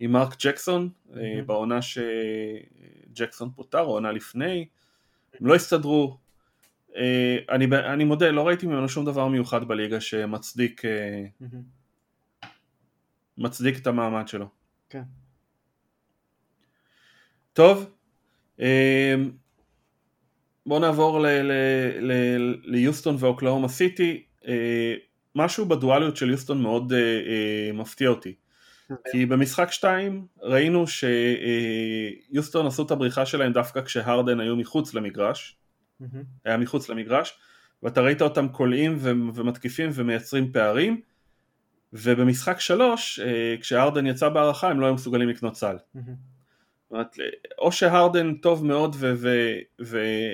עם 0.00 0.12
מרק 0.12 0.34
ג'קסון 0.42 0.88
mm-hmm. 0.88 1.16
בעונה 1.46 1.78
שג'קסון 1.82 3.50
פוטר, 3.50 3.80
או 3.80 3.90
עונה 3.90 4.12
לפני, 4.12 4.66
הם 5.40 5.46
לא 5.46 5.54
הסתדרו, 5.54 6.18
אני, 7.50 7.66
אני 7.92 8.04
מודה, 8.04 8.30
לא 8.30 8.46
ראיתי 8.46 8.66
ממנו 8.66 8.88
שום 8.88 9.04
דבר 9.04 9.28
מיוחד 9.28 9.68
בליגה 9.68 10.00
שמצדיק 10.00 10.82
mm-hmm. 10.84 12.46
מצדיק 13.38 13.78
את 13.78 13.86
המעמד 13.86 14.28
שלו. 14.28 14.48
כן. 14.90 15.02
טוב, 17.52 17.90
בואו 20.66 20.80
נעבור 20.80 21.26
ליוסטון 22.64 23.16
ואוקלאומה 23.18 23.68
סיטי. 23.68 24.22
אה, 24.46 24.94
משהו 25.34 25.66
בדואליות 25.66 26.16
של 26.16 26.30
יוסטון 26.30 26.62
מאוד 26.62 26.92
אה, 26.92 26.98
אה, 26.98 27.72
מפתיע 27.72 28.08
אותי. 28.08 28.34
אוקיי. 28.90 29.12
כי 29.12 29.26
במשחק 29.26 29.72
2 29.72 30.26
ראינו 30.42 30.84
שיוסטון 30.86 32.66
עשו 32.66 32.82
את 32.82 32.90
הבריחה 32.90 33.26
שלהם 33.26 33.52
דווקא 33.52 33.82
כשהרדן 33.82 34.40
היו 34.40 34.56
מחוץ 34.56 34.94
למגרש, 34.94 35.56
היה 36.44 36.56
מחוץ 36.56 36.88
למגרש, 36.88 37.38
ואתה 37.82 38.00
ראית 38.00 38.22
אותם 38.22 38.48
קולעים 38.48 38.98
ומתקיפים 39.34 39.90
ומייצרים 39.92 40.52
פערים, 40.52 41.00
ובמשחק 41.92 42.60
3, 42.60 43.20
כשהרדן 43.60 44.06
יצא 44.06 44.28
בהערכה 44.28 44.70
הם 44.70 44.80
לא 44.80 44.86
היו 44.86 44.94
מסוגלים 44.94 45.28
לקנות 45.28 45.56
סל. 45.56 45.76
או 47.58 47.72
שהרדן 47.72 48.34
טוב 48.34 48.66
מאוד 48.66 48.96
ו- 48.98 49.14
ו- 49.80 50.32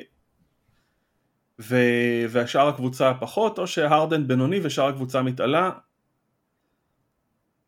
ו- 1.61 2.25
והשאר 2.29 2.69
הקבוצה 2.69 3.13
פחות, 3.21 3.59
או 3.59 3.67
שהרדן 3.67 4.29
בינוני 4.29 4.61
ושאר 4.63 4.89
הקבוצה 4.89 5.23
מתעלה. 5.23 5.71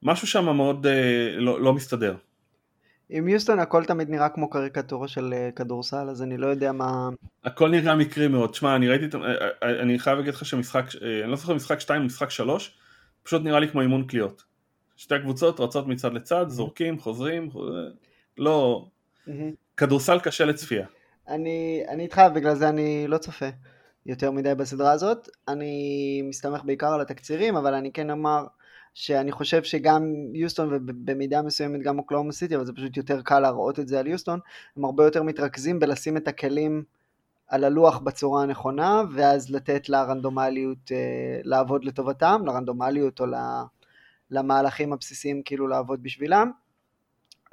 משהו 0.03 0.27
שם 0.27 0.57
מאוד 0.57 0.87
אה, 0.87 1.37
לא, 1.39 1.61
לא 1.61 1.73
מסתדר. 1.73 2.17
עם 3.09 3.29
יוסטון 3.29 3.59
הכל 3.59 3.85
תמיד 3.85 4.11
נראה 4.11 4.29
כמו 4.29 4.51
קריקטורה 4.51 5.09
של 5.09 5.35
אה, 5.37 5.51
כדורסל, 5.57 6.11
אז 6.11 6.23
אני 6.23 6.37
לא 6.37 6.47
יודע 6.47 6.73
מה... 6.73 7.09
הכל 7.45 7.71
נראה 7.71 7.97
מקרי 7.97 8.29
מאוד. 8.29 8.55
שמע, 8.55 8.77
אני 8.77 8.89
ראיתי, 8.89 9.17
אה, 9.17 9.49
אה, 9.63 9.81
אני 9.83 9.99
חייב 9.99 10.19
להגיד 10.19 10.35
לך 10.35 10.45
שמשחק, 10.45 10.85
אני 11.23 11.31
לא 11.31 11.37
זוכר 11.37 11.55
משחק 11.55 11.81
2 11.81 12.07
משחק 12.07 12.31
3, 12.31 12.77
פשוט 13.23 13.43
נראה 13.43 13.61
לי 13.61 13.69
כמו 13.69 13.81
אימון 13.81 14.07
קליעות. 14.07 14.45
שתי 14.97 15.15
הקבוצות 15.15 15.61
רצות 15.61 15.87
מצד 15.87 16.13
לצד, 16.13 16.49
זורקים, 16.49 16.99
חוזרים, 16.99 17.51
לא... 18.39 18.87
כדורסל 19.77 20.19
קשה 20.21 20.45
לצפייה. 20.45 20.87
אני, 21.29 21.85
אני 21.89 22.03
איתך, 22.03 22.23
בגלל 22.35 22.55
זה 22.55 22.69
אני 22.69 23.07
לא 23.09 23.19
צופה. 23.19 23.47
יותר 24.07 24.31
מדי 24.31 24.55
בסדרה 24.55 24.93
הזאת. 24.93 25.29
אני 25.49 26.23
מסתמך 26.25 26.65
בעיקר 26.65 26.93
על 26.93 27.01
התקצירים, 27.01 27.57
אבל 27.57 27.75
אני 27.75 27.93
כן 27.93 28.11
אומר 28.11 28.47
שאני 28.95 29.33
חושב 29.33 29.63
שגם 29.63 30.13
יוסטון 30.35 30.69
ובמידה 30.73 31.43
מסוימת 31.43 31.83
גם 31.83 31.99
אוקלאומה 31.99 32.33
סיטי, 32.33 32.57
אבל 32.57 32.65
זה 32.65 32.73
פשוט 32.73 32.97
יותר 32.97 33.23
קל 33.23 33.41
להראות 33.41 33.79
את 33.79 33.89
זה 33.89 34.01
על 34.01 34.07
יוסטון, 34.07 34.41
הם 34.77 34.85
הרבה 34.85 35.05
יותר 35.05 35.23
מתרכזים 35.23 35.81
בלשים 35.81 36.17
את 36.17 36.29
הכלים 36.29 36.85
על 37.49 37.65
הלוח 37.65 37.99
בצורה 37.99 38.43
הנכונה, 38.43 39.03
ואז 39.15 39.51
לתת 39.51 39.89
לרנדומליות 39.89 40.93
אה, 40.93 41.41
לעבוד 41.45 41.85
לטובתם, 41.85 42.43
לרנדומליות 42.47 43.21
או 43.21 43.27
למהלכים 44.31 44.93
הבסיסיים 44.93 45.43
כאילו 45.45 45.69
לעבוד 45.69 46.03
בשבילם. 46.03 46.51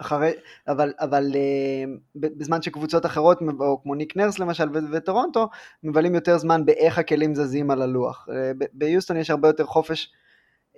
אחרי, 0.01 0.31
אבל, 0.67 0.93
אבל 0.99 1.31
בזמן 2.15 2.61
שקבוצות 2.61 3.05
אחרות, 3.05 3.39
או 3.59 3.81
כמו 3.83 3.95
ניק 3.95 4.17
נרס 4.17 4.39
למשל 4.39 4.69
וטורונטו, 4.91 5.49
מבלים 5.83 6.15
יותר 6.15 6.37
זמן 6.37 6.65
באיך 6.65 6.97
הכלים 6.97 7.35
זזים 7.35 7.71
על 7.71 7.81
הלוח. 7.81 8.27
ביוסטון 8.73 9.17
יש 9.17 9.29
הרבה 9.29 9.49
יותר 9.49 9.65
חופש 9.65 10.11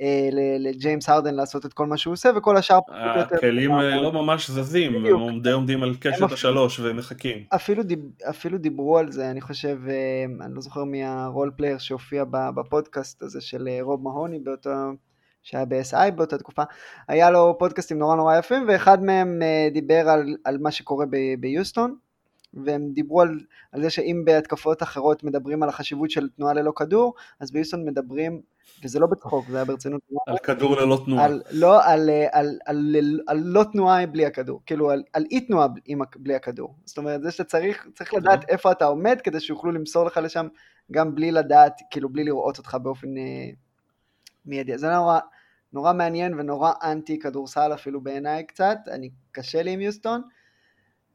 אה, 0.02 0.30
לג'יימס 0.60 1.10
הרדן 1.10 1.36
לעשות 1.36 1.66
את 1.66 1.74
כל 1.74 1.86
מה 1.86 1.98
שהוא 1.98 2.14
עושה 2.14 2.30
וכל 2.36 2.58
השאר 2.58 2.80
הכלים 2.92 3.72
אה, 3.72 4.02
לא 4.02 4.12
ממש 4.12 4.50
זזים, 4.52 5.06
הם 5.06 5.40
די 5.40 5.52
עומדים 5.52 5.84
על 5.84 5.96
קשת 6.00 6.32
השלוש 6.32 6.80
ומחכים. 6.80 7.44
אפילו, 7.56 7.84
דיב, 7.84 8.00
אפילו 8.30 8.58
דיברו 8.58 8.98
על 8.98 9.12
זה, 9.12 9.32
אני 9.32 9.42
חושב, 9.42 9.78
אה, 9.88 10.46
אני 10.46 10.56
לא 10.56 10.62
זוכר 10.62 10.84
מי 10.84 11.04
ה 11.04 11.14
role 11.14 11.52
player 11.58 11.78
שהופיע 11.78 12.24
בפודקאסט 12.56 13.24
הזה 13.24 13.42
של 13.42 13.68
רוב 13.82 14.04
מהוני 14.04 14.40
באותו, 14.40 14.70
שהיה 15.44 15.66
ב-SI 15.66 16.12
באותה 16.16 16.38
תקופה, 16.38 16.64
היה 17.08 17.30
לו 17.30 17.56
פודקאסטים 17.60 18.00
נורא 18.00 18.16
נורא 18.16 18.38
יפים 18.38 18.66
ואחד 18.68 19.04
מהם 19.04 19.42
דיבר 19.74 20.10
על, 20.10 20.36
על 20.44 20.58
מה 20.58 20.72
שקורה 20.72 21.06
ביוסטון 21.40 21.96
והם 22.54 22.90
דיברו 22.94 23.22
על, 23.22 23.40
על 23.72 23.82
זה 23.82 23.90
שאם 23.90 24.22
בהתקפות 24.26 24.84
אחרות 24.84 25.24
מדברים 25.24 25.64
על 25.64 25.70
החשיבות 25.70 26.12
של 26.12 26.30
תנועה 26.30 26.54
ללא 26.54 26.72
כדור, 26.76 27.14
אז 27.40 27.52
ביוסטון 27.52 27.86
מדברים 27.86 28.42
וזה 28.84 29.00
לא 29.00 29.08
בצחוק, 29.08 29.46
זה 29.50 29.56
היה 29.56 29.66
ברצינות. 29.66 30.02
על 30.28 30.38
כדור 30.38 30.76
ללא 30.76 31.02
תנועה. 31.06 31.26
על, 31.26 31.42
לא, 31.52 31.86
על, 31.86 32.10
על, 32.32 32.60
על, 32.66 32.96
על, 32.98 33.20
על 33.28 33.42
לא 33.46 33.64
תנועה 33.72 34.06
בלי 34.06 34.26
הכדור, 34.26 34.62
כאילו 34.66 34.92
על, 34.92 35.04
על 35.14 35.26
אי 35.32 35.42
תנועה 35.42 35.68
בלי 36.16 36.36
הכדור. 36.36 36.76
זאת 36.86 36.98
אומרת, 36.98 37.24
זה 37.24 37.32
שאתה 37.32 37.44
צריך, 37.44 37.88
צריך 37.96 38.14
לדעת 38.14 38.50
איפה 38.50 38.72
אתה 38.72 38.86
עומד 38.86 39.22
כדי 39.24 39.40
שיוכלו 39.40 39.72
למסור 39.72 40.06
לך 40.06 40.20
לשם, 40.24 40.48
גם 40.92 41.16
בלי 41.16 41.32
לדעת, 41.32 41.82
כאילו 41.92 42.10
בלי 42.10 42.24
לראות 42.24 42.58
אותך 42.58 42.78
באופן 42.84 43.18
אה, 43.18 43.50
מיידי. 44.46 44.78
זה 44.78 44.90
נורא, 44.90 45.20
נורא 45.74 45.94
מעניין 45.94 46.40
ונורא 46.40 46.72
אנטי 46.84 47.20
כדורסל 47.20 47.74
אפילו 47.74 48.02
בעיניי 48.02 48.48
קצת, 48.48 48.78
אני 48.88 49.10
קשה 49.32 49.64
לי 49.64 49.72
עם 49.72 49.82
יוסטון. 49.82 50.22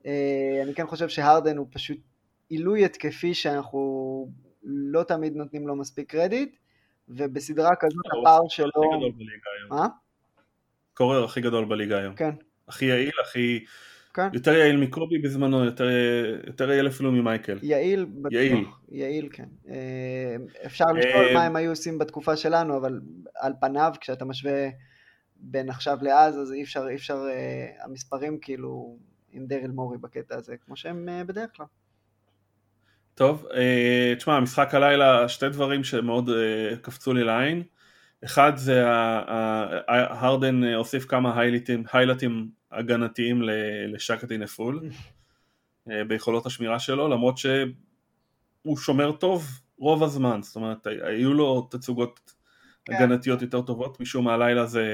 אה, 0.07 0.61
אני 0.63 0.75
כן 0.75 0.87
חושב 0.87 1.09
שהרדן 1.09 1.57
הוא 1.57 1.67
פשוט 1.71 1.99
עילוי 2.49 2.85
התקפי 2.85 3.35
שאנחנו 3.35 4.29
לא 4.63 5.03
תמיד 5.03 5.37
נותנים 5.37 5.69
לו 5.69 5.77
מספיק 5.77 6.11
קרדיט. 6.11 6.57
ובסדרה 7.09 7.77
כזאת 7.81 8.05
הפער 8.21 8.49
שלו... 8.49 8.83
מה? 9.69 9.87
קורר 10.95 11.25
הכי 11.25 11.41
גדול 11.41 11.65
בליגה 11.65 11.99
היום. 11.99 12.15
כן. 12.15 12.31
הכי 12.69 12.85
יעיל, 12.85 13.11
הכי... 13.23 13.65
כן. 14.19 14.29
יותר 14.33 14.53
יעיל 14.53 14.77
מקובי 14.77 15.19
בזמנו, 15.19 15.65
יותר, 15.65 15.89
יותר 16.47 16.71
יעיל 16.71 16.87
אפילו 16.87 17.13
ממייקל. 17.13 17.59
יעיל, 17.63 18.05
בטוח. 18.05 18.33
יעיל. 18.33 18.65
יעיל, 18.89 19.29
כן. 19.33 19.49
אה, 19.69 20.37
אפשר 20.67 20.85
לשאול 20.85 21.25
אה, 21.29 21.35
מה 21.35 21.45
הם 21.45 21.57
היו 21.57 21.71
עושים 21.71 21.99
בתקופה 21.99 22.37
שלנו, 22.37 22.77
אבל 22.77 23.01
על 23.35 23.53
פניו, 23.61 23.93
כשאתה 24.01 24.25
משווה 24.25 24.69
בין 25.37 25.71
עכשיו 25.71 25.99
לאז, 26.03 26.39
אז 26.39 26.53
אי 26.53 26.63
אפשר, 26.63 26.89
אי 26.89 26.95
אפשר, 26.95 27.19
אה, 27.31 27.85
המספרים 27.85 28.39
כאילו 28.43 28.97
עם 29.33 29.47
דריל 29.47 29.71
מורי 29.71 29.99
בקטע 29.99 30.37
הזה, 30.37 30.57
כמו 30.67 30.77
שהם 30.77 31.09
בדרך 31.27 31.51
כלל. 31.57 31.67
טוב, 33.15 33.47
תשמע, 34.17 34.37
המשחק 34.37 34.75
הלילה, 34.75 35.29
שתי 35.29 35.49
דברים 35.49 35.85
שמאוד 35.85 36.31
קפצו 36.83 37.13
לי 37.13 37.25
לעין. 37.25 37.63
אחד 38.25 38.53
זה 38.57 38.83
הרדן 39.89 40.65
אה, 40.65 40.75
הוסיף 40.75 41.05
כמה 41.05 41.41
היילטים, 41.41 41.85
היילטים 41.93 42.49
הגנתיים 42.73 43.43
לשקטי 43.89 44.39
נפול 44.39 44.81
ביכולות 45.87 46.47
השמירה 46.47 46.79
שלו, 46.79 47.09
למרות 47.09 47.39
שהוא 47.39 48.77
שומר 48.77 49.13
טוב 49.13 49.61
רוב 49.79 50.03
הזמן, 50.03 50.41
זאת 50.43 50.57
אומרת, 50.57 50.87
היו 50.87 51.35
לו 51.35 51.69
תצוגות 51.71 52.35
כן. 52.85 52.95
הגנתיות 52.95 53.43
יותר 53.43 53.63
טובות, 53.63 54.01
משום 54.01 54.25
מה 54.25 54.35
הלילה 54.35 54.67
זה 54.67 54.85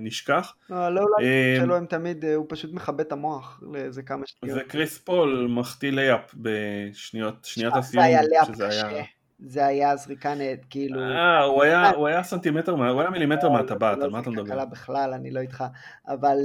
נשכח. 0.00 0.54
לא, 0.70 0.94
לא, 0.94 1.02
לא, 1.02 1.26
שלו 1.60 1.76
הם 1.76 1.86
תמיד, 1.86 2.24
הוא 2.24 2.46
פשוט 2.48 2.72
מכבה 2.72 3.02
את 3.02 3.12
המוח 3.12 3.60
לאיזה 3.72 4.02
כמה 4.02 4.26
שניות. 4.26 4.58
זה 4.58 4.64
קריס 4.64 4.98
פול 4.98 5.46
מחטיא 5.50 5.90
layup 5.90 6.34
בשניות, 6.34 7.44
שניית 7.44 7.74
הסיום. 7.76 8.02
זה 8.02 8.08
היה 8.08 8.22
layup 8.22 8.50
קשה. 8.50 9.02
זה 9.38 9.66
היה 9.66 9.96
זריקה 9.96 10.34
נהד, 10.34 10.64
כאילו... 10.70 11.00
אה, 11.00 11.42
הוא 11.42 11.62
היה, 11.62 11.90
הוא 11.90 12.06
היה 12.06 12.22
סנטימטר, 12.22 12.72
הוא 12.72 13.00
היה 13.00 13.10
מילימטר 13.10 13.46
לא, 13.46 13.52
מהטבעת, 13.52 13.98
לא 13.98 14.04
על 14.04 14.10
מה 14.10 14.20
אתה 14.20 14.30
מדבר? 14.30 14.54
לא 14.54 14.64
בכלל, 14.64 15.12
אני 15.14 15.30
לא 15.30 15.40
איתך. 15.40 15.64
אבל, 16.08 16.38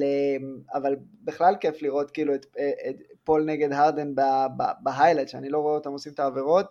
אבל 0.74 0.96
בכלל 1.24 1.56
כיף 1.60 1.82
לראות 1.82 2.12
כאילו 2.12 2.36
את, 2.36 2.46
את 2.90 2.96
פול 3.24 3.46
נגד 3.46 3.74
הרדן 3.74 4.14
ב 4.80 4.84
highlight, 4.84 5.30
שאני 5.30 5.50
לא 5.50 5.58
רואה 5.58 5.74
אותם 5.74 5.92
עושים 5.92 6.14
את 6.14 6.20
העבירות. 6.20 6.66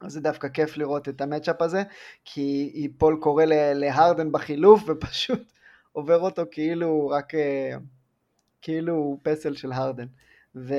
אז 0.00 0.12
זה 0.12 0.20
דווקא 0.20 0.48
כיף 0.48 0.76
לראות 0.76 1.08
את 1.08 1.20
ה 1.20 1.25
matchup 1.25 1.62
הזה, 1.62 1.82
כי 2.24 2.88
פול 2.98 3.18
קורא 3.20 3.44
להרדן 3.74 4.32
בחילוף 4.32 4.82
ופשוט 4.88 5.52
עובר 5.92 6.20
אותו 6.20 6.42
כאילו 6.50 7.08
רק, 7.08 7.34
אה, 7.34 7.76
כאילו 8.62 8.94
הוא 8.94 9.18
פסל 9.22 9.54
של 9.54 9.72
הרדן. 9.72 10.06
ו... 10.56 10.74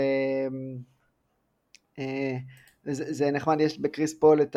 זה, 2.84 3.14
זה 3.14 3.32
נחמד, 3.32 3.62
יש 3.62 3.80
בקריס 3.80 4.20
פול 4.20 4.42
את 4.42 4.56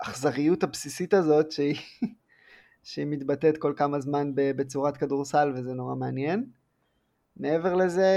האכזריות 0.00 0.62
הבסיסית 0.62 1.14
הזאת 1.14 1.52
שהיא, 1.52 1.76
שהיא 2.82 3.06
מתבטאת 3.06 3.58
כל 3.58 3.72
כמה 3.76 4.00
זמן 4.00 4.32
בצורת 4.34 4.96
כדורסל 4.96 5.52
וזה 5.56 5.74
נורא 5.74 5.94
מעניין. 5.94 6.46
מעבר 7.36 7.74
לזה, 7.74 8.08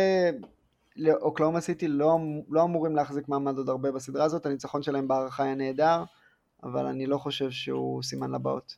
אוקלאומה 1.09 1.61
סיטי 1.61 1.87
לא, 1.87 2.17
לא 2.49 2.63
אמורים 2.63 2.95
להחזיק 2.95 3.29
מעמד 3.29 3.57
עוד 3.57 3.69
הרבה 3.69 3.91
בסדרה 3.91 4.25
הזאת, 4.25 4.45
הניצחון 4.45 4.83
שלהם 4.83 5.07
בהערכה 5.07 5.43
היה 5.43 5.55
נהדר, 5.55 6.03
אבל 6.63 6.85
אני 6.85 7.05
לא 7.05 7.17
חושב 7.17 7.51
שהוא 7.51 8.03
סימן 8.03 8.31
לבאות. 8.31 8.75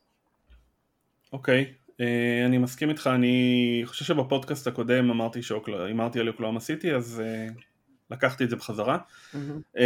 אוקיי, 1.34 1.63
okay. 1.63 1.84
אה, 1.99 2.41
uh, 2.43 2.47
אני 2.47 2.57
מסכים 2.57 2.89
איתך, 2.89 3.09
אני 3.15 3.82
חושב 3.86 4.05
שבפודקאסט 4.05 4.67
הקודם 4.67 5.09
אמרתי 5.09 5.41
שהימרתי 5.41 6.19
על 6.19 6.28
אוקלאומה 6.28 6.59
סיטי, 6.59 6.95
אז 6.95 7.21
uh, 7.26 7.61
לקחתי 8.14 8.43
את 8.43 8.49
זה 8.49 8.55
בחזרה. 8.55 8.97
Mm-hmm. 8.97 9.38
Uh, 9.78 9.80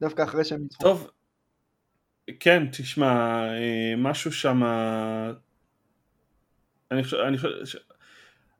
דווקא 0.00 0.22
אחרי 0.22 0.44
שהם 0.44 0.62
ניצחו. 0.62 0.82
טוב, 0.82 1.10
כן, 2.40 2.66
תשמע, 2.72 3.42
משהו 3.96 4.32
שם... 4.32 4.62
אני 6.90 7.04
חושב, 7.04 7.16
אני 7.16 7.38
חושב, 7.38 7.78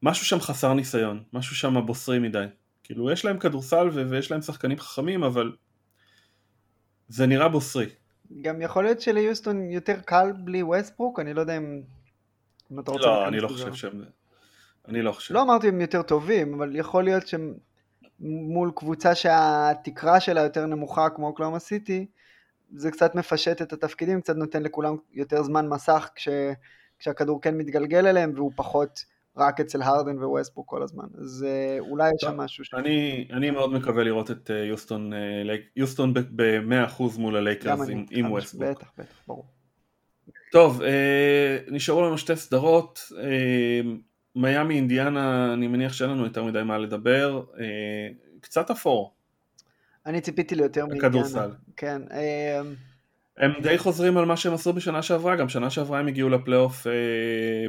משהו 0.03 0.27
שם 0.27 0.41
חסר 0.41 0.75
ניסיון, 0.75 1.23
משהו 1.33 1.57
שם 1.57 1.87
בוסרי 1.87 2.19
מדי. 2.19 2.47
כאילו 2.83 3.11
יש 3.11 3.25
להם 3.25 3.39
כדורסל 3.39 3.89
ו- 3.93 4.11
ויש 4.11 4.31
להם 4.31 4.43
שחקנים 4.43 4.79
חכמים, 4.79 5.25
אבל 5.25 5.53
זה 7.09 7.27
נראה 7.27 7.49
בוסרי. 7.49 7.87
גם 8.43 8.63
יכול 8.63 8.85
להיות 8.85 9.01
שליוסטון 9.01 9.71
יותר 9.71 10.01
קל 10.01 10.33
בלי 10.45 10.63
ווסטברוק, 10.63 11.21
אני 11.21 11.35
לא 11.35 11.41
יודע 11.41 11.57
אם, 11.57 11.83
אם 12.73 12.81
אתה 12.81 12.91
רוצה... 12.91 13.07
לא, 13.07 13.29
אני 13.29 13.41
לא 13.41 13.49
חושב 13.49 13.75
שהם... 13.75 14.05
אני 14.89 15.03
לא 15.03 15.13
חושב. 15.13 15.35
לא 15.35 15.43
אמרתי 15.43 15.69
הם 15.69 15.81
יותר 15.81 16.03
טובים, 16.03 16.55
אבל 16.55 16.77
יכול 16.77 17.05
להיות 17.05 17.27
שהם 17.27 17.55
מול 18.21 18.71
קבוצה 18.75 19.15
שהתקרה 19.15 20.21
שלה 20.21 20.41
יותר 20.41 20.67
נמוכה 20.67 21.11
כמו 21.11 21.35
אוקלהומה 21.35 21.59
סיטי, 21.59 22.07
זה 22.75 22.91
קצת 22.91 23.15
מפשט 23.15 23.63
את 23.63 23.73
התפקידים, 23.73 24.21
קצת 24.21 24.37
נותן 24.37 24.63
לכולם 24.63 24.97
יותר 25.13 25.43
זמן 25.43 25.69
מסך 25.69 26.11
כש, 26.15 26.29
כשהכדור 26.99 27.43
כן 27.43 27.59
מתגלגל 27.59 28.07
אליהם 28.07 28.33
והוא 28.35 28.53
פחות 28.57 29.05
רק 29.37 29.61
אצל 29.61 29.83
הרדן 29.83 30.19
וווסטברוק 30.19 30.69
כל 30.69 30.83
הזמן, 30.83 31.05
אז 31.19 31.47
אה, 31.49 31.77
אולי 31.81 32.09
יש 32.09 32.21
שם 32.21 32.37
משהו 32.37 32.65
ש... 32.65 32.75
אני, 32.75 33.29
אני 33.33 33.51
מאוד 33.51 33.73
מקווה 33.73 34.05
לראות 34.05 34.31
את 34.31 34.51
אה, 34.51 34.65
יוסטון, 34.65 35.13
אה, 35.13 35.57
יוסטון 35.77 36.15
ב-100% 36.15 37.03
מול 37.19 37.37
הלייקרס 37.37 37.89
עם, 37.89 38.07
עם 38.11 38.33
ווסטברוק. 38.33 38.63
בטח, 38.63 38.93
בטח, 38.99 39.15
ברור. 39.29 39.47
טוב, 40.53 40.83
נשארו 41.71 42.03
לנו 42.03 42.19
שתי 42.19 42.37
סדרות, 42.37 43.01
מיאמי 44.37 44.75
אינדיאנה, 44.75 45.53
אני 45.53 45.67
מניח 45.67 45.93
שאין 45.93 46.11
לנו 46.11 46.25
יותר 46.25 46.45
מדי 46.45 46.63
מה 46.63 46.79
לדבר, 46.79 47.45
קצת 48.41 48.71
אפור. 48.71 49.15
אני 50.07 50.21
ציפיתי 50.21 50.55
ליותר 50.55 50.87
מאינדיאנה. 50.87 51.13
כדורסל. 51.13 51.51
כן. 51.77 52.03
הם 53.39 53.53
די 53.63 53.79
חוזרים 53.79 54.17
על 54.17 54.25
מה 54.25 54.37
שהם 54.37 54.55
עשו 54.55 54.73
בשנה 54.73 55.03
שעברה, 55.03 55.37
גם 55.37 55.49
שנה 55.49 55.71
שעברה 55.71 55.99
הם 55.99 56.07
הגיעו 56.07 56.29
לפלייאוף 56.29 56.87
אה, 56.87 56.93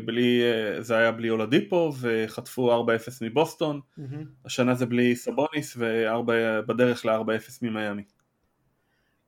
בלי, 0.06 0.42
אה, 0.42 0.82
זה 0.82 0.98
היה 0.98 1.12
בלי 1.12 1.30
אולדיפו 1.30 1.94
וחטפו 2.00 2.86
4-0 2.86 2.90
מבוסטון, 3.22 3.80
mm-hmm. 3.80 4.02
השנה 4.46 4.76
זה 4.76 4.86
בלי 4.86 5.16
סבוניס 5.16 5.78
ובדרך 5.78 7.06
ל-4-0 7.06 7.60
ממיאמי. 7.62 8.04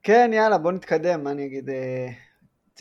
כן 0.02 0.30
יאללה 0.34 0.58
בוא 0.58 0.72
נתקדם, 0.72 1.24
מה 1.24 1.30
אני 1.30 1.46
אגיד, 1.46 1.70
אה, 1.70 2.08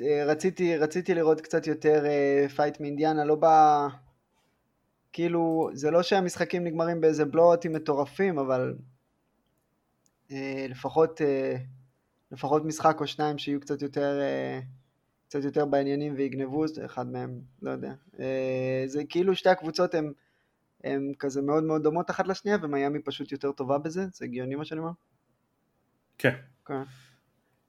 אה, 0.01 0.25
רציתי, 0.25 0.77
רציתי 0.77 1.13
לראות 1.13 1.41
קצת 1.41 1.67
יותר 1.67 2.05
אה, 2.05 2.49
fight 2.55 2.79
מאינדיאנה, 2.79 3.25
לא 3.25 3.37
ב... 3.39 3.45
כאילו, 5.13 5.69
זה 5.73 5.91
לא 5.91 6.03
שהמשחקים 6.03 6.63
נגמרים 6.63 7.01
באיזה 7.01 7.25
blowout 7.25 7.62
ים 7.62 7.73
מטורפים, 7.73 8.39
אבל 8.39 8.75
אה, 10.31 10.65
לפחות... 10.69 11.21
אה, 11.21 11.55
לפחות 12.31 12.65
משחק 12.65 12.97
או 12.99 13.07
שניים 13.07 13.37
שיהיו 13.37 13.59
קצת 13.59 13.81
יותר, 13.81 14.19
אה, 14.21 14.59
קצת 15.27 15.43
יותר 15.43 15.65
בעניינים 15.65 16.13
ויגנבו, 16.17 16.65
אחד 16.85 17.07
מהם, 17.07 17.41
לא 17.61 17.71
יודע. 17.71 17.93
אה, 18.19 18.83
זה 18.85 19.03
כאילו 19.09 19.35
שתי 19.35 19.49
הקבוצות 19.49 19.93
הן 19.93 20.13
הן 20.83 21.13
כזה 21.19 21.41
מאוד 21.41 21.63
מאוד 21.63 21.83
דומות 21.83 22.09
אחת 22.09 22.27
לשנייה, 22.27 22.57
ומיאמי 22.61 22.99
פשוט 22.99 23.31
יותר 23.31 23.51
טובה 23.51 23.77
בזה, 23.77 24.05
זה 24.13 24.25
הגיוני 24.25 24.55
מה 24.55 24.65
שאני 24.65 24.79
אומר? 24.79 24.91
כן. 26.17 26.35
כן. 26.65 26.81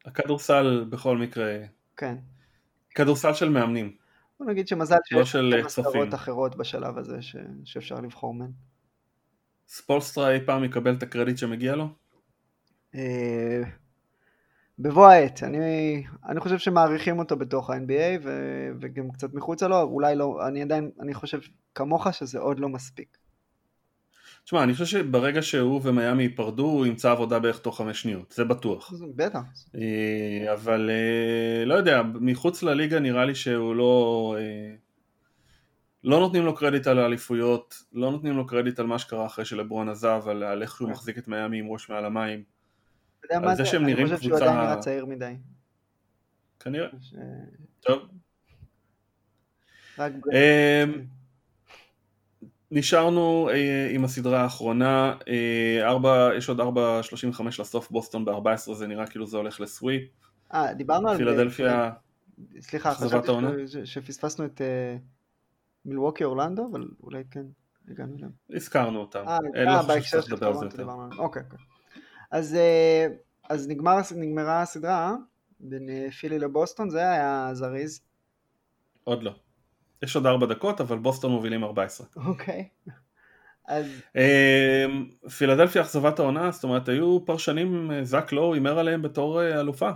הכדורסל 0.05 0.85
בכל 0.91 1.19
מקרה, 1.19 1.59
כן. 1.97 2.17
כדורסל 2.95 3.35
של 3.35 3.49
מאמנים. 3.49 3.97
בוא 4.41 4.47
נגיד 4.47 4.69
שמזל 4.69 4.97
לא 5.11 5.25
של 5.25 5.63
כספים. 5.65 6.13
אחרות 6.13 6.57
בשלב 6.57 6.99
הזה 6.99 7.23
ש... 7.23 7.37
שאפשר 7.65 7.95
לבחור 7.95 8.35
מהן. 8.35 8.51
ספולסטרה 9.69 10.31
אי 10.31 10.41
פעם 10.47 10.65
יקבל 10.65 10.95
את 10.95 11.03
הקרדיט 11.03 11.39
שמגיע 11.39 11.77
לו? 11.77 11.89
אה, 12.95 13.63
בבוא 14.79 15.07
העת, 15.07 15.43
אני, 15.43 16.05
אני 16.29 16.41
חושב 16.41 16.59
שמעריכים 16.59 17.19
אותו 17.19 17.37
בתוך 17.37 17.71
ה-NBA 17.71 18.21
ו, 18.23 18.31
וגם 18.81 19.11
קצת 19.11 19.35
מחוצה 19.35 19.69
לו, 19.69 19.83
אולי 19.83 20.17
לא, 20.17 20.49
אני 20.49 20.63
עדיין, 20.63 20.91
אני 21.01 21.15
חושב 21.15 21.39
כמוך 21.75 22.15
שזה 22.15 22.39
עוד 22.39 22.59
לא 22.59 22.69
מספיק. 22.69 23.19
תשמע, 24.45 24.63
אני 24.63 24.73
חושב 24.73 24.85
שברגע 24.85 25.43
שהוא 25.43 25.81
ומיאמי 25.85 26.23
ייפרדו, 26.23 26.63
הוא 26.63 26.87
ימצא 26.87 27.11
עבודה 27.11 27.39
בערך 27.39 27.59
תוך 27.59 27.77
חמש 27.77 28.03
שניות, 28.03 28.33
זה 28.33 28.45
בטוח. 28.45 28.93
בטח. 29.17 29.41
אה, 29.75 30.53
אבל 30.53 30.91
אה, 30.91 31.65
לא 31.65 31.75
יודע, 31.75 32.03
מחוץ 32.21 32.63
לליגה 32.63 33.01
נראה 33.01 33.25
לי 33.25 33.35
שהוא 33.35 33.75
לא... 33.75 34.37
אה, 34.39 34.75
לא 36.05 36.21
נותנים 36.21 36.45
לו 36.45 36.55
קרדיט 36.55 36.87
על 36.87 36.99
האליפויות, 36.99 37.83
לא 37.93 38.11
נותנים 38.11 38.37
לו 38.37 38.47
קרדיט 38.47 38.79
על 38.79 38.87
מה 38.87 38.99
שקרה 38.99 39.27
אחרי 39.27 39.45
שלברון 39.45 39.89
עזב, 39.89 40.23
על, 40.27 40.43
על 40.43 40.63
איך 40.63 40.77
שהוא. 40.77 40.91
מחזיק 40.91 41.19
את 41.19 41.29
מיאמי 41.29 41.59
עם 41.59 41.69
ראש 41.69 41.91
מעל 41.91 42.05
המים. 42.05 42.43
על 43.31 43.57
זה 43.57 43.65
שהם 43.65 43.87
נראים 43.87 44.07
קבוצה... 44.07 44.15
אני 44.15 44.17
חושב 44.17 44.29
שהוא 44.29 44.37
עדיין 44.37 44.61
נראה 44.61 44.77
צעיר 44.77 45.07
מדי. 45.07 45.37
כנראה. 46.61 46.89
ש... 47.01 47.15
טוב. 47.81 48.03
רק... 49.99 50.13
נשארנו 52.71 53.49
אה, 53.53 53.91
עם 53.91 54.05
הסדרה 54.05 54.43
האחרונה, 54.43 55.15
אה, 55.29 55.89
ארבע, 55.89 56.31
יש 56.37 56.49
עוד 56.49 56.61
4.35 56.61 57.43
לסוף 57.59 57.91
בוסטון 57.91 58.25
ב-14, 58.25 58.75
זה 58.75 58.87
נראה 58.87 59.07
כאילו 59.07 59.27
זה 59.27 59.37
הולך 59.37 59.61
לסוויפ. 59.61 60.03
אה, 60.55 60.75
דיברנו 60.75 61.09
על... 61.09 61.17
פילדלפיה, 61.17 61.91
סליחה, 62.61 62.95
חשבתי 62.95 63.33
שפספסנו 63.85 64.45
את 64.45 64.61
אה, 64.61 64.97
מילווקי 65.85 66.25
אורלנדו, 66.25 66.69
אבל 66.73 66.89
אולי 67.03 67.23
כן 67.31 67.47
הגענו 67.89 68.17
אליהם. 68.17 68.31
הזכרנו 68.51 69.01
אותם. 69.01 69.25
אה, 69.29 69.39
אה 69.57 69.65
לא 69.65 69.83
בהקשר 69.83 70.21
של 70.21 70.39
טורונטו 70.39 70.77
דיברנו 70.77 71.03
עליהם. 71.03 71.21
אוקיי, 71.21 71.43
אוקיי. 71.43 71.59
אז, 72.31 72.55
אה, 72.55 73.07
אז 73.49 73.69
נגמר, 73.69 73.97
נגמרה 74.17 74.63
הסדרה 74.63 75.15
בין 75.61 76.11
פילי 76.11 76.39
לבוסטון, 76.39 76.91
זה 76.91 77.11
היה 77.11 77.51
זריז. 77.53 78.01
עוד 79.05 79.23
לא. 79.23 79.33
יש 80.03 80.17
עוד 80.17 80.27
ארבע 80.27 80.47
דקות, 80.47 80.81
אבל 80.81 80.99
בוסטון 80.99 81.31
מובילים 81.31 81.65
14. 81.65 82.07
אוקיי. 82.17 82.69
אז... 83.69 83.87
אמ, 84.17 85.07
פילדלפיה 85.39 85.83
אכזבת 85.83 86.19
העונה, 86.19 86.51
זאת 86.51 86.65
אומרת 86.65 86.89
היו 86.89 87.19
פרשנים, 87.25 87.91
אה, 87.91 88.05
זאק 88.05 88.33
לואו 88.33 88.55
הימר 88.55 88.79
עליהם 88.79 89.03
בתור 89.03 89.43
אה, 89.43 89.61
אלופה. 89.61 89.91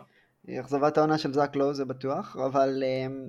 אכזבת 0.60 0.98
העונה 0.98 1.18
של 1.18 1.32
זאק 1.32 1.56
לואו 1.56 1.74
זה 1.74 1.84
בטוח, 1.84 2.36
אבל 2.46 2.82
אמ, 2.86 3.26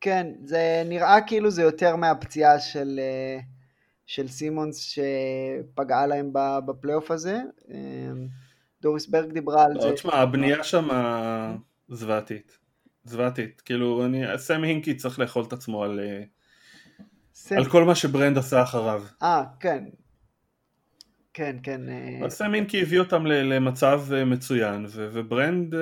כן, 0.00 0.26
זה 0.44 0.82
נראה 0.86 1.20
כאילו 1.20 1.50
זה 1.50 1.62
יותר 1.62 1.96
מהפציעה 1.96 2.60
של, 2.60 3.00
אה, 3.02 3.40
של 4.06 4.28
סימונס 4.28 4.78
שפגעה 4.78 6.06
להם 6.06 6.32
בפלייאוף 6.66 7.10
הזה. 7.10 7.40
אמ, 7.70 8.26
דוריס 8.82 9.06
ברק 9.06 9.32
דיברה 9.32 9.64
על 9.64 9.72
לא, 9.72 9.80
זה. 9.80 9.92
תשמע, 9.92 10.14
הבנייה 10.14 10.64
שם 10.64 10.88
זוועתית. 11.88 12.58
זוועתית, 13.04 13.60
כאילו 13.60 14.04
אני, 14.04 14.38
סם 14.38 14.62
הינקי 14.64 14.94
צריך 14.94 15.18
לאכול 15.18 15.44
את 15.44 15.52
עצמו 15.52 15.84
על, 15.84 16.00
אה, 16.00 16.22
סם... 17.34 17.56
על 17.56 17.64
כל 17.64 17.84
מה 17.84 17.94
שברנד 17.94 18.38
עשה 18.38 18.62
אחריו. 18.62 19.02
אה, 19.22 19.44
כן. 19.60 19.84
כן, 21.34 21.56
כן. 21.62 21.80
אה, 21.88 22.30
סם 22.30 22.54
הינקי 22.54 22.82
הביא 22.82 22.98
אותם 22.98 23.26
למצב 23.26 24.02
אה, 24.12 24.24
מצוין, 24.24 24.86
ו- 24.88 25.08
וברנד 25.12 25.74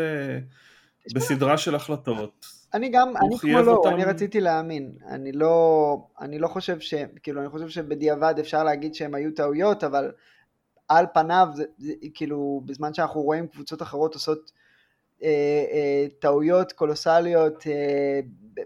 בסדרה 1.15 1.59
של 1.59 1.75
החלטות. 1.75 2.47
אני 2.75 2.89
גם, 2.89 3.13
אני 3.17 3.39
כמו 3.39 3.63
לא, 3.63 3.73
אותם... 3.73 3.95
אני 3.95 4.05
רציתי 4.05 4.41
להאמין. 4.41 4.93
אני 5.09 5.33
לא, 5.33 5.97
אני 6.21 6.39
לא 6.39 6.49
חושב 6.49 6.81
ש... 6.81 6.95
כאילו, 7.23 7.41
אני 7.41 7.49
חושב 7.49 7.69
שבדיעבד 7.69 8.35
אפשר 8.41 8.65
להגיד 8.65 8.95
שהם 8.95 9.15
היו 9.15 9.35
טעויות, 9.35 9.85
אבל 9.85 10.13
על 10.89 11.07
פניו, 11.15 11.49
זה, 11.55 11.65
זה, 11.79 11.93
כאילו, 12.15 12.63
בזמן 12.65 12.95
שאנחנו 12.95 13.23
רואים 13.23 13.47
קבוצות 13.47 13.83
אחרות 13.83 14.15
עושות 14.15 14.39
אה, 14.39 14.43
אה, 14.43 14.60
טעויות 16.19 16.73
colossal 16.73 17.41
יות 17.41 17.67
אה, 17.67 18.21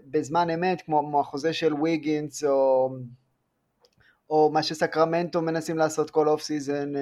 בזמן 0.05 0.49
אמת, 0.49 0.81
כמו, 0.81 0.99
כמו 0.99 1.19
החוזה 1.19 1.53
של 1.53 1.73
ויגינס, 1.73 2.43
או, 2.43 2.89
או 4.29 4.49
מה 4.53 4.63
שסקרמנטו 4.63 5.41
מנסים 5.41 5.77
לעשות 5.77 6.09
כל 6.09 6.27
off 6.27 6.41
season, 6.41 6.93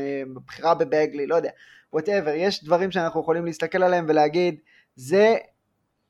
בחירה 0.46 0.76
בבאגלי, 0.76 1.28
לא 1.28 1.36
יודע, 1.36 1.50
whatever, 1.94 2.32
יש 2.36 2.64
דברים 2.64 2.92
שאנחנו 2.92 3.22
יכולים 3.22 3.46
להסתכל 3.46 3.84
עליהם 3.84 4.06
ולהגיד, 4.10 4.60
זה 4.96 5.36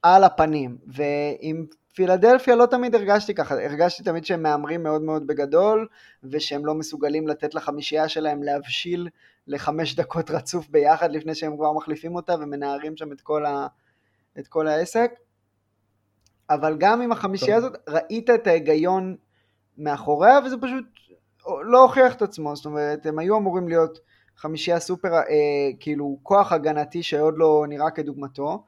על 0.02 0.24
הפנים, 0.24 0.78
ועם 0.88 1.66
פילדלפיה 1.96 2.56
לא 2.56 2.66
תמיד 2.66 2.96
הרגשתי 2.96 3.34
ככה, 3.34 3.56
הרגשתי 3.64 4.04
תמיד 4.04 4.26
שהם 4.26 4.44
מהמרים 4.44 4.84
מאוד 4.84 5.02
מאוד 5.02 5.28
בגדול, 5.28 5.88
ושהם 6.24 6.66
לא 6.66 6.74
מסוגלים 6.74 7.28
לתת 7.28 7.56
לחמישייה 7.56 8.10
שלהם 8.10 8.44
להבשיל 8.44 9.10
לחמש 9.48 9.96
דקות 9.96 10.32
רצוף 10.32 10.70
ביחד 10.70 11.12
לפני 11.12 11.36
שהם 11.36 11.58
כבר 11.58 11.74
מחליפים 11.74 12.16
אותה 12.16 12.36
ומנערים 12.36 12.98
שם 12.98 13.12
את 13.12 13.22
כל, 13.22 13.46
ה, 13.46 13.68
את 14.40 14.48
כל 14.48 14.68
העסק. 14.68 15.12
אבל 16.50 16.76
גם 16.80 17.02
עם 17.02 17.12
החמישייה 17.12 17.58
הזאת 17.58 17.74
ראית 17.88 18.30
את 18.30 18.48
ההיגיון 18.48 19.16
מאחוריה 19.78 20.40
וזה 20.46 20.56
פשוט 20.62 20.86
לא 21.64 21.84
הוכיח 21.84 22.16
את 22.16 22.22
עצמו, 22.22 22.56
זאת 22.56 22.66
אומרת 22.66 23.06
הם 23.06 23.20
היו 23.20 23.38
אמורים 23.38 23.68
להיות 23.68 24.00
חמישייה 24.38 24.80
סופר, 24.80 25.14
אה, 25.14 25.24
כאילו 25.80 26.20
כוח 26.24 26.52
הגנתי 26.52 27.04
שעוד 27.04 27.34
לא 27.38 27.66
נראה 27.70 27.92
כדוגמתו, 27.92 28.64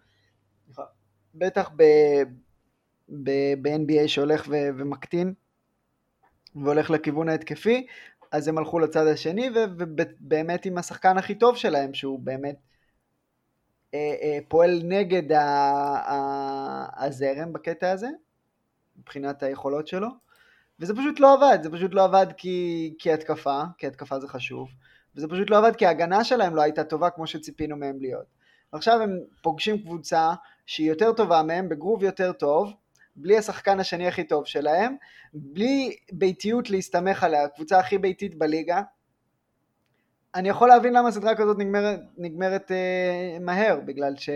בטח 1.35 1.71
ב-NBA 3.09 4.07
שהולך 4.07 4.45
ו- 4.49 4.69
ומקטין 4.77 5.33
והולך 6.55 6.89
לכיוון 6.89 7.29
ההתקפי, 7.29 7.87
אז 8.31 8.47
הם 8.47 8.57
הלכו 8.57 8.79
לצד 8.79 9.07
השני, 9.07 9.49
ובאמת 9.55 10.65
עם 10.65 10.77
השחקן 10.77 11.17
הכי 11.17 11.35
טוב 11.35 11.57
שלהם, 11.57 11.93
שהוא 11.93 12.19
באמת 12.19 12.55
אה, 13.93 14.15
אה, 14.21 14.39
פועל 14.47 14.81
נגד 14.83 15.31
ה, 15.31 15.41
ה, 15.41 17.05
הזרם 17.05 17.53
בקטע 17.53 17.91
הזה, 17.91 18.07
מבחינת 18.99 19.43
היכולות 19.43 19.87
שלו, 19.87 20.07
וזה 20.79 20.93
פשוט 20.93 21.19
לא 21.19 21.33
עבד, 21.33 21.59
זה 21.63 21.69
פשוט 21.69 21.93
לא 21.93 22.03
עבד 22.03 22.27
כי, 22.37 22.93
כי 22.99 23.13
התקפה, 23.13 23.61
כי 23.77 23.87
התקפה 23.87 24.19
זה 24.19 24.27
חשוב, 24.27 24.69
וזה 25.15 25.27
פשוט 25.27 25.49
לא 25.49 25.57
עבד 25.57 25.75
כי 25.75 25.85
ההגנה 25.85 26.23
שלהם 26.23 26.55
לא 26.55 26.61
הייתה 26.61 26.83
טובה 26.83 27.09
כמו 27.09 27.27
שציפינו 27.27 27.77
מהם 27.77 27.97
להיות. 27.99 28.25
עכשיו 28.71 29.01
הם 29.01 29.19
פוגשים 29.41 29.81
קבוצה 29.81 30.33
שהיא 30.65 30.89
יותר 30.89 31.13
טובה 31.13 31.43
מהם, 31.43 31.69
בגרוב 31.69 32.03
יותר 32.03 32.31
טוב, 32.31 32.73
בלי 33.15 33.37
השחקן 33.37 33.79
השני 33.79 34.07
הכי 34.07 34.23
טוב 34.23 34.45
שלהם, 34.45 34.95
בלי 35.33 35.95
ביתיות 36.11 36.69
להסתמך 36.69 37.23
עליה, 37.23 37.43
הקבוצה 37.43 37.79
הכי 37.79 37.97
ביתית 37.97 38.35
בליגה. 38.35 38.81
אני 40.35 40.49
יכול 40.49 40.69
להבין 40.69 40.93
למה 40.93 41.11
סדרה 41.11 41.35
כזאת 41.35 41.57
נגמרת, 41.57 41.99
נגמרת 42.17 42.71
אה, 42.71 43.37
מהר, 43.41 43.79
בגלל 43.85 44.15
ש, 44.15 44.29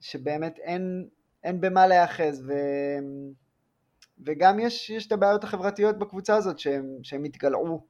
שבאמת 0.00 0.58
אין, 0.58 1.08
אין 1.44 1.60
במה 1.60 1.86
להיאחז, 1.86 2.52
וגם 4.26 4.60
יש, 4.60 4.90
יש 4.90 5.06
את 5.06 5.12
הבעיות 5.12 5.44
החברתיות 5.44 5.98
בקבוצה 5.98 6.36
הזאת 6.36 6.58
שהם, 6.58 6.96
שהם 7.02 7.24
התגלעו 7.24 7.86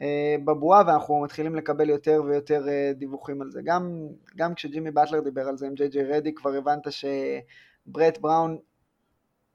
אה, 0.00 0.36
בבועה 0.44 0.82
ואנחנו 0.86 1.20
מתחילים 1.20 1.54
לקבל 1.54 1.90
יותר 1.90 2.22
ויותר 2.26 2.68
אה, 2.68 2.92
דיווחים 2.94 3.42
על 3.42 3.50
זה. 3.50 3.60
גם, 3.64 4.08
גם 4.36 4.54
כשג'ימי 4.54 4.90
באטלר 4.90 5.20
דיבר 5.20 5.48
על 5.48 5.56
זה 5.56 5.66
עם 5.66 5.74
ג'יי 5.74 5.88
ג'יי 5.88 6.04
רדי 6.04 6.34
כבר 6.34 6.54
הבנת 6.54 6.86
שברט 6.90 8.18
בראון 8.18 8.58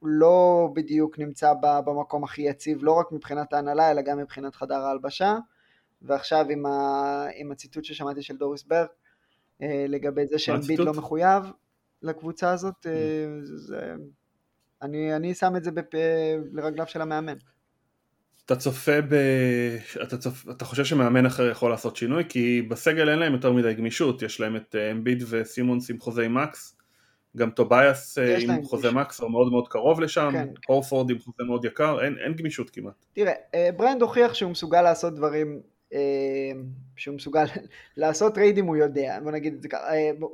לא 0.03 0.69
בדיוק 0.75 1.19
נמצא 1.19 1.53
במקום 1.61 2.23
הכי 2.23 2.41
יציב, 2.41 2.83
לא 2.83 2.91
רק 2.91 3.11
מבחינת 3.11 3.53
ההנהלה, 3.53 3.91
אלא 3.91 4.01
גם 4.01 4.17
מבחינת 4.17 4.55
חדר 4.55 4.75
ההלבשה. 4.75 5.37
ועכשיו 6.01 6.45
עם, 6.49 6.65
ה, 6.65 7.25
עם 7.35 7.51
הציטוט 7.51 7.83
ששמעתי 7.83 8.21
של 8.21 8.37
דוריס 8.37 8.63
ברק, 8.63 8.89
אה, 9.61 9.85
לגבי 9.87 10.27
זה 10.27 10.39
שאמביט 10.39 10.79
לא 10.79 10.93
מחויב 10.93 11.43
לקבוצה 12.01 12.51
הזאת, 12.51 12.85
mm. 12.85 12.89
זה, 13.43 13.93
אני, 14.81 15.15
אני 15.15 15.33
שם 15.33 15.55
את 15.55 15.63
זה 15.63 15.71
בפ... 15.71 15.93
לרגליו 16.53 16.87
של 16.87 17.01
המאמן. 17.01 17.37
אתה 18.45 18.55
צופה 18.55 19.01
ב... 19.01 19.13
אתה, 20.03 20.17
צופ... 20.17 20.49
אתה 20.49 20.65
חושב 20.65 20.85
שמאמן 20.85 21.25
אחר 21.25 21.49
יכול 21.49 21.69
לעשות 21.69 21.95
שינוי? 21.95 22.23
כי 22.29 22.61
בסגל 22.61 23.09
אין 23.09 23.19
להם 23.19 23.33
יותר 23.33 23.53
מדי 23.53 23.73
גמישות, 23.73 24.21
יש 24.21 24.39
להם 24.39 24.55
את 24.55 24.75
אמביד 24.91 25.23
וסימונס 25.29 25.89
עם 25.89 25.99
חוזי 25.99 26.27
מקס, 26.27 26.76
גם 27.37 27.49
טוביאס 27.49 28.17
אה, 28.17 28.37
עם 28.37 28.63
חוזה 28.63 28.91
מקס 28.91 29.19
הוא 29.19 29.31
מאוד 29.31 29.51
מאוד 29.51 29.67
קרוב 29.67 29.99
לשם, 29.99 30.29
כן. 30.31 30.47
הורפורד 30.67 31.09
עם 31.09 31.19
חוזה 31.19 31.43
מאוד 31.43 31.65
יקר, 31.65 32.03
אין, 32.03 32.15
אין 32.25 32.33
גמישות 32.33 32.69
כמעט. 32.69 33.05
תראה, 33.13 33.33
אה, 33.55 33.69
ברנד 33.77 34.01
הוכיח 34.01 34.33
שהוא 34.33 34.51
מסוגל 34.51 34.81
לעשות 34.81 35.15
דברים, 35.15 35.61
אה, 35.93 35.99
שהוא 36.95 37.15
מסוגל 37.15 37.45
לעשות 37.97 38.35
טריידים 38.35 38.65
הוא 38.65 38.75
יודע, 38.75 39.19
בוא 39.23 39.31
נגיד 39.31 39.53
את 39.53 39.61
זה 39.61 39.69
ככה, 39.69 39.87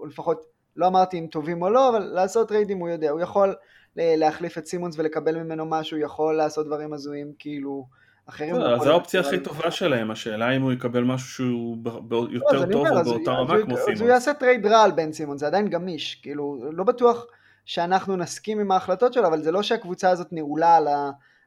לפחות 0.08 0.46
לא 0.76 0.88
אמרתי 0.88 1.20
אם 1.20 1.28
טובים 1.32 1.62
או 1.62 1.70
לא, 1.70 1.90
אבל 1.90 2.04
לעשות 2.04 2.48
טריידים 2.48 2.78
הוא 2.78 2.90
יודע, 2.90 3.10
הוא 3.10 3.22
יכול 3.22 3.56
להחליף 3.96 4.58
את 4.58 4.66
סימונס 4.66 5.00
ולקבל 5.00 5.44
ממנו 5.44 5.66
משהו, 5.66 5.98
יכול 5.98 6.36
לעשות 6.36 6.66
דברים 6.66 6.94
הזויים 6.94 7.34
כאילו 7.40 7.86
אחרים. 8.26 8.56
זו 8.56 8.90
האופציה 8.92 9.22
הכי 9.22 9.40
טובה 9.40 9.72
שלהם, 9.72 10.12
השאלה 10.12 10.56
אם 10.56 10.62
הוא 10.62 10.72
יקבל 10.74 11.04
משהו 11.04 11.28
שהוא 11.28 11.78
יותר 12.30 12.72
טוב 12.72 12.88
או 12.88 13.04
באותה 13.04 13.32
רמה 13.32 13.62
כמו 13.62 13.78
סימונס. 13.78 13.96
אז 13.96 14.02
הוא 14.02 14.10
יעשה 14.10 14.34
טרייד 14.34 14.66
רע 14.66 14.84
על 14.84 14.92
בן 14.92 15.14
סימונס, 15.14 15.40
זה 15.40 15.48
עדיין 15.48 15.68
גמיש, 15.68 16.16
כאילו 16.16 16.60
לא 16.72 16.84
בטוח, 16.84 17.26
שאנחנו 17.66 18.16
נסכים 18.16 18.60
עם 18.60 18.72
ההחלטות 18.72 19.14
שלו, 19.14 19.28
אבל 19.28 19.42
זה 19.42 19.52
לא 19.52 19.64
שהקבוצה 19.64 20.10
הזאת 20.10 20.28
נעולה 20.32 20.76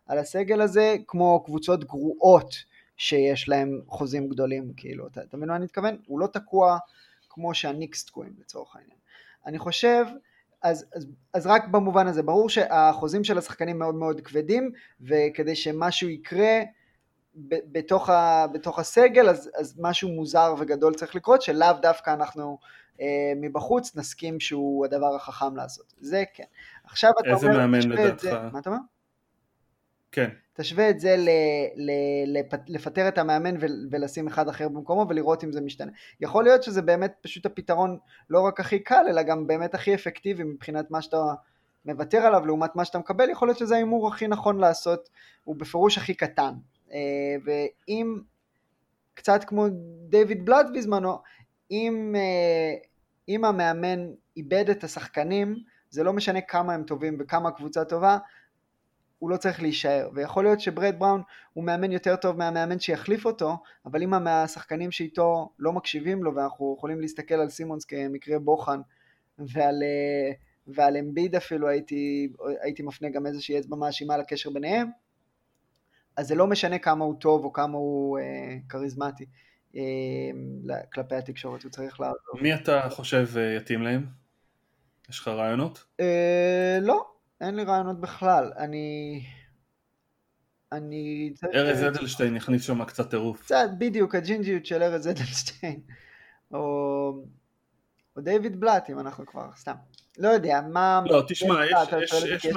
על, 0.07 0.19
הסגל 0.19 0.61
הזה 0.61 0.97
כמו 1.07 1.45
קבוצות 1.45 1.85
גרועות 1.85 2.55
שיש 2.97 3.49
להם 3.49 3.81
חוזים 3.89 4.29
גדולים, 4.29 4.73
כאילו, 4.77 5.07
אתה, 5.07 5.21
מבין 5.37 5.49
מה 5.49 5.57
אני 5.57 5.65
מתכוון? 5.65 5.97
הוא 6.07 6.21
לא 6.21 6.27
תקוע 6.27 6.79
כמו 7.31 7.55
שהניקס 7.55 8.05
תקועים 8.05 8.33
לצורך 8.41 8.77
העניין. 8.77 8.99
אני 9.47 9.59
חושב, 9.59 10.05
אז, 10.67 10.85
אז, 10.95 11.07
אז 11.35 11.47
רק 11.47 11.69
במובן 11.69 12.07
הזה, 12.07 12.23
ברור 12.23 12.49
שהחוזים 12.49 13.25
של 13.25 13.39
השחקנים 13.39 13.79
מאוד 13.79 13.95
מאוד 13.95 14.21
כבדים, 14.21 14.71
וכדי 15.01 15.57
שמשהו 15.57 16.09
יקרה 16.09 16.61
בתוך, 17.73 18.11
ה, 18.11 18.47
בתוך 18.53 18.79
הסגל, 18.79 19.29
אז, 19.29 19.51
אז 19.57 19.79
משהו 19.81 20.09
מוזר 20.09 20.55
וגדול 20.59 20.95
צריך 20.95 21.15
לקרות, 21.15 21.43
שלאו 21.43 21.73
דווקא 21.83 22.15
אנחנו 22.15 22.59
אה, 23.01 23.33
מבחוץ 23.37 23.97
נסכים 23.97 24.41
שהוא 24.41 24.85
הדבר 24.85 25.15
החכם 25.15 25.57
לעשות. 25.57 25.95
זה 26.01 26.25
כן. 26.35 26.45
עכשיו 26.85 27.11
אתה 27.11 27.21
אומר... 27.21 27.35
איזה 27.35 27.49
מאמן 27.49 27.89
לדעתך? 27.89 28.39
מה 28.53 28.59
אתה 28.59 28.71
אומר? 28.71 28.81
כן. 30.13 30.29
תשווה 30.57 30.91
את 30.91 31.01
זה 31.01 31.17
ל, 31.17 31.29
ל, 31.77 31.91
לפ, 32.39 32.47
לפטר 32.69 33.09
את 33.09 33.19
המאמן 33.19 33.55
ולשים 33.91 34.27
אחד 34.27 34.49
אחר 34.49 34.69
במקומו 34.69 35.07
ולראות 35.09 35.45
אם 35.45 35.53
זה 35.53 35.61
משתנה. 35.61 35.93
יכול 36.21 36.45
להיות 36.45 36.63
שזה 36.63 36.83
באמת 36.83 37.15
פשוט 37.21 37.47
הפתרון 37.47 37.99
לא 38.31 38.41
רק 38.41 38.61
הכי 38.61 38.79
קל, 38.79 39.05
אלא 39.09 39.23
גם 39.23 39.47
באמת 39.47 39.75
הכי 39.75 39.95
אפקטיבי 39.95 40.45
מבחינת 40.45 40.91
מה 40.91 41.03
שאתה 41.03 41.17
מוותר 41.85 42.19
עליו 42.19 42.47
לעומת 42.47 42.77
מה 42.77 42.85
שאתה 42.85 42.99
מקבל, 42.99 43.31
יכול 43.31 43.49
להיות 43.49 43.59
שזה 43.59 43.75
ההימור 43.75 44.09
הכי 44.09 44.29
נכון 44.29 44.59
לעשות, 44.59 45.09
הוא 45.45 45.57
בפירוש 45.57 45.99
הכי 45.99 46.15
קטן. 46.15 46.53
אה, 46.93 47.37
ואם, 47.45 48.21
קצת 49.15 49.45
כמו 49.45 49.67
דיוויד 50.09 50.45
בלאט 50.45 50.67
בזמנו, 50.75 51.19
אם, 51.71 52.15
אה, 52.17 52.75
אם 53.29 53.45
המאמן 53.45 54.07
איבד 54.37 54.71
את 54.71 54.85
השחקנים, 54.85 55.57
זה 55.91 56.05
לא 56.05 56.13
משנה 56.13 56.41
כמה 56.41 56.75
הם 56.75 56.83
טובים 56.83 57.17
וכמה 57.21 57.49
הקבוצה 57.49 57.85
טובה, 57.85 58.19
הוא 59.19 59.31
לא 59.31 59.37
צריך 59.37 59.63
להישאר, 59.63 60.09
ויכול 60.15 60.45
להיות 60.45 60.61
שברד 60.61 60.95
בראון 60.99 61.23
הוא 61.53 61.65
מאמן 61.65 61.93
יותר 61.93 62.17
טוב 62.17 62.37
מהמאמן 62.37 62.79
שיחליף 62.79 63.27
אותו, 63.27 63.57
אבל 63.87 64.03
אם 64.03 64.15
השחקנים 64.15 64.91
שאיתו 64.91 65.51
לא 65.59 65.73
מקשיבים 65.73 66.25
לו, 66.25 66.35
ואנחנו 66.35 66.75
יכולים 66.79 67.01
להסתכל 67.01 67.35
על 67.35 67.49
סימונס 67.49 67.85
כמקרה 67.85 68.39
בוחן, 68.39 68.81
ועל, 69.39 69.83
אה, 69.83 70.33
ועל 70.67 70.97
אמביד 70.97 71.35
אפילו 71.35 71.69
הייתי, 71.69 72.33
הייתי 72.63 72.83
מפנה 72.83 73.09
גם 73.09 73.27
איזושהי 73.27 73.59
אצבע 73.59 73.77
מאשימה 73.77 74.17
לקשר 74.17 74.51
ביניהם, 74.51 74.89
אז 76.17 76.29
זה 76.29 76.35
לא 76.35 76.47
משנה 76.47 76.79
כמה 76.79 77.05
הוא 77.05 77.15
טוב 77.21 77.45
או 77.45 77.53
כמה 77.53 77.77
הוא 77.77 78.19
אה, 78.19 78.57
כריזמטי 78.69 79.27
אה, 79.77 80.83
כלפי 80.93 81.15
התקשורת, 81.15 81.63
הוא 81.63 81.71
צריך 81.71 82.01
לעזור. 82.01 82.43
מי 82.43 82.55
אתה 82.55 82.89
חושב 82.91 83.27
אה, 83.37 83.57
יתאים 83.57 83.83
להם? 83.83 84.07
יש 85.11 85.21
לך 85.21 85.29
רעיונות? 85.29 85.85
אה, 86.01 86.79
לא, 86.83 87.07
אין 87.41 87.57
לי 87.57 87.65
רעיונות 87.65 88.01
בכלל, 88.01 88.53
אני... 88.59 89.23
אני... 90.73 91.33
ארז 91.55 91.85
אדלשטיין 91.85 92.37
יכניס 92.37 92.63
שם 92.63 92.85
קצת 92.85 93.11
טירוף. 93.11 93.43
קצת, 93.43 93.69
בדיוק, 93.79 94.15
הג'ינג'יות 94.15 94.67
של 94.67 94.83
ארז 94.83 95.09
אדלשטיין. 95.09 95.81
או... 96.53 96.59
או 98.17 98.21
דיוויד 98.21 98.61
בלאט, 98.61 98.91
אם 98.91 98.99
אנחנו 98.99 99.27
כבר, 99.27 99.51
סתם. 99.57 99.75
לא 100.19 100.29
יודע, 100.29 100.61
מה... 100.73 101.03
לא, 101.07 101.23
תשמע, 101.29 101.65
יש... 101.67 101.73
יש, 102.03 102.13
יש, 102.13 102.45
יש 102.45 102.57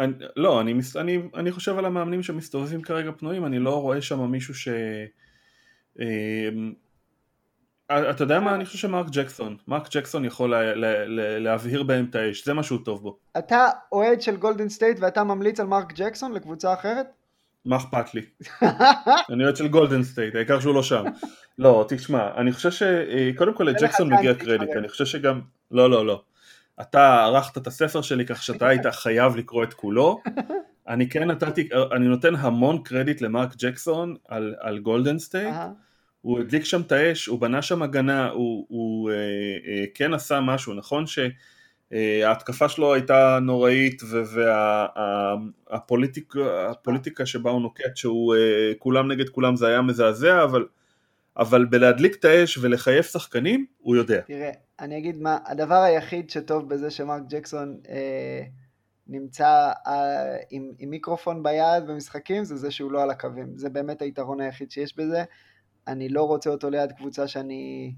אני, 0.00 0.12
לא, 0.36 0.60
אני, 0.60 0.72
אני, 0.96 1.18
אני 1.34 1.52
חושב 1.52 1.78
על 1.78 1.84
המאמנים 1.84 2.22
שמסתובבים 2.22 2.82
כרגע 2.82 3.10
פנויים, 3.18 3.46
אני 3.46 3.58
לא 3.58 3.82
רואה 3.82 4.02
שם 4.02 4.30
מישהו 4.30 4.54
ש... 4.54 4.68
אה, 7.90 8.10
אתה 8.10 8.24
יודע 8.24 8.40
מה? 8.40 8.54
אני 8.54 8.64
חושב 8.64 8.78
שמרק 8.78 9.06
ג'קסון, 9.10 9.56
מרק 9.68 9.88
ג'קסון 9.90 10.24
יכול 10.24 10.50
לה, 10.50 10.74
לה, 10.74 11.06
לה, 11.06 11.38
להבהיר 11.38 11.82
בהם 11.82 12.06
את 12.10 12.14
האש, 12.14 12.44
זה 12.44 12.54
מה 12.54 12.62
שהוא 12.62 12.78
טוב 12.84 13.02
בו. 13.02 13.18
אתה 13.38 13.68
אוהד 13.92 14.22
של 14.22 14.36
גולדן 14.36 14.68
סטייט 14.68 14.98
ואתה 15.00 15.24
ממליץ 15.24 15.60
על 15.60 15.66
מרק 15.66 15.92
ג'קסון 15.94 16.32
לקבוצה 16.32 16.74
אחרת? 16.74 17.06
מה 17.64 17.76
אכפת 17.76 18.14
לי? 18.14 18.22
אני 19.32 19.44
אוהד 19.44 19.56
של 19.56 19.68
גולדן 19.68 20.02
סטייט, 20.02 20.34
העיקר 20.34 20.60
שהוא 20.60 20.74
לא 20.74 20.82
שם. 20.82 21.04
לא, 21.58 21.84
תשמע, 21.88 22.28
אני 22.36 22.52
חושב 22.52 22.70
שקודם 22.70 23.54
כל 23.54 23.64
לג'קסון 23.64 24.12
מגיע 24.12 24.34
קרדיט, 24.34 24.70
אני 24.76 24.88
חושב 24.88 25.04
שגם... 25.04 25.40
לא, 25.70 25.90
לא, 25.90 26.06
לא. 26.06 26.22
אתה 26.80 27.24
ערכת 27.24 27.58
את 27.58 27.66
הספר 27.66 28.02
שלי 28.02 28.26
כך 28.26 28.42
שאתה 28.42 28.68
היית 28.68 28.86
חייב 28.86 29.36
לקרוא 29.36 29.64
את 29.64 29.74
כולו. 29.74 30.20
אני 30.88 31.08
כן 31.08 31.30
נתתי, 31.30 31.68
אני 31.92 32.08
נותן 32.08 32.34
המון 32.34 32.82
קרדיט 32.82 33.20
למרק 33.20 33.56
ג'קסון 33.56 34.16
על, 34.28 34.54
על 34.60 34.78
גולדן 34.78 35.18
סטייט. 35.18 35.54
הוא 36.20 36.40
הדליק 36.40 36.64
שם 36.64 36.80
את 36.80 36.92
האש, 36.92 37.26
הוא 37.26 37.40
בנה 37.40 37.62
שם 37.62 37.82
הגנה, 37.82 38.28
הוא, 38.28 38.66
הוא 38.68 39.10
אה, 39.10 39.16
אה, 39.66 39.84
כן 39.94 40.14
עשה 40.14 40.40
משהו, 40.40 40.74
נכון 40.74 41.04
שההתקפה 41.06 42.68
שלו 42.68 42.94
הייתה 42.94 43.38
נוראית 43.42 44.02
והפוליטיקה 45.68 47.26
שבה 47.26 47.50
הוא 47.50 47.60
נוקט, 47.60 47.96
שהוא 47.96 48.34
אה, 48.34 48.72
כולם 48.78 49.12
נגד 49.12 49.28
כולם 49.28 49.56
זה 49.56 49.66
היה 49.68 49.82
מזעזע, 49.82 50.44
אבל, 50.44 50.66
אבל 51.36 51.64
בלהדליק 51.64 52.16
את 52.16 52.24
האש 52.24 52.58
ולחייב 52.58 53.02
שחקנים, 53.02 53.66
הוא 53.78 53.96
יודע. 53.96 54.20
תראה, 54.20 54.50
אני 54.80 54.98
אגיד 54.98 55.16
מה, 55.16 55.38
הדבר 55.46 55.82
היחיד 55.82 56.30
שטוב 56.30 56.68
בזה 56.68 56.90
שמרק 56.90 57.22
ג'קסון 57.28 57.76
אה, 57.88 58.42
נמצא 59.06 59.72
אה, 59.86 60.36
עם, 60.50 60.72
עם 60.78 60.90
מיקרופון 60.90 61.42
ביד 61.42 61.86
במשחקים, 61.86 62.44
זה 62.44 62.56
זה 62.56 62.70
שהוא 62.70 62.92
לא 62.92 63.02
על 63.02 63.10
הקווים. 63.10 63.52
זה 63.56 63.68
באמת 63.68 64.02
היתרון 64.02 64.40
היחיד 64.40 64.70
שיש 64.70 64.96
בזה. 64.96 65.24
אני 65.90 66.08
לא 66.08 66.22
רוצה 66.22 66.50
אותו 66.50 66.70
ליד 66.70 66.92
קבוצה 66.92 67.28
שאני, 67.28 67.94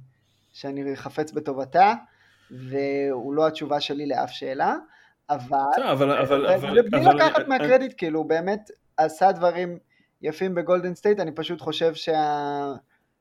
שאני 0.53 0.97
חפץ 0.97 1.32
בטובתה, 1.32 1.95
והוא 2.51 3.34
לא 3.34 3.47
התשובה 3.47 3.80
שלי 3.80 4.07
לאף 4.07 4.30
שאלה, 4.30 4.76
אבל... 5.30 5.59
אבל... 5.93 6.11
אבל... 6.11 6.47
אבל... 6.47 6.82
בלי 6.82 7.05
לקחת 7.05 7.49
מהקרדיט, 7.49 7.95
כאילו, 7.97 8.18
הוא 8.18 8.28
באמת 8.28 8.70
עשה 8.97 9.32
דברים 9.32 9.78
יפים 10.22 10.55
בגולדן 10.55 10.95
סטייט, 10.95 11.20
אני 11.20 11.32
פשוט 11.32 11.61
חושב 11.61 11.95
שה... 11.95 12.72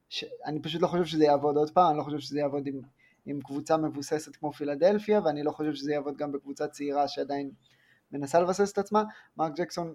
ש... 0.09 0.25
אני 0.45 0.61
פשוט 0.61 0.81
לא 0.81 0.87
חושב 0.87 1.05
שזה 1.05 1.23
יעבוד 1.23 1.57
עוד 1.57 1.69
פעם, 1.69 1.89
אני 1.89 1.97
לא 1.97 2.03
חושב 2.03 2.19
שזה 2.19 2.39
יעבוד 2.39 2.67
עם, 2.67 2.81
עם 3.25 3.39
קבוצה 3.41 3.77
מבוססת 3.77 4.35
כמו 4.35 4.53
פילדלפיה, 4.53 5.19
ואני 5.25 5.43
לא 5.43 5.51
חושב 5.51 5.73
שזה 5.73 5.93
יעבוד 5.93 6.17
גם 6.17 6.31
בקבוצה 6.31 6.67
צעירה 6.67 7.07
שעדיין 7.07 7.51
מנסה 8.11 8.39
לבסס 8.39 8.71
את 8.71 8.77
עצמה. 8.77 9.03
מרק 9.37 9.51
ג'קסון 9.55 9.87
אה, 9.87 9.93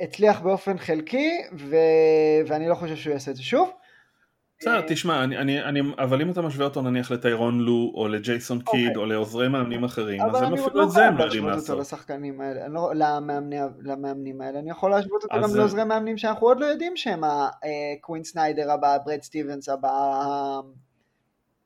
הצליח 0.00 0.40
באופן 0.40 0.78
חלקי, 0.78 1.30
ו... 1.58 1.76
ואני 2.46 2.68
לא 2.68 2.74
חושב 2.74 2.96
שהוא 2.96 3.12
יעשה 3.12 3.30
את 3.30 3.36
זה 3.36 3.42
שוב. 3.42 3.70
בסדר, 4.60 4.76
אה, 4.76 4.82
תשמע, 4.88 5.24
אני, 5.24 5.38
אני, 5.38 5.64
אני, 5.64 5.80
אבל 5.98 6.22
אם 6.22 6.30
אתה 6.30 6.42
משווה 6.42 6.64
אותו 6.64 6.82
נניח 6.82 7.10
לטיירון 7.10 7.60
לו, 7.60 7.92
או 7.94 8.08
לג'ייסון 8.08 8.60
קיד, 8.60 8.88
אוקיי. 8.88 8.96
או 8.96 9.06
לעוזרי 9.06 9.48
מאמנים 9.48 9.84
אחרים, 9.84 10.22
אז 10.22 10.42
הם 10.42 10.54
אפילו 10.54 10.82
את 10.82 10.90
זה 10.90 11.06
הם 11.06 11.18
לא 11.18 11.24
יודעים 11.24 11.46
לעשות. 11.46 11.46
אבל 11.46 11.48
אני 11.48 11.48
לא 11.48 11.50
יכול 11.50 11.50
להשוות 11.50 11.70
אותו 11.70 11.80
לשחקנים 11.80 12.40
האלה, 12.40 12.68
לא, 12.68 12.92
למאמני, 12.94 13.56
למאמנים 13.82 14.40
האלה, 14.40 14.58
אני 14.58 14.70
יכול 14.70 14.90
להשוות 14.90 15.24
אותו 15.24 15.42
גם 15.42 15.56
לעוזרי 15.56 15.84
מאמנים 15.84 16.18
שאנחנו 16.18 16.46
עוד 16.46 16.60
לא 16.60 16.66
יודעים 16.66 16.96
שהם 16.96 17.20
הקווין 17.24 18.22
אה, 18.22 18.24
סניידר 18.24 18.70
הבא, 18.70 18.98
ברד 19.04 19.22
סטיבנס 19.22 19.68
הבא, 19.68 19.90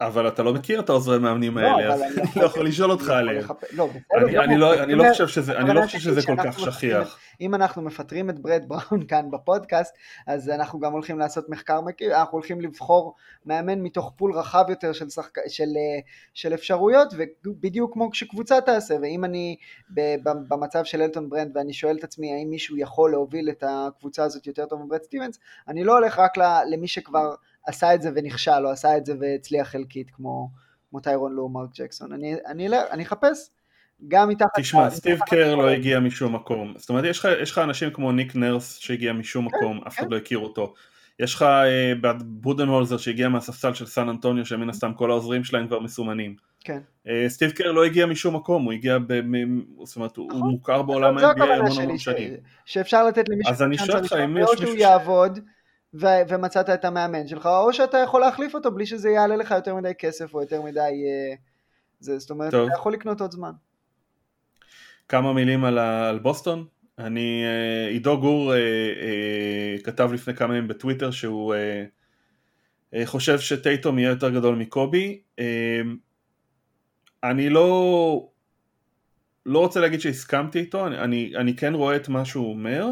אבל 0.07 0.29
אתה 0.29 0.43
לא 0.43 0.55
מכיר 0.55 0.81
את 0.81 0.89
העוזרי 0.89 1.19
מאמנים 1.19 1.59
לא, 1.59 1.67
האלה, 1.67 1.95
אז 1.95 2.03
אני 2.03 2.31
לא 2.37 2.45
יכול 2.45 2.67
לשאול 2.67 2.91
אותך 2.91 3.09
עליהם. 3.09 3.45
אני 4.15 4.57
לא, 4.57 4.75
לא 4.95 5.13
חושב 5.13 5.99
שזה 5.99 6.23
כל 6.27 6.37
כך 6.45 6.59
שכיח. 6.61 7.19
אם 7.41 7.55
אנחנו 7.55 7.83
מפטרים 7.83 8.31
את 8.31 8.39
ברד 8.39 8.63
בראון 8.69 9.07
כאן 9.07 9.31
בפודקאסט, 9.31 9.95
אז 10.27 10.49
אנחנו 10.49 10.81
גם 10.81 10.93
הולכים 10.93 11.19
לעשות 11.19 11.49
מחקר 11.49 11.81
מקיף, 11.81 12.13
אנחנו 12.13 12.33
הולכים 12.33 12.61
לבחור 12.61 13.15
מאמן 13.47 13.81
מתוך 13.81 14.13
pool 14.17 14.33
רחב 14.33 14.65
יותר 14.69 14.93
של, 14.93 15.11
שחק... 15.11 15.39
של, 15.49 15.69
של 16.35 16.55
אפשרויות, 16.55 17.15
ובדיוק 17.45 17.93
כמו 17.93 18.11
שקבוצה 18.13 18.61
תעשה, 18.61 18.95
ואם 19.03 19.25
אני 19.25 19.57
במצב 20.49 20.85
של 20.85 21.03
אלטון 21.03 21.31
ברנד 21.31 21.57
ואני 21.57 21.73
שואל 21.73 21.97
את 21.97 22.05
עצמי 22.05 22.33
האם 22.33 22.51
מישהו 22.51 22.77
יכול 22.77 23.11
להוביל 23.11 23.51
את 23.51 23.65
הקבוצה 23.67 24.25
הזאת 24.25 24.47
יותר 24.47 24.67
טוב 24.67 24.83
מברד 24.83 25.03
סטיבנס, 25.03 25.39
אני 25.69 25.85
לא 25.85 25.93
הולך 25.93 26.19
רק 26.19 26.33
למי 26.71 26.89
שכבר... 26.89 27.35
עשה 27.67 27.95
את 27.95 28.03
זה 28.03 28.11
ונכשל, 28.15 28.67
או 28.67 28.71
עשה 28.71 28.97
את 28.97 29.07
זה 29.07 29.15
והצליח 29.21 29.69
חלקית, 29.69 30.11
כמו, 30.11 30.51
כמו 30.91 31.01
טיירון 31.01 31.33
לו 31.33 31.49
מרק 31.49 31.71
ג'קסון. 31.75 32.13
אני, 32.13 32.35
אני, 32.47 32.69
אני 32.91 33.03
אחפש 33.03 33.51
גם 34.09 34.29
מתחת... 34.29 34.49
תשמע, 34.57 34.91
סטיב 34.91 35.19
קר 35.27 35.55
לא 35.55 35.69
הגיע 35.69 36.01
משום 36.01 36.35
מקום. 36.35 36.75
זאת 36.77 36.89
אומרת, 36.89 37.05
יש 37.05 37.51
לך, 37.51 37.59
אנשים 37.59 37.91
כמו 37.91 38.13
ניק 38.13 38.37
נרס 38.37 38.79
שהגיע 38.79 39.13
משום 39.13 39.49
כן, 39.49 39.57
מקום, 39.57 39.81
אף 39.87 39.95
אחד 39.95 40.05
כן. 40.05 40.11
לא 40.11 40.17
הכיר 40.17 40.39
אותו. 40.39 40.75
יש 41.19 41.35
לך 41.35 41.43
אה, 41.43 41.93
בודנהולזר 42.25 42.97
שהגיע 42.97 43.29
מהספסל 43.29 43.75
של 43.75 43.87
סן 43.87 44.09
אנטוניו, 44.09 44.47
שמן 44.47 44.71
הסתם 44.71 44.93
כל 44.95 45.11
העוזרים 45.11 45.45
שלהם 45.45 45.67
כבר 45.67 45.81
מסומנים. 45.81 46.37
כן. 46.61 46.79
אה, 47.09 47.25
סטיב 47.29 47.51
קר 47.51 47.73
לא 47.73 47.85
הגיע 47.85 48.07
משום 48.07 48.37
מקום, 48.37 48.65
הוא 48.65 48.73
הגיע, 48.73 48.99
ב, 49.07 49.21
זאת 49.85 49.97
אומרת, 49.97 50.17
הוא 50.17 50.29
נכון. 50.29 50.51
מוכר 50.51 50.83
בעולם 50.83 51.19
ה-NBA 51.19 51.43
המון 51.43 51.81
המון 51.81 51.99
שנים. 51.99 52.35
שאפשר 52.65 53.07
לתת 53.07 53.29
למישהו, 53.29 53.53
אז 53.53 53.63
אני 53.63 53.79
שואל 53.79 53.99
אותך 53.99 54.13
אם 54.25 54.37
יש 54.37 54.61
מישהו... 54.61 54.77
יעבוד. 54.77 55.39
ו- 55.95 56.23
ומצאת 56.29 56.71
את 56.71 56.85
המאמן 56.85 57.29
שלך, 57.29 57.47
או 57.47 57.73
שאתה 57.73 57.99
יכול 57.99 58.21
להחליף 58.21 58.55
אותו 58.55 58.71
בלי 58.71 58.87
שזה 58.87 59.11
יעלה 59.11 59.37
לך 59.37 59.51
יותר 59.51 59.75
מדי 59.75 59.93
כסף 59.99 60.35
או 60.35 60.41
יותר 60.41 60.63
מדי... 60.63 60.79
אה, 60.81 61.35
זה, 62.01 62.19
זאת 62.19 62.31
אומרת, 62.31 62.51
טוב. 62.51 62.67
אתה 62.67 62.75
יכול 62.75 62.93
לקנות 62.93 63.21
עוד 63.21 63.33
זמן. 63.33 63.53
כמה 65.09 65.33
מילים 65.33 65.65
על, 65.65 65.79
ה- 65.79 66.09
על 66.09 66.19
בוסטון. 66.19 66.67
אני, 66.99 67.43
אה, 67.45 67.89
עידו 67.89 68.21
גור 68.21 68.55
אה, 68.55 68.59
אה, 68.59 69.77
כתב 69.85 70.11
לפני 70.13 70.35
כמה 70.35 70.57
ימים 70.57 70.69
בטוויטר 70.69 71.11
שהוא 71.11 71.55
אה, 71.55 71.85
אה, 72.95 73.07
חושב 73.07 73.39
שטייטום 73.39 73.99
יהיה 73.99 74.11
יותר 74.11 74.31
גדול 74.31 74.55
מקובי. 74.57 75.21
אה, 75.39 75.81
אני 77.25 77.49
לא, 77.51 78.29
לא 79.47 79.59
רוצה 79.59 79.81
להגיד 79.81 80.01
שהסכמתי 80.01 80.59
איתו, 80.59 80.87
אני, 80.87 80.99
אני, 80.99 81.33
אני 81.37 81.57
כן 81.57 81.75
רואה 81.75 81.97
את 81.97 82.09
מה 82.09 82.25
שהוא 82.25 82.51
אומר. 82.51 82.87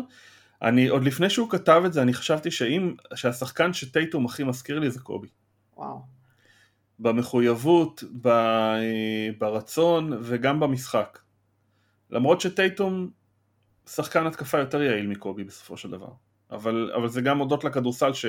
אני, 0.63 0.89
עוד 0.89 1.05
לפני 1.05 1.31
שהוא 1.31 1.51
כתב 1.51 1.83
את 1.87 1.93
זה, 1.93 2.03
אני 2.03 2.15
חשבתי 2.15 2.51
שאם, 2.51 2.95
שהשחקן 3.15 3.73
שטייטום 3.73 4.27
הכי 4.27 4.45
מזכיר 4.45 4.79
לי 4.79 4.91
זה 4.91 5.01
קובי. 5.01 5.29
וואו. 5.77 6.01
במחויבות, 6.99 8.05
ב, 8.23 8.29
ברצון 9.39 10.13
וגם 10.23 10.61
במשחק. 10.61 11.19
למרות 12.11 12.41
שטייטום 12.41 13.11
שחקן 13.87 14.27
התקפה 14.27 14.59
יותר 14.59 14.83
יעיל 14.83 15.07
מקובי 15.07 15.45
בסופו 15.45 15.77
של 15.77 15.91
דבר. 15.91 16.13
אבל, 16.51 16.93
אבל 16.97 17.09
זה 17.09 17.21
גם 17.21 17.39
הודות 17.39 17.65
לכדורסל 17.65 18.13
ש, 18.13 18.27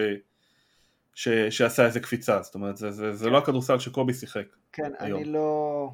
ש, 1.13 1.29
שעשה 1.29 1.86
איזה 1.86 1.99
קפיצה, 1.99 2.41
זאת 2.41 2.55
אומרת, 2.55 2.77
זה, 2.77 2.91
זה, 2.91 3.13
זה 3.13 3.29
לא 3.29 3.38
הכדורסל 3.38 3.79
שקובי 3.79 4.13
שיחק. 4.13 4.45
כן, 4.73 4.91
היום. 4.99 5.21
אני 5.21 5.32
לא... 5.32 5.91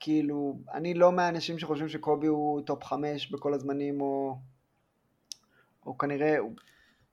כאילו, 0.00 0.58
אני 0.72 0.94
לא 0.94 1.12
מהאנשים 1.12 1.58
שחושבים 1.58 1.88
שקובי 1.88 2.26
הוא 2.26 2.60
טופ 2.60 2.84
חמש 2.84 3.30
בכל 3.30 3.54
הזמנים, 3.54 4.00
או, 4.00 4.38
או 5.86 5.98
כנראה, 5.98 6.38
הוא, 6.38 6.52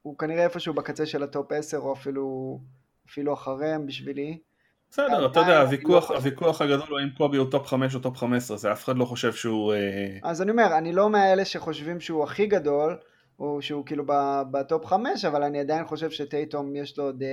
הוא 0.02 0.18
כנראה 0.18 0.44
איפשהו 0.44 0.74
בקצה 0.74 1.06
של 1.06 1.24
הטופ 1.24 1.52
עשר, 1.52 1.78
או 1.78 1.94
אפילו, 1.94 2.60
אפילו 3.10 3.34
אחריהם 3.34 3.86
בשבילי. 3.86 4.40
בסדר, 4.90 5.26
אתה 5.26 5.40
יודע, 5.40 5.62
הוויכוח, 5.62 6.12
לא 6.12 6.16
הוויכוח 6.16 6.62
הגדול 6.62 6.88
הוא 6.90 7.00
האם 7.00 7.10
קובי 7.10 7.38
הוא 7.38 7.52
טופ 7.52 7.68
5 7.68 7.96
או 7.96 8.00
טופ 8.00 8.18
15, 8.18 8.58
זה 8.58 8.72
אף 8.72 8.84
אחד 8.84 8.98
לא 8.98 9.06
חושב 9.06 9.34
שהוא... 9.34 9.74
אה, 9.74 10.18
אז 10.24 10.42
אני 10.42 10.52
אומר, 10.52 10.78
אני 10.78 10.94
לא 10.94 11.10
מאלה 11.10 11.46
שחושבים 11.46 12.00
שהוא 12.00 12.24
הכי 12.24 12.46
גדול, 12.46 12.98
או 13.40 13.62
שהוא 13.62 13.86
כאילו 13.86 14.04
בטופ 14.52 14.86
5, 14.86 15.26
אבל 15.26 15.44
אני 15.44 15.60
עדיין 15.60 15.86
חושב 15.86 16.10
שטייטום 16.10 16.76
יש 16.76 16.98
לו 16.98 17.04
עוד 17.04 17.24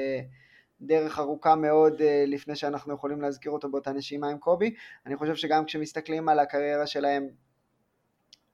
דרך 0.81 1.19
ארוכה 1.19 1.57
מאוד 1.57 2.01
אה, 2.01 2.25
לפני 2.27 2.57
שאנחנו 2.57 2.95
יכולים 2.95 3.21
להזכיר 3.21 3.53
אותו 3.53 3.71
באותה 3.71 3.93
נשימה 3.93 4.29
עם 4.29 4.39
קובי. 4.39 4.75
אני 5.07 5.17
חושב 5.17 5.35
שגם 5.35 5.65
כשמסתכלים 5.65 6.29
על 6.29 6.39
הקריירה 6.39 6.87
שלהם 6.87 7.29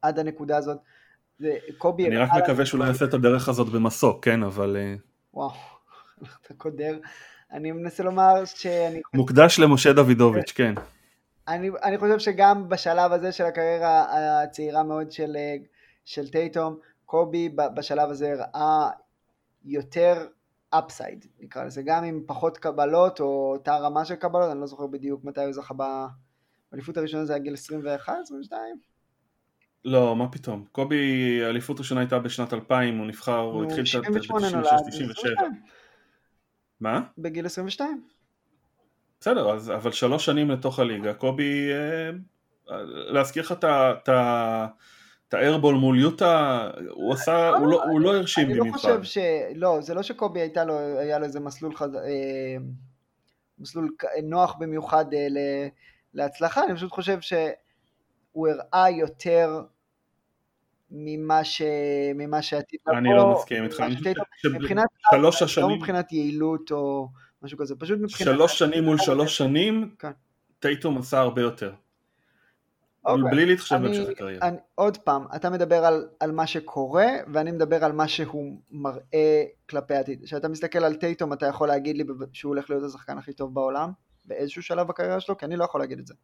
עד 0.03 0.19
הנקודה 0.19 0.57
הזאת, 0.57 0.79
קובי... 1.79 2.07
אני 2.07 2.17
רק 2.17 2.31
מקווה 2.43 2.67
שהוא 2.67 2.81
לא 2.81 2.85
יעשה 2.85 3.05
את 3.05 3.15
הדרך 3.15 3.49
הזאת 3.49 3.69
במסוק, 3.69 4.25
כן, 4.25 4.43
אבל... 4.43 4.77
וואו, 5.35 5.51
אתה 6.43 6.55
קודר. 6.55 6.99
אני 7.53 7.73
מנסה 7.73 8.03
לומר 8.03 8.45
שאני... 8.45 9.01
מוקדש 9.15 9.59
למשה 9.59 9.93
דוידוביץ', 9.93 10.53
כן. 10.53 10.75
אני, 11.49 11.71
אני 11.83 11.99
חושב 11.99 12.19
שגם 12.19 12.69
בשלב 12.69 13.13
הזה 13.13 13.33
של 13.33 13.45
הקריירה 13.45 14.07
הצעירה 14.43 14.83
מאוד 14.83 15.13
של, 15.13 15.37
של 16.05 16.29
טייטום, 16.29 16.79
קובי 17.07 17.49
בשלב 17.75 18.11
הזה 18.11 18.33
הראה 18.33 18.91
יותר 19.65 20.27
אפסייד, 20.71 21.27
נקרא 21.41 21.65
לזה, 21.65 21.83
גם 21.83 22.05
עם 22.05 22.23
פחות 22.27 22.59
קבלות 22.59 23.21
או 23.21 23.53
אותה 23.53 23.77
רמה 23.77 24.05
של 24.05 24.15
קבלות, 24.15 24.51
אני 24.51 24.61
לא 24.61 24.67
זוכר 24.67 24.87
בדיוק 24.87 25.25
מתי 25.25 25.45
הוא 25.45 25.53
זכה 25.53 25.75
באליפות 26.73 26.97
הראשונה 26.97 27.25
זה 27.25 27.33
היה 27.33 27.43
גיל 27.43 27.55
21, 27.55 28.13
22? 28.23 28.77
לא, 29.87 30.17
מה 30.17 30.29
פתאום. 30.29 30.65
קובי, 30.73 31.41
האליפות 31.45 31.79
הראשונה 31.79 32.01
הייתה 32.01 32.19
בשנת 32.19 32.53
2000, 32.53 32.99
הוא 32.99 33.07
נבחר, 33.07 33.39
הוא 33.39 33.65
התחיל 33.65 33.85
ב-96-97. 34.01 35.43
מה? 36.81 37.01
בגיל 37.19 37.47
22. 37.47 38.03
בסדר, 39.21 39.55
אז, 39.55 39.71
אבל 39.71 39.93
שלוש 39.93 40.25
שנים 40.25 40.51
לתוך 40.51 40.79
הליגה, 40.79 41.15
קובי, 41.15 41.71
אה, 41.73 42.11
להזכיר 42.87 43.43
לך 43.43 43.55
את 45.29 45.35
האיירבול 45.35 45.75
מול 45.75 46.01
יוטה, 46.01 46.71
הוא 46.91 47.13
עשה, 47.13 47.49
הוא 47.49 47.71
לא, 47.71 47.85
הוא 47.85 48.01
לא 48.01 48.17
הרשים 48.17 48.49
במיוחד. 48.49 48.89
אני 48.89 48.93
לא 48.93 48.99
חושב 48.99 49.03
ש... 49.03 49.19
לא, 49.55 49.79
זה 49.81 49.95
לא 49.95 50.03
שקובי 50.03 50.41
הייתה 50.41 50.65
לו, 50.65 50.79
היה 50.79 51.19
לו 51.19 51.25
איזה 51.25 51.41
מסלול 51.41 51.77
חד... 51.77 51.95
אה, 51.95 52.57
מסלול 53.59 53.95
נוח 54.23 54.57
במיוחד 54.59 55.15
אה, 55.15 55.27
להצלחה, 56.15 56.65
אני 56.65 56.75
פשוט 56.75 56.93
חושב 56.93 57.21
שהוא 57.21 58.49
הראה 58.49 58.91
יותר 58.91 59.63
ממה, 60.91 61.45
ש... 61.45 61.63
ממה 62.15 62.43
שעתיד 62.43 62.81
לבוא. 62.87 62.99
אני 62.99 63.09
לא 63.17 63.35
מסכים 63.35 63.65
איתך. 63.65 63.83
מבחינת, 64.55 64.89
שלוש 65.11 65.43
השנים... 65.43 65.69
לא 65.69 65.77
מבחינת 65.77 66.13
יעילות 66.13 66.73
או 66.73 67.09
משהו 67.43 67.59
כזה, 67.59 67.75
פשוט 67.77 67.99
מבחינת... 68.01 68.35
שלוש 68.35 68.59
שנים 68.59 68.85
מול 68.85 68.99
שלוש 68.99 69.37
שנים, 69.39 69.95
כן. 69.99 70.11
טייטום 70.59 70.99
עשה 70.99 71.19
הרבה 71.19 71.43
יותר. 71.43 71.73
אוקיי. 73.05 73.31
בלי 73.31 73.47
להתחשב 73.47 73.77
בהמשך 73.77 74.09
הקריירה. 74.09 74.49
עוד 74.75 74.97
פעם, 74.97 75.27
אתה 75.37 75.51
מדבר 75.51 75.85
על, 75.85 76.09
על 76.21 76.33
מה 76.33 76.47
שקורה, 76.47 77.07
ואני 77.33 77.53
מדבר 77.53 77.85
על 77.85 77.93
מה 77.93 78.09
שהוא 78.09 78.61
מראה 78.71 79.45
כלפי 79.69 79.95
העתיד. 79.95 80.25
כשאתה 80.25 80.49
מסתכל 80.49 80.79
על 80.79 80.95
טייטום, 80.95 81.33
אתה 81.33 81.47
יכול 81.47 81.69
להגיד 81.69 81.97
לי 81.97 82.05
שהוא 82.33 82.51
הולך 82.51 82.71
להיות 82.71 82.85
השחקן 82.85 83.19
הכי 83.19 83.33
טוב 83.33 83.55
בעולם, 83.55 83.91
באיזשהו 84.25 84.63
שלב 84.63 84.87
בקריירה 84.87 85.21
שלו, 85.21 85.37
כי 85.37 85.45
אני 85.45 85.57
לא 85.57 85.65
יכול 85.65 85.81
להגיד 85.81 85.99
את 85.99 86.07
זה. 86.07 86.15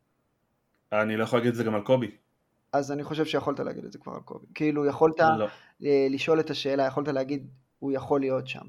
אני 0.93 1.17
לא 1.17 1.25
יכול 1.25 1.39
להגיד 1.39 1.51
את 1.51 1.57
זה 1.57 1.65
גם 1.65 1.75
על 1.75 1.81
קובי. 1.81 2.11
אז 2.73 2.93
אני 2.93 3.05
חושב 3.05 3.25
שיכולת 3.25 3.61
להגיד 3.61 3.85
את 3.85 3.93
זה 3.93 3.99
כבר 3.99 4.13
על 4.15 4.21
קובי. 4.21 4.47
כאילו 4.55 4.87
יכולת 4.87 5.21
לא. 5.21 5.47
אה, 5.85 6.07
לשאול 6.11 6.41
את 6.41 6.51
השאלה, 6.51 6.87
יכולת 6.87 7.09
להגיד, 7.09 7.47
הוא 7.79 7.93
יכול 7.93 8.21
להיות 8.21 8.49
שם. 8.49 8.67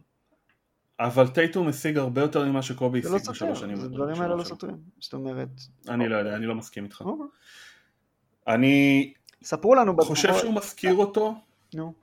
אבל 0.99 1.27
טייטום 1.27 1.67
השיג 1.67 1.97
הרבה 1.97 2.21
יותר 2.21 2.45
ממה 2.45 2.61
שקובי 2.61 2.99
השיג 2.99 3.11
לא 3.11 3.17
בשלוש 3.17 3.59
שנים. 3.59 3.75
זה 3.75 3.89
דברים 3.89 4.21
האלה 4.21 4.35
לא 4.35 4.43
סותרים, 4.43 4.77
זאת 4.99 5.13
אומרת... 5.13 5.49
אני 5.89 6.09
לא 6.09 6.15
יודע, 6.15 6.35
אני 6.35 6.45
לא 6.45 6.55
מסכים 6.55 6.83
איתך. 6.83 7.01
אוקיי. 7.01 7.25
אני... 8.47 9.13
ספרו 9.43 9.75
לנו. 9.75 9.95
חושב 10.01 10.33
שהוא 10.33 10.53
מזכיר 10.53 10.95
אותו. 10.95 11.35
נו. 11.73 11.93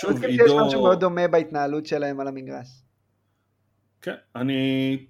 שוב, 0.00 0.24
עידו... 0.24 0.44
יש 0.44 0.52
משהו 0.66 0.82
מאוד 0.82 1.00
דומה 1.00 1.28
בהתנהלות 1.28 1.86
שלהם 1.86 2.20
על 2.20 2.28
המגרש. 2.28 2.68
כן, 4.02 4.14
אני 4.36 5.06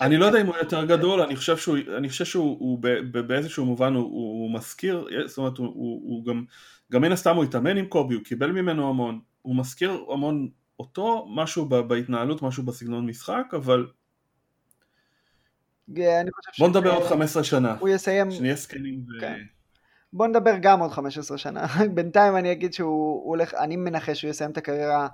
אני 0.00 0.16
לא 0.16 0.26
יודע 0.26 0.40
אם 0.40 0.46
הוא 0.46 0.56
יותר 0.56 0.84
גדול, 0.84 1.20
אני 1.20 1.36
חושב 1.36 1.56
שהוא, 1.56 1.76
אני 1.96 2.08
חושב 2.08 2.24
שהוא 2.24 2.78
באיזשהו 3.26 3.64
מובן 3.64 3.94
הוא 3.94 4.54
מזכיר, 4.54 5.06
זאת 5.26 5.38
אומרת 5.38 5.58
הוא 5.58 6.24
גם, 6.26 6.44
גם 6.92 7.02
מן 7.02 7.12
הסתם 7.12 7.36
הוא 7.36 7.44
התאמן 7.44 7.76
עם 7.76 7.86
קובי, 7.86 8.14
הוא 8.14 8.24
קיבל 8.24 8.52
ממנו 8.52 8.88
המון, 8.88 9.20
הוא 9.42 9.56
מזכיר 9.56 10.04
המון 10.12 10.48
אותו, 10.78 11.26
משהו 11.34 11.64
בהתנהלות, 11.64 12.42
משהו 12.42 12.62
בסגנון 12.62 13.06
משחק, 13.06 13.46
אבל 13.52 13.86
בוא 16.58 16.68
נדבר 16.68 16.90
עוד 16.90 17.08
15 17.08 17.44
שנה, 17.44 17.76
הוא 17.80 17.88
יסיים, 17.88 18.30
שנהיה 18.30 18.54
זקנים 18.54 19.00
ו... 19.08 19.20
כן. 19.20 19.40
בוא 20.12 20.26
נדבר 20.26 20.54
גם 20.60 20.80
עוד 20.80 20.90
15 20.90 21.38
שנה, 21.38 21.66
בינתיים 21.94 22.36
אני 22.36 22.52
אגיד 22.52 22.72
שהוא 22.72 23.28
הולך, 23.28 23.54
אני 23.54 23.76
מנחש 23.76 24.20
שהוא 24.20 24.30
יסיים 24.30 24.50
את 24.50 24.56
הקריירה 24.56 25.08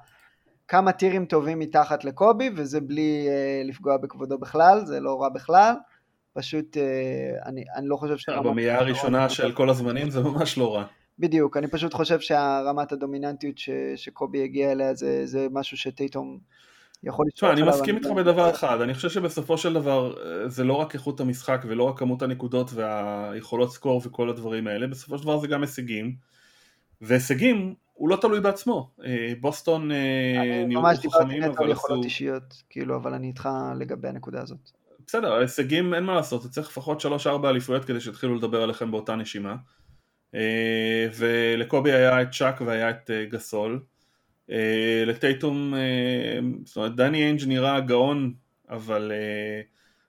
כמה 0.70 0.92
טירים 0.92 1.26
טובים 1.26 1.58
מתחת 1.58 2.04
לקובי, 2.04 2.50
וזה 2.56 2.80
בלי 2.80 3.26
אה, 3.28 3.62
לפגוע 3.64 3.96
בכבודו 3.96 4.38
בכלל, 4.38 4.84
זה 4.84 5.00
לא 5.00 5.22
רע 5.22 5.28
בכלל. 5.28 5.74
פשוט, 6.32 6.76
אה, 6.76 6.82
אני, 7.46 7.64
אני 7.76 7.88
לא 7.88 7.96
חושב 7.96 8.16
ש... 8.16 8.28
במאייה 8.28 8.78
הראשונה 8.78 9.28
של 9.28 9.52
כל 9.52 9.70
הזמנים 9.70 10.10
זה 10.10 10.20
ממש 10.20 10.58
לא 10.58 10.74
רע. 10.74 10.84
בדיוק, 11.18 11.56
אני 11.56 11.66
פשוט 11.66 11.94
חושב 11.94 12.20
שהרמת 12.20 12.92
הדומיננטיות 12.92 13.58
ש, 13.58 13.70
שקובי 13.96 14.44
הגיע 14.44 14.72
אליה 14.72 14.94
זה, 14.94 15.26
זה 15.26 15.46
משהו 15.50 15.76
שטייטום 15.76 16.38
יכול 17.02 17.26
לשמוע. 17.34 17.52
אני 17.52 17.62
מסכים 17.62 17.96
איתך 17.96 18.08
בדבר 18.08 18.50
אחד, 18.50 18.80
אני 18.80 18.94
חושב 18.94 19.08
שבסופו 19.08 19.58
של 19.58 19.72
דבר 19.72 20.14
אה, 20.16 20.48
זה 20.48 20.64
לא 20.64 20.74
רק 20.74 20.94
איכות 20.94 21.20
המשחק 21.20 21.64
ולא 21.68 21.82
רק 21.82 21.98
כמות 21.98 22.22
הנקודות 22.22 22.70
והיכולות 22.74 23.72
סקור 23.72 24.02
וכל 24.04 24.30
הדברים 24.30 24.66
האלה, 24.66 24.86
בסופו 24.86 25.18
של 25.18 25.24
דבר 25.24 25.38
זה 25.38 25.46
גם 25.46 25.60
הישגים, 25.60 26.14
והישגים 27.00 27.74
הוא 28.00 28.08
לא 28.08 28.16
תלוי 28.16 28.40
בעצמו, 28.40 28.90
אה, 29.04 29.32
בוסטון 29.40 29.92
אה, 29.92 30.64
נראו 30.66 30.82
חכמים 31.08 31.42
אבל 31.42 31.52
עשו... 31.52 31.64
ממש 31.64 31.72
יכולות 31.72 32.04
אישיות, 32.04 32.62
כאילו, 32.70 32.96
אבל 32.96 33.14
אני 33.14 33.26
איתך 33.26 33.48
לגבי 33.78 34.08
הנקודה 34.08 34.42
הזאת. 34.42 34.70
בסדר, 35.06 35.32
ההישגים 35.32 35.94
אין 35.94 36.04
מה 36.04 36.14
לעשות, 36.14 36.42
צריך 36.42 36.68
לפחות 36.68 37.04
3-4 37.26 37.28
אליפויות 37.44 37.84
כדי 37.84 38.00
שיתחילו 38.00 38.34
לדבר 38.34 38.62
עליכם 38.62 38.90
באותה 38.90 39.16
נשימה. 39.16 39.56
אה, 40.34 41.08
ולקובי 41.16 41.92
היה 41.92 42.22
את 42.22 42.30
שאק 42.32 42.60
והיה 42.60 42.90
את 42.90 43.10
גסול. 43.30 43.82
לטייטום, 45.06 45.74
זאת 46.64 46.76
אומרת 46.76 46.96
דני 46.96 47.22
איינג' 47.22 47.40
נראה 47.46 47.80
גאון, 47.80 48.34
אבל 48.70 49.12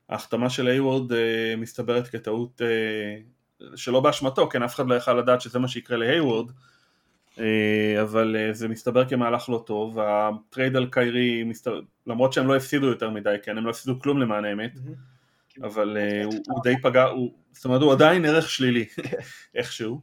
ההחתמה 0.09 0.49
של 0.49 0.67
הייוורד 0.67 1.11
מסתברת 1.57 2.07
כטעות 2.07 2.61
שלא 3.75 3.99
באשמתו, 3.99 4.49
כן 4.49 4.63
אף 4.63 4.75
אחד 4.75 4.87
לא 4.87 4.95
יכל 4.95 5.13
לדעת 5.13 5.41
שזה 5.41 5.59
מה 5.59 5.67
שיקרה 5.67 5.97
להייוורד. 5.97 6.51
אה, 7.39 8.01
אבל 8.01 8.35
אה, 8.39 8.53
זה 8.53 8.67
מסתבר 8.67 9.09
כמהלך 9.09 9.49
לא 9.49 9.63
טוב, 9.67 9.99
הטרייד 9.99 10.75
על 10.75 10.87
קיירי, 10.91 11.43
מסתבר, 11.43 11.81
למרות 12.07 12.33
שהם 12.33 12.47
לא 12.47 12.55
הפסידו 12.55 12.85
יותר 12.85 13.09
מדי, 13.09 13.35
כן, 13.43 13.57
הם 13.57 13.65
לא 13.65 13.69
הפסידו 13.69 13.99
כלום 13.99 14.19
למען 14.19 14.45
האמת, 14.45 14.71
אבל 15.63 15.97
אה, 15.97 16.23
הוא, 16.23 16.33
הוא 16.47 16.63
די 16.63 16.73
פגע, 16.81 17.03
הוא, 17.03 17.31
זאת 17.51 17.65
אומרת 17.65 17.81
הוא 17.81 17.91
עדיין 17.93 18.25
ערך 18.25 18.49
שלילי, 18.49 18.85
כן. 18.85 19.17
איכשהו. 19.55 20.01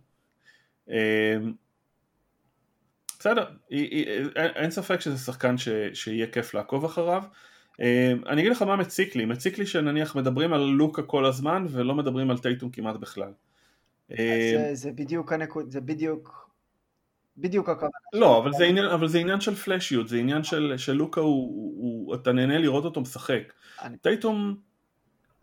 בסדר, 3.19 3.45
אין 4.37 4.71
ספק 4.71 5.01
שזה 5.01 5.19
שחקן 5.19 5.59
ש, 5.59 5.69
שיהיה 5.95 6.27
כיף 6.27 6.55
לעקוב 6.55 6.85
אחריו. 6.85 7.23
אני 8.27 8.41
אגיד 8.41 8.53
לך 8.53 8.63
מה 8.63 8.77
מציק 8.77 9.17
לי, 9.17 9.25
מציק 9.25 9.59
לי 9.59 9.67
שנניח 9.67 10.17
מדברים 10.17 10.53
על 10.53 10.61
לוקה 10.61 11.03
כל 11.03 11.25
הזמן 11.27 11.67
ולא 11.69 11.95
מדברים 11.95 12.31
על 12.31 12.39
טייטום 12.39 12.71
כמעט 12.71 12.97
בכלל. 12.97 13.33
זה, 14.09 14.71
זה 14.73 14.93
בדיוק 14.93 15.33
הנקוד, 15.33 15.71
זה 15.71 15.81
בדיוק 15.81 16.48
בדיוק 17.41 17.69
הכוונה. 17.69 17.91
לא, 18.13 18.39
אבל 18.39 18.53
זה, 18.53 18.65
עניין, 18.65 18.85
אבל 18.87 19.09
זה 19.09 19.19
עניין 19.19 19.41
של 19.41 19.55
פלאשיות, 19.55 20.09
זה 20.09 20.17
עניין 20.17 20.45
של, 20.45 20.75
של 20.77 20.93
לוקה, 20.93 21.21
הוא, 21.21 21.75
הוא, 21.77 22.15
אתה 22.15 22.33
נהנה 22.33 22.59
לראות 22.59 22.85
אותו 22.85 23.01
משחק. 23.01 23.53
טייטום, 24.03 24.57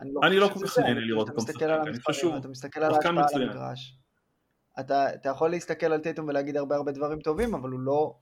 אני 0.01 0.09
לא, 0.13 0.21
אני 0.23 0.37
לא 0.37 0.49
כל 0.53 0.67
כך 0.67 0.77
נהנה 0.79 0.99
לראות 0.99 1.29
אותו 1.29 1.41
משחק, 1.43 1.63
אני 1.63 1.99
חושב 1.99 2.19
שהוא 2.21 2.53
שחקן 2.53 2.83
על 2.83 2.93
המגרש. 3.35 3.97
אתה, 4.79 5.13
אתה 5.13 5.29
יכול 5.29 5.49
להסתכל 5.49 5.85
על 5.85 5.99
טייטום 5.99 6.27
ולהגיד 6.27 6.57
הרבה 6.57 6.75
הרבה 6.75 6.91
דברים 6.91 7.19
טובים, 7.19 7.55
אבל 7.55 7.69
הוא 7.69 7.79
לא, 7.79 8.15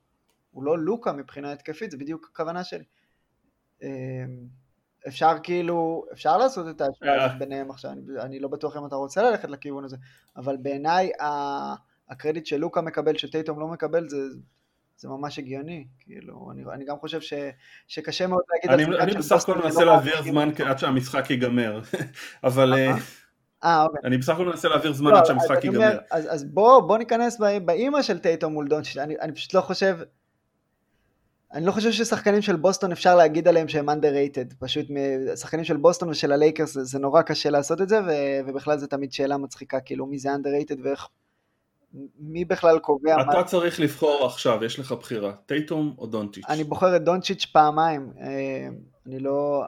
הוא 0.52 0.64
לא 0.64 0.80
לוקה 0.80 1.12
מבחינה 1.12 1.52
התקפית, 1.52 1.92
זה 1.92 1.98
בדיוק 1.98 2.30
הכוונה 2.32 2.64
שלי. 2.64 2.84
אמ, 3.82 3.88
אפשר 5.08 5.32
כאילו, 5.44 6.06
אפשר 6.14 6.38
לעשות 6.38 6.76
את 6.76 6.82
ההשוואה 6.82 7.28
ביניהם 7.28 7.70
עכשיו, 7.72 7.92
אני, 7.92 8.02
אני 8.20 8.40
לא 8.40 8.48
בטוח 8.48 8.78
אם 8.78 8.86
אתה 8.86 8.96
רוצה 8.96 9.24
ללכת 9.24 9.50
לכיוון 9.50 9.84
הזה, 9.84 9.98
אבל 10.36 10.58
בעיניי 10.58 11.12
הקרדיט 12.14 12.45
שלוקה 12.45 12.82
מקבל, 12.82 13.18
שטייטום 13.18 13.59
לא 13.59 13.68
מקבל, 13.68 14.09
זה, 14.09 14.18
זה 14.97 15.07
ממש 15.09 15.39
הגיוני, 15.39 15.88
כאילו, 15.99 16.51
אני, 16.51 16.64
אני 16.74 16.86
גם 16.86 16.97
חושב 16.99 17.22
ש, 17.22 17.34
שקשה 17.88 18.28
מאוד 18.28 18.41
להגיד... 18.51 18.88
אני, 18.88 18.99
אני 18.99 19.14
בסך 19.14 19.43
הכל 19.43 19.57
מנסה 19.57 19.86
להעביר 19.86 20.22
זמן 20.24 20.49
עד 20.66 20.80
שהמשחק 20.80 21.30
ייגמר, 21.30 21.82
אבל... 22.43 22.74
אה, 22.74 22.95
אה, 23.64 23.84
אוקיי. 23.84 24.01
אני 24.03 24.18
בסך 24.18 24.34
הכל 24.34 24.45
מנסה 24.45 24.70
להעביר 24.70 24.93
זמן 24.93 25.11
לא, 25.11 25.18
עד 25.18 25.26
שהמשחק 25.26 25.64
ייגמר. 25.64 25.97
אז, 26.11 26.34
אז 26.34 26.43
בוא, 26.43 26.82
בוא 26.82 26.97
ניכנס 26.97 27.39
באמא 27.66 28.02
של 28.01 28.20
טייטום 28.20 28.53
מול 28.53 28.68
דונצ'יץ', 28.68 28.97
אני, 28.97 29.16
אני 29.22 29.32
פשוט 29.32 29.53
לא 29.53 29.61
חושב... 29.61 29.97
אני 31.53 31.66
לא 31.66 31.72
חושב 31.72 31.91
ששחקנים 31.91 32.41
של 32.41 32.55
בוסטון 32.55 32.91
אפשר 32.91 33.16
להגיד 33.16 33.47
עליהם 33.47 33.68
שהם 33.68 33.89
underrated, 33.89 34.55
פשוט 34.59 34.86
שחקנים 35.36 35.66
של 35.66 35.78
בוסטון 35.78 36.09
ושל 36.09 36.32
הלייקרס 36.32 36.74
זה, 36.74 36.84
זה 36.84 36.99
נורא 36.99 37.22
קשה 37.22 37.49
לעשות 37.49 37.82
את 37.82 37.89
זה, 37.89 37.99
ו, 38.01 38.09
ובכלל 38.45 38.78
זה 38.78 38.88
תמיד 38.88 39.14
שאלה 39.14 39.38
מצחיקה, 39.38 39.80
כאילו 39.80 40.05
מי 40.05 40.20
זה 40.20 40.30
underrated 40.36 40.78
ואיך, 40.84 41.07
מי 42.20 42.46
בכלל 42.46 42.80
קובע 42.80 43.22
אתה 43.22 43.38
מה... 43.38 43.44
צריך 43.44 43.80
לבחור 43.80 44.26
עכשיו, 44.26 44.64
יש 44.64 44.80
לך 44.80 44.91
בחירה, 44.91 45.34
טייטום 45.46 45.96
או 45.98 46.08
דונצ'יץ'? 46.08 46.46
אני 46.50 46.64
בוחר 46.64 46.96
את 46.96 47.04
דונצ'יץ' 47.04 47.46
פעמיים, 47.46 48.12
אה, 48.22 48.68
אני 49.08 49.20
לא... 49.20 49.64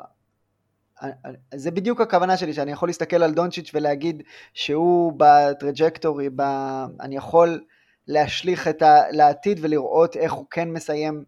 אה, 1.03 1.09
אה, 1.25 1.31
זה 1.55 1.71
בדיוק 1.71 2.01
הכוונה 2.01 2.37
שלי, 2.37 2.53
שאני 2.53 2.71
יכול 2.71 2.89
להסתכל 2.89 3.23
על 3.23 3.33
דונצ'יץ' 3.33 3.71
ולהגיד 3.73 4.23
שהוא 4.53 5.13
בטראג'קטורי, 5.17 6.29
ב... 6.35 6.41
אני 7.01 7.15
יכול 7.15 7.61
להשליך 8.07 8.67
את 8.67 8.81
ה... 8.81 9.01
לעתיד 9.11 9.59
ולראות 9.61 10.15
איך 10.15 10.33
הוא 10.33 10.45
כן 10.51 10.69
מסיים 10.69 11.23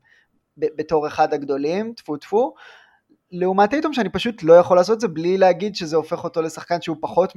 בתור 0.57 1.07
אחד 1.07 1.33
הגדולים, 1.33 1.93
טפו 1.93 2.17
טפו, 2.17 2.53
לעומת 3.31 3.69
טייטום 3.69 3.93
שאני 3.93 4.09
פשוט 4.09 4.43
לא 4.43 4.53
יכול 4.53 4.77
לעשות 4.77 4.95
את 4.95 5.01
זה 5.01 5.07
בלי 5.07 5.37
להגיד 5.37 5.75
שזה 5.75 5.95
הופך 5.95 6.23
אותו 6.23 6.41
לשחקן 6.41 6.81
שהוא 6.81 6.97
פחות 7.01 7.33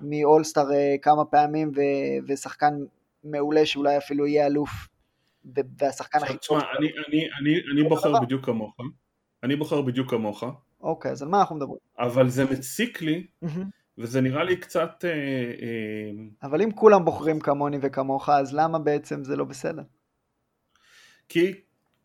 מאולסטאר 0.00 0.72
אה, 0.72 0.94
כמה 1.02 1.24
פעמים 1.24 1.72
ו, 1.76 1.80
ושחקן 2.28 2.74
מעולה 3.24 3.66
שאולי 3.66 3.96
אפילו 3.96 4.26
יהיה 4.26 4.46
אלוף 4.46 4.70
והשחקן 5.78 6.18
הכי 6.18 6.36
טוב. 6.48 6.60
אני, 6.78 6.88
אני, 7.08 7.28
אני, 7.40 7.60
אני 7.72 7.88
בוחר 7.88 8.20
בדיוק 8.20 8.44
כמוך, 8.44 8.76
אני 9.42 9.56
בוחר 9.56 9.82
בדיוק 9.82 10.10
כמוך. 10.10 10.44
אוקיי, 10.80 11.10
אז 11.10 11.22
על 11.22 11.28
מה 11.28 11.40
אנחנו 11.40 11.56
מדברים? 11.56 11.78
אבל 11.98 12.28
זה 12.28 12.44
מציק 12.44 13.02
לי, 13.02 13.26
וזה 13.98 14.20
נראה 14.20 14.44
לי 14.44 14.56
קצת... 14.56 15.04
אה, 15.04 15.10
אה... 15.10 16.10
אבל 16.42 16.62
אם 16.62 16.72
כולם 16.72 17.04
בוחרים 17.04 17.40
כמוני 17.40 17.78
וכמוך, 17.82 18.28
אז 18.28 18.54
למה 18.54 18.78
בעצם 18.78 19.24
זה 19.24 19.36
לא 19.36 19.44
בסדר? 19.44 19.82
כי 21.28 21.60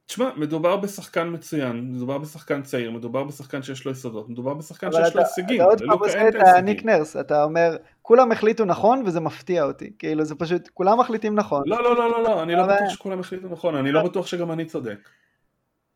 תשמע, 0.07 0.29
מדובר 0.35 0.77
בשחקן 0.77 1.29
מצוין, 1.33 1.91
מדובר 1.93 2.17
בשחקן 2.17 2.61
צעיר, 2.61 2.91
מדובר 2.91 3.23
בשחקן 3.23 3.63
שיש 3.63 3.85
לו 3.85 3.91
יסודות, 3.91 4.29
מדובר 4.29 4.53
בשחקן 4.53 4.91
שיש 4.91 5.15
לו 5.15 5.21
הישגים. 5.21 5.61
אתה 5.61 5.63
עוד 5.63 5.79
פעם 5.79 5.99
עושה 5.99 6.29
את 6.29 6.35
הניק 6.35 6.85
נרס, 6.85 7.17
אתה 7.17 7.43
אומר, 7.43 7.77
כולם 8.01 8.31
החליטו 8.31 8.65
נכון 8.65 9.03
וזה 9.05 9.19
מפתיע 9.19 9.63
אותי, 9.63 9.91
כאילו 9.99 10.25
זה 10.25 10.35
פשוט, 10.35 10.69
כולם 10.73 10.99
מחליטים 10.99 11.35
נכון. 11.35 11.63
לא, 11.65 11.83
לא, 11.83 11.95
לא, 11.95 12.11
לא, 12.11 12.23
לא, 12.23 12.43
אני 12.43 12.55
לא 12.55 12.63
בטוח 12.63 12.89
שכולם 12.89 13.19
החליטו 13.19 13.47
נכון, 13.49 13.75
אני 13.75 13.91
לא 13.91 14.03
בטוח 14.03 14.27
שגם 14.27 14.51
אני 14.51 14.65
צודק. 14.65 15.09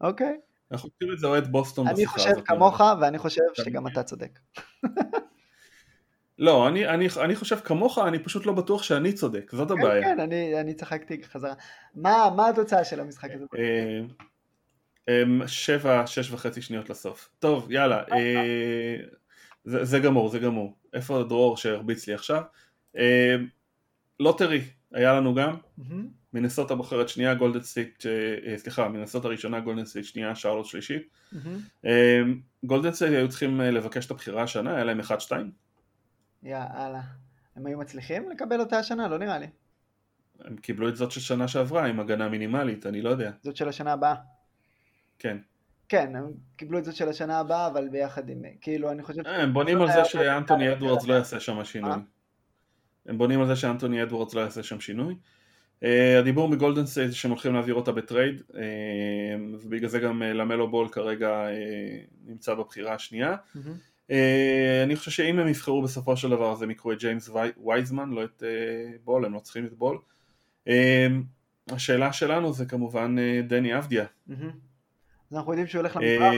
אוקיי. 0.02 0.38
אנחנו 0.72 0.90
עושים 0.94 1.14
את 1.14 1.20
זה 1.20 1.28
אוהד 1.28 1.52
בוסטון 1.52 1.86
בשיחה 1.94 2.16
הזאת. 2.16 2.28
אני 2.28 2.36
חושב 2.36 2.46
כמוך 2.46 2.82
ואני 3.02 3.18
חושב 3.18 3.42
שגם 3.54 3.88
אתה 3.88 4.04
צודק. 4.04 4.40
לא, 6.40 6.68
אני, 6.68 6.88
אני, 6.88 7.08
אני 7.24 7.36
חושב 7.36 7.56
כמוך, 7.56 7.98
אני 8.08 8.20
פשוט 8.20 8.46
לא 8.46 8.54
בטוח 8.54 8.84
שאני 8.84 9.14
צודק, 9.14 9.52
זאת 9.54 9.72
כן, 9.72 9.74
הבעיה. 9.80 10.02
כן, 10.02 10.16
כן, 10.16 10.20
אני, 10.20 10.60
אני 10.60 10.74
צחקתי 10.74 11.24
חזרה. 11.24 11.54
מה, 11.96 12.30
מה 12.36 12.50
התוצאה 12.50 12.84
של 12.84 13.00
המשחק 13.00 13.30
הזה? 13.34 13.46
אה, 13.58 14.00
אמ, 15.10 15.48
שבע, 15.48 16.08
שש 16.08 16.32
וחצי 16.32 16.62
שניות 16.62 16.90
לסוף. 16.90 17.30
טוב, 17.40 17.72
יאללה, 17.72 18.04
אה, 18.12 18.96
זה, 19.64 19.86
זה 19.86 20.00
גמור, 20.00 20.30
זה 20.30 20.40
גמור. 20.40 20.76
איפה 20.94 21.24
דרור 21.24 21.58
שהרביץ 21.58 22.08
לי 22.08 22.14
עכשיו? 22.14 22.42
אה, 22.98 23.36
לוטרי, 24.20 24.62
היה 24.94 25.14
לנו 25.14 25.36
גם. 25.36 25.56
מנסות 26.34 26.72
הבוחרת 26.72 27.10
שנייה, 27.10 27.34
גולדן 27.34 27.64
סטייט, 27.64 28.06
סליחה, 28.58 28.88
מנסות 28.88 29.26
הראשונה, 29.26 29.60
גולדן 29.60 29.86
סטייט 29.86 30.06
שנייה, 30.06 30.36
שרלוט 30.36 30.66
שלישית. 30.66 31.10
גולדן 32.64 32.92
סטייט 32.92 33.14
היו 33.14 33.30
צריכים 33.30 33.62
לבקש 33.62 34.06
את 34.06 34.12
הבחירה 34.12 34.44
השנה, 34.44 34.76
היה 34.76 34.84
להם 34.84 35.00
1-2. 35.00 35.04
יאללה. 36.44 37.02
הם 37.56 37.66
היו 37.66 37.78
מצליחים 37.78 38.30
לקבל 38.30 38.60
אותה 38.60 38.80
השנה? 38.80 39.08
לא 39.08 39.18
נראה 39.18 39.40
לי. 39.40 39.48
הם 40.40 40.58
קיבלו 40.58 40.90
את 40.90 40.96
זאת 40.96 41.12
של 41.12 41.22
שנה 41.22 41.48
שעברה 41.48 41.86
עם 41.86 42.00
הגנה 42.00 42.30
מינימלית, 42.30 42.86
אני 42.86 43.02
לא 43.02 43.10
יודע. 43.10 43.32
זאת 43.42 43.56
של 43.56 43.70
השנה 43.70 43.94
הבאה. 43.94 44.16
כן. 45.20 45.38
כן, 45.90 46.16
הם 46.16 46.32
קיבלו 46.56 46.80
את 46.80 46.86
זאת 46.86 46.96
של 46.96 47.10
השנה 47.10 47.40
הבאה, 47.40 47.68
אבל 47.68 47.90
ביחד 47.90 48.30
עם... 48.30 48.42
כאילו, 48.62 48.92
אני 48.92 49.04
חושב... 49.04 49.28
אה, 49.28 49.44
הם 49.44 49.54
בונים 49.54 49.82
על 49.82 49.88
זה 49.92 50.06
שאנטוני 50.06 50.72
אדוורדס 50.74 51.08
לא 51.08 51.14
יעשה 51.14 51.40
שם 51.40 51.64
שינוי. 51.64 51.98
הם 53.06 53.18
בונים 53.18 53.42
על 53.42 53.48
זה 53.48 53.56
שאנטוני 53.56 54.04
אדוורדס 54.04 54.34
לא 54.34 54.42
יעשה 54.42 54.64
שם 54.64 54.80
שינוי. 54.80 55.16
הדיבור 56.20 56.50
מגולדן 56.50 56.86
סטייט 56.86 57.12
שהם 57.12 57.32
הולכים 57.32 57.54
להעביר 57.54 57.76
אותה 57.76 57.92
בטרייד, 57.92 58.42
אה, 58.56 58.62
ובגלל 59.62 59.90
זה 59.90 60.00
גם 60.00 60.24
אה, 60.24 60.34
למלו 60.34 60.72
בול 60.72 60.90
כרגע 60.90 61.48
נמצא 62.26 62.54
בבחירה 62.54 62.94
השנייה. 62.94 63.36
אה, 64.12 64.84
אני 64.84 64.96
חושב 64.96 65.12
שאם 65.12 65.40
הם 65.40 65.48
יבחרו 65.48 65.82
בסופו 65.82 66.18
של 66.18 66.30
דבר 66.30 66.52
אז 66.52 66.62
הם 66.62 66.72
יקחו 66.72 66.92
את 66.92 67.00
ג'יימס 67.00 67.30
וייזמן, 67.66 68.10
לא 68.10 68.24
את 68.24 68.44
אה, 68.46 68.98
בול, 69.04 69.26
הם 69.26 69.34
לא 69.34 69.40
צריכים 69.40 69.66
את 69.66 69.74
בול. 69.74 69.98
אה, 70.68 71.08
השאלה 71.70 72.14
שלנו 72.14 72.54
זה 72.54 72.66
כמובן 72.66 73.16
דני 73.48 73.78
אבדיה. 73.78 74.06
אז 75.32 75.38
אנחנו 75.38 75.52
יודעים 75.52 75.68
שהוא 75.68 75.80
הולך 75.80 75.96
למזרח? 75.96 76.34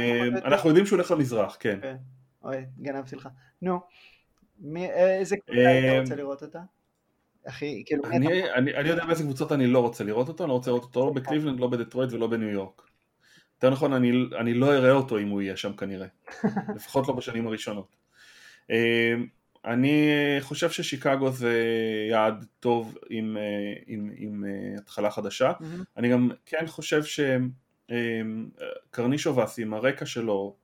אנחנו 0.46 0.70
יודעים 0.70 0.86
שהוא 0.86 0.98
הולך 0.98 1.12
למזרח, 1.12 1.58
כן. 1.60 1.76
אוקיי. 1.76 1.98
אוי, 2.44 2.66
גנבתי 2.82 3.16
לך. 3.16 3.30
נו, 3.62 3.80
איזה 4.76 5.38
קבוצה 5.38 5.80
אתה 5.80 6.00
רוצה 6.02 6.16
לראות 6.16 6.44
אותה? 6.44 6.60
הכי, 7.46 7.84
כאילו... 7.86 8.04
אני 8.06 8.90
יודע 8.90 9.06
באיזה 9.06 9.24
קבוצות 9.24 9.52
אני 9.52 9.68
לא 9.68 9.80
רוצה 9.80 10.04
לראות 10.04 10.28
אותו, 10.28 10.44
אני 10.44 10.50
לא 10.50 10.54
רוצה 10.54 10.70
לראות 10.72 10.84
אותו 10.84 11.06
לא 11.06 11.14
בקליבלנד, 11.14 11.60
לא 11.60 11.68
בדטרויט 11.68 12.14
ולא 12.14 12.28
בניו 12.28 12.50
יורק. 12.50 12.91
יותר 13.64 13.74
נכון, 13.74 13.94
אני, 13.94 14.12
אני 14.40 14.54
לא 14.54 14.74
אראה 14.74 14.92
אותו 14.92 15.20
אם 15.20 15.28
הוא 15.28 15.42
יהיה 15.42 15.58
שם 15.58 15.74
כנראה, 15.74 16.08
לפחות 16.76 17.08
לא 17.08 17.14
בשנים 17.14 17.48
הראשונות. 17.48 17.96
אה, 18.72 19.14
אני 19.66 20.10
חושב 20.40 20.70
ששיקגו 20.70 21.32
זה 21.32 21.64
יעד 22.10 22.46
טוב 22.60 22.98
עם, 23.10 23.38
אה, 23.38 23.74
עם, 23.88 24.12
עם 24.16 24.46
אה, 24.46 24.78
התחלה 24.78 25.12
חדשה. 25.12 25.52
Mm-hmm. 25.52 25.84
אני 25.98 26.12
גם 26.12 26.30
כן 26.46 26.68
חושב 26.68 27.02
שקרנישובס 28.92 29.60
עם 29.60 29.74
הרקע 29.74 30.06
שלו 30.06 30.56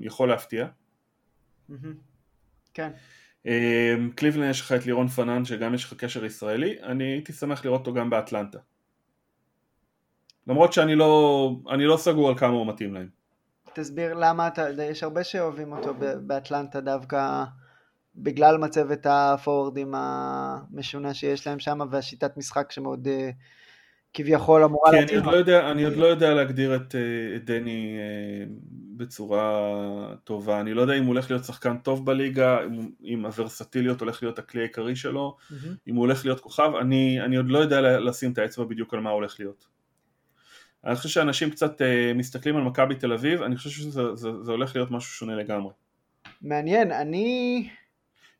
יכול 0.00 0.28
להפתיע. 0.28 0.66
Mm-hmm. 1.70 1.74
כן. 2.74 2.90
קליבלן 4.14 4.50
יש 4.50 4.60
לך 4.60 4.72
את 4.72 4.86
לירון 4.86 5.08
פנן 5.08 5.44
שגם 5.44 5.74
יש 5.74 5.84
לך 5.84 5.94
קשר 5.94 6.24
ישראלי, 6.24 6.76
אני 6.82 7.04
הייתי 7.04 7.32
שמח 7.32 7.64
לראות 7.64 7.80
אותו 7.80 7.94
גם 7.94 8.10
באטלנטה. 8.10 8.58
למרות 10.46 10.72
שאני 10.72 10.94
לא, 10.94 11.50
אני 11.70 11.84
לא 11.84 11.96
סגור 11.96 12.28
על 12.28 12.38
כמה 12.38 12.52
הוא 12.52 12.66
מתאים 12.66 12.94
להם. 12.94 13.08
תסביר 13.72 14.14
למה 14.14 14.48
אתה, 14.48 14.66
יש 14.82 15.02
הרבה 15.02 15.24
שאוהבים 15.24 15.72
אותו 15.72 15.94
באטלנטה 16.20 16.80
דווקא 16.80 17.44
בגלל 18.16 18.56
מצבת 18.58 19.06
הפורורדים 19.10 19.94
המשונה 19.94 21.14
שיש 21.14 21.46
להם 21.46 21.58
שם 21.58 21.78
והשיטת 21.90 22.36
משחק 22.36 22.72
שמאוד 22.72 23.08
אה, 23.08 23.30
כביכול 24.14 24.64
אמורה 24.64 24.90
כי 24.90 24.98
אני 24.98 25.16
עוד, 25.16 25.24
לא 25.24 25.36
יודע, 25.36 25.70
אני 25.70 25.84
עוד 25.84 25.96
לא 25.96 26.06
יודע 26.06 26.34
להגדיר 26.34 26.76
את, 26.76 26.94
אה, 26.94 27.36
את 27.36 27.44
דני 27.44 27.96
אה, 27.98 28.44
בצורה 28.96 30.14
טובה, 30.24 30.60
אני 30.60 30.74
לא 30.74 30.80
יודע 30.80 30.94
אם 30.94 31.02
הוא 31.02 31.08
הולך 31.08 31.30
להיות 31.30 31.44
שחקן 31.44 31.78
טוב 31.78 32.06
בליגה, 32.06 32.58
אם 33.04 33.26
הוורסטיליות 33.26 34.00
הולך 34.00 34.22
להיות 34.22 34.38
הכלי 34.38 34.60
העיקרי 34.60 34.96
שלו, 34.96 35.36
mm-hmm. 35.38 35.54
אם 35.88 35.94
הוא 35.94 36.00
הולך 36.00 36.24
להיות 36.24 36.40
כוכב, 36.40 36.70
אני, 36.80 37.20
אני 37.20 37.36
עוד 37.36 37.48
לא 37.48 37.58
יודע 37.58 37.80
לשים 38.00 38.32
את 38.32 38.38
האצבע 38.38 38.64
בדיוק 38.64 38.94
על 38.94 39.00
מה 39.00 39.10
הוא 39.10 39.16
הולך 39.16 39.36
להיות. 39.38 39.75
אני 40.86 40.96
חושב 40.96 41.08
שאנשים 41.08 41.50
קצת 41.50 41.80
uh, 41.80 41.84
מסתכלים 42.14 42.56
על 42.56 42.62
מכבי 42.62 42.94
תל 42.94 43.12
אביב, 43.12 43.42
אני 43.42 43.56
חושב 43.56 43.70
שזה 43.70 44.14
זה, 44.14 44.28
זה 44.42 44.52
הולך 44.52 44.76
להיות 44.76 44.90
משהו 44.90 45.10
שונה 45.10 45.34
לגמרי. 45.34 45.72
מעניין, 46.42 46.92
אני... 46.92 47.68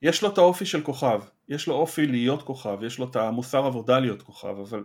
יש 0.03 0.22
לו 0.22 0.32
את 0.32 0.38
האופי 0.38 0.66
של 0.66 0.82
כוכב, 0.82 1.20
יש 1.49 1.66
לו 1.66 1.74
אופי 1.74 2.07
להיות 2.07 2.42
כוכב, 2.42 2.78
יש 2.82 2.99
לו 2.99 3.11
את 3.11 3.16
המוסר 3.16 3.66
עבודה 3.66 3.99
להיות 3.99 4.22
כוכב, 4.22 4.57
אבל 4.68 4.84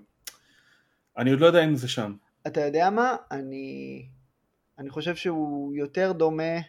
אני 1.18 1.32
עוד 1.32 1.40
לא 1.40 1.46
יודע 1.46 1.64
אם 1.64 1.76
זה 1.76 1.88
שם. 1.88 2.16
אתה 2.48 2.62
יודע 2.62 2.90
מה? 2.90 3.16
אני, 3.32 4.06
אני 4.80 4.90
חושב 4.90 5.16
שהוא 5.16 5.76
יותר 5.76 6.12
דומה 6.12 6.60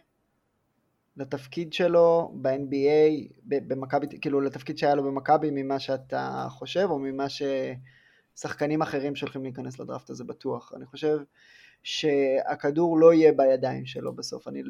לתפקיד 1.16 1.72
שלו 1.72 2.32
ב-NBA, 2.42 3.32
במכבי, 3.44 4.06
כאילו 4.20 4.40
לתפקיד 4.40 4.78
שהיה 4.78 4.94
לו 4.94 5.02
במכבי 5.02 5.48
ממה 5.52 5.78
שאתה 5.78 6.46
חושב, 6.50 6.86
או 6.90 6.98
ממה 6.98 7.28
ש... 7.28 7.42
שחקנים 8.36 8.82
אחרים 8.82 9.16
שהולכים 9.16 9.42
להיכנס 9.42 9.78
לדראפט 9.78 10.10
הזה 10.10 10.24
בטוח. 10.24 10.72
אני 10.76 10.86
חושב 10.86 11.18
שהכדור 11.82 12.98
לא 12.98 13.14
יהיה 13.14 13.32
בידיים 13.32 13.86
שלו 13.86 14.12
בסוף. 14.12 14.48
אני, 14.48 14.62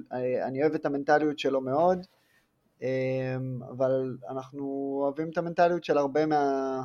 אני 0.46 0.62
אוהב 0.62 0.74
את 0.74 0.86
המנטליות 0.86 1.38
שלו 1.38 1.60
מאוד, 1.60 2.06
אבל 3.70 4.16
אנחנו 4.30 4.98
אוהבים 5.02 5.30
את 5.30 5.38
המנטליות 5.38 5.84
של 5.84 5.98
הרבה 5.98 6.26
מה... 6.26 6.82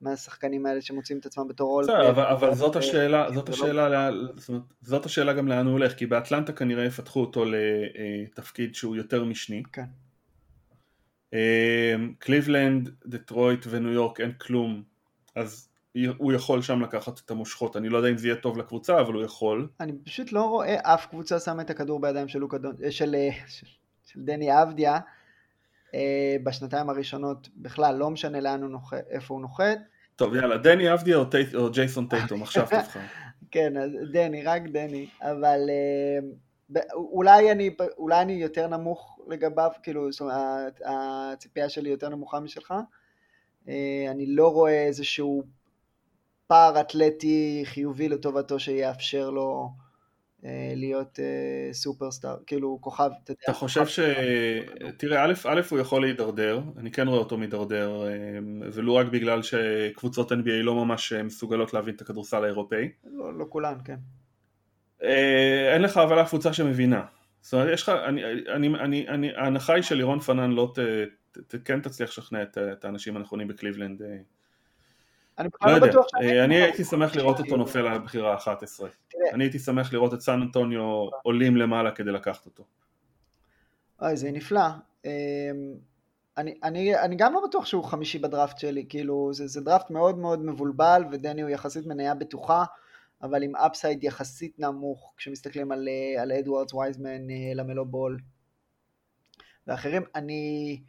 מהשחקנים 0.00 0.66
האלה 0.66 0.80
שמוצאים 0.80 1.18
את 1.18 1.26
עצמם 1.26 1.48
בתור 1.48 1.70
רול. 1.70 1.90
אבל, 1.90 2.24
אבל 2.24 2.54
זאת 2.54 2.76
השאלה, 2.76 3.32
זאת 3.34 3.48
השאלה, 3.48 4.10
זאת 4.82 5.06
השאלה 5.06 5.32
גם 5.32 5.48
לאן 5.48 5.66
הוא 5.66 5.72
הולך, 5.72 5.94
כי 5.94 6.06
באטלנטה 6.06 6.52
כנראה 6.52 6.84
יפתחו 6.84 7.20
אותו 7.20 7.44
לתפקיד 7.44 8.74
שהוא 8.74 8.96
יותר 8.96 9.24
משני. 9.24 9.62
כן. 9.72 9.84
קליבלנד, 12.18 12.90
דטרויט 13.06 13.66
וניו 13.68 13.92
יורק 13.92 14.20
אין 14.20 14.32
כלום, 14.32 14.82
אז 15.34 15.68
הוא 16.16 16.32
יכול 16.32 16.62
שם 16.62 16.82
לקחת 16.82 17.20
את 17.24 17.30
המושכות, 17.30 17.76
אני 17.76 17.88
לא 17.88 17.96
יודע 17.96 18.08
אם 18.08 18.18
זה 18.18 18.28
יהיה 18.28 18.36
טוב 18.36 18.58
לקבוצה, 18.58 19.00
אבל 19.00 19.14
הוא 19.14 19.24
יכול. 19.24 19.68
אני 19.80 19.92
פשוט 20.04 20.32
לא 20.32 20.42
רואה 20.42 20.76
אף 20.82 21.06
קבוצה 21.06 21.40
שמה 21.40 21.62
את 21.62 21.70
הכדור 21.70 22.00
בידיים 22.00 22.28
של, 22.28 22.38
לוקה 22.38 22.58
דון, 22.58 22.74
של, 22.90 23.16
של, 23.46 23.66
של 24.06 24.20
דני 24.22 24.62
אבדיה 24.62 24.98
בשנתיים 26.42 26.90
הראשונות 26.90 27.48
בכלל, 27.56 27.96
לא 27.96 28.10
משנה 28.10 28.40
לאן 28.40 28.62
הוא 28.62 28.70
נוחת, 28.70 29.04
איפה 29.10 29.34
הוא 29.34 29.40
נוחת. 29.40 29.78
טוב 30.16 30.34
יאללה, 30.34 30.56
דני 30.56 30.92
אבדיה 30.92 31.16
או, 31.16 31.24
טייט, 31.24 31.54
או 31.54 31.70
ג'ייסון 31.70 32.06
טייטום, 32.06 32.42
עכשיו 32.46 32.66
תבחר. 32.66 33.00
כן, 33.50 33.76
אז 33.76 33.90
דני, 34.12 34.42
רק 34.42 34.62
דני, 34.62 35.06
אבל 35.22 35.60
אולי, 36.92 37.52
אני, 37.52 37.70
אולי 37.98 38.22
אני 38.22 38.32
יותר 38.32 38.66
נמוך 38.66 39.18
לגביו, 39.28 39.70
כאילו, 39.82 40.12
זאת 40.12 40.20
אומרת, 40.20 40.80
הציפייה 40.84 41.68
שלי 41.68 41.90
יותר 41.90 42.08
נמוכה 42.08 42.40
משלך. 42.40 42.74
אני 44.10 44.26
לא 44.26 44.52
רואה 44.52 44.86
איזשהו 44.86 45.42
פער 46.46 46.80
אתלטי 46.80 47.62
חיובי 47.64 48.08
לטובתו 48.08 48.60
שיאפשר 48.60 49.30
לו 49.30 49.70
אה, 50.44 50.72
להיות 50.76 51.20
אה, 51.20 51.72
סופרסטאר, 51.72 52.36
כאילו 52.46 52.78
כוכב, 52.80 53.10
אתה 53.24 53.32
יודע. 53.32 53.40
אתה 53.44 53.52
חושב 53.52 53.86
ש... 53.86 54.00
תראה, 54.96 55.24
א', 55.24 55.32
א', 55.44 55.60
הוא 55.70 55.78
יכול 55.78 56.02
להידרדר, 56.02 56.60
אני 56.76 56.90
כן 56.90 57.08
רואה 57.08 57.18
אותו 57.18 57.36
מידרדר, 57.36 58.06
אה, 58.06 58.12
ולו 58.72 58.94
רק 58.94 59.06
בגלל 59.06 59.42
שקבוצות 59.42 60.32
NBA 60.32 60.62
לא 60.62 60.74
ממש 60.74 61.12
מסוגלות 61.12 61.74
להבין 61.74 61.94
את 61.94 62.00
הכדורסל 62.00 62.44
האירופאי. 62.44 62.88
לא, 63.04 63.38
לא 63.38 63.44
כולן, 63.48 63.74
כן. 63.84 63.96
אין 65.72 65.82
לך 65.82 65.96
אבל 65.96 66.22
אף 66.22 66.28
קבוצה 66.28 66.52
שמבינה. 66.52 67.04
זאת 67.40 67.54
אומרת, 67.54 67.68
יש 67.72 67.82
לך, 67.82 67.88
אני, 67.88 68.24
אני, 68.54 68.68
אני, 68.68 69.08
אני, 69.08 69.30
ההנחה 69.36 69.74
היא 69.74 69.82
שלירון 69.82 70.20
פנן 70.20 70.50
לא 70.50 70.72
ת, 70.74 70.78
ת, 71.32 71.38
ת, 71.38 71.54
כן 71.64 71.80
תצליח 71.80 72.10
לשכנע 72.10 72.42
את, 72.42 72.58
את 72.58 72.84
האנשים 72.84 73.16
הנכונים 73.16 73.48
בקליבלנד 73.48 74.02
אני 75.38 75.48
לא, 75.66 75.72
לא 75.72 75.88
בטוח 75.88 76.06
שאני... 76.08 76.44
אני 76.44 76.54
הייתי 76.54 76.84
שמח 76.84 77.16
לראות 77.16 77.38
אותו 77.38 77.56
נופל 77.56 77.78
על 77.78 77.94
הבחירה 77.94 78.34
ה-11. 78.34 78.84
אני 79.32 79.44
הייתי 79.44 79.58
שמח 79.58 79.92
לראות 79.92 80.14
את 80.14 80.20
סן 80.20 80.42
אנטוניו 80.42 81.08
עולים 81.22 81.56
למעלה 81.56 81.90
כדי 81.90 82.12
לקחת 82.12 82.46
אותו. 82.46 82.64
אוי, 84.02 84.16
זה 84.16 84.30
נפלא. 84.30 84.60
אמ, 85.04 85.10
אני, 86.36 86.54
אני, 86.62 86.98
אני 86.98 87.16
גם 87.16 87.32
לא 87.32 87.40
בטוח 87.48 87.66
שהוא 87.66 87.84
חמישי 87.84 88.18
בדראפט 88.18 88.58
שלי, 88.58 88.86
כאילו 88.88 89.30
זה, 89.32 89.46
זה 89.46 89.60
דראפט 89.60 89.90
מאוד 89.90 90.18
מאוד 90.18 90.44
מבולבל 90.44 91.04
ודני 91.12 91.42
הוא 91.42 91.50
יחסית 91.50 91.86
מניה 91.86 92.14
בטוחה, 92.14 92.64
אבל 93.22 93.42
עם 93.42 93.56
אפסייד 93.56 94.04
יחסית 94.04 94.58
נמוך 94.58 95.12
כשמסתכלים 95.16 95.72
על, 95.72 95.88
על 96.18 96.32
אדוארדס 96.32 96.74
וייזמן, 96.74 97.30
אה, 97.30 97.54
למלו 97.54 97.86
בול 97.86 98.18
ואחרים. 99.66 100.02
אני, 100.14 100.82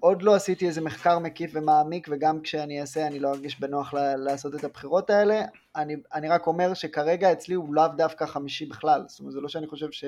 עוד 0.00 0.22
לא 0.22 0.34
עשיתי 0.34 0.66
איזה 0.66 0.80
מחקר 0.80 1.18
מקיף 1.18 1.50
ומעמיק, 1.54 2.08
וגם 2.10 2.40
כשאני 2.40 2.80
אעשה 2.80 3.06
אני 3.06 3.18
לא 3.18 3.28
ארגיש 3.28 3.60
בנוח 3.60 3.94
לעשות 3.94 4.54
את 4.54 4.64
הבחירות 4.64 5.10
האלה. 5.10 5.44
אני, 5.76 5.96
אני 6.14 6.28
רק 6.28 6.46
אומר 6.46 6.74
שכרגע 6.74 7.32
אצלי 7.32 7.54
הוא 7.54 7.74
לאו 7.74 7.88
דווקא 7.96 8.26
חמישי 8.26 8.66
בכלל, 8.66 9.04
זאת 9.08 9.20
אומרת 9.20 9.32
זה 9.32 9.40
לא 9.40 9.48
שאני 9.48 9.66
חושב 9.66 9.90
ש, 9.90 10.04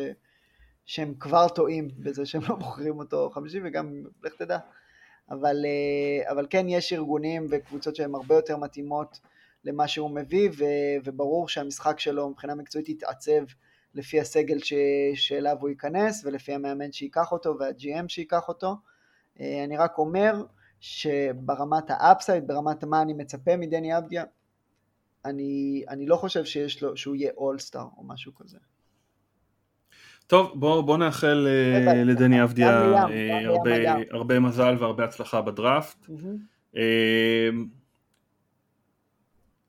שהם 0.86 1.14
כבר 1.20 1.48
טועים 1.48 1.88
בזה 1.98 2.26
שהם 2.26 2.42
לא 2.48 2.54
בוחרים 2.54 2.98
אותו 2.98 3.30
חמישי, 3.30 3.60
וגם 3.64 4.04
לך 4.22 4.34
תדע. 4.34 4.58
אבל, 5.30 5.64
אה, 5.64 6.30
אבל 6.30 6.46
כן 6.50 6.68
יש 6.68 6.92
ארגונים 6.92 7.46
וקבוצות 7.50 7.96
שהן 7.96 8.14
הרבה 8.14 8.34
יותר 8.34 8.56
מתאימות 8.56 9.20
למה 9.64 9.88
שהוא 9.88 10.10
מביא, 10.10 10.50
ו, 10.58 10.64
וברור 11.04 11.48
שהמשחק 11.48 12.00
שלו 12.00 12.30
מבחינה 12.30 12.54
מקצועית 12.54 12.88
יתעצב 12.88 13.44
לפי 13.94 14.20
הסגל 14.20 14.58
ש, 14.58 14.72
שאליו 15.14 15.56
הוא 15.60 15.68
ייכנס, 15.68 16.24
ולפי 16.24 16.52
המאמן 16.52 16.92
שייקח 16.92 17.32
אותו 17.32 17.58
וה-GM 17.58 18.08
שייקח 18.08 18.48
אותו. 18.48 18.76
אה, 19.40 19.64
אני 19.64 19.76
רק 19.76 19.98
אומר 19.98 20.42
שברמת 20.80 21.84
ה 21.88 21.95
upside, 21.95 22.46
ברמת 22.46 22.84
מה 22.84 23.02
אני 23.02 23.12
מצפה 23.12 23.56
מדני 23.56 23.98
אבדיה, 23.98 24.24
אני, 25.24 25.84
אני 25.88 26.06
לא 26.06 26.16
חושב 26.16 26.44
שיש 26.44 26.82
לו, 26.82 26.96
שהוא 26.96 27.16
יהיה 27.16 27.30
all-star 27.36 27.86
או 27.96 28.04
משהו 28.04 28.34
כזה. 28.34 28.58
טוב, 30.26 30.52
בוא, 30.54 30.80
בוא 30.80 30.96
נאחל 30.96 31.46
אה, 31.48 32.04
לדני 32.04 32.42
אבדיה 32.42 32.92
אה, 32.94 33.46
הרבה, 33.46 33.70
הרבה 34.10 34.40
מזל 34.40 34.76
והרבה 34.80 35.04
הצלחה 35.04 35.42
בדראפט. 35.42 36.06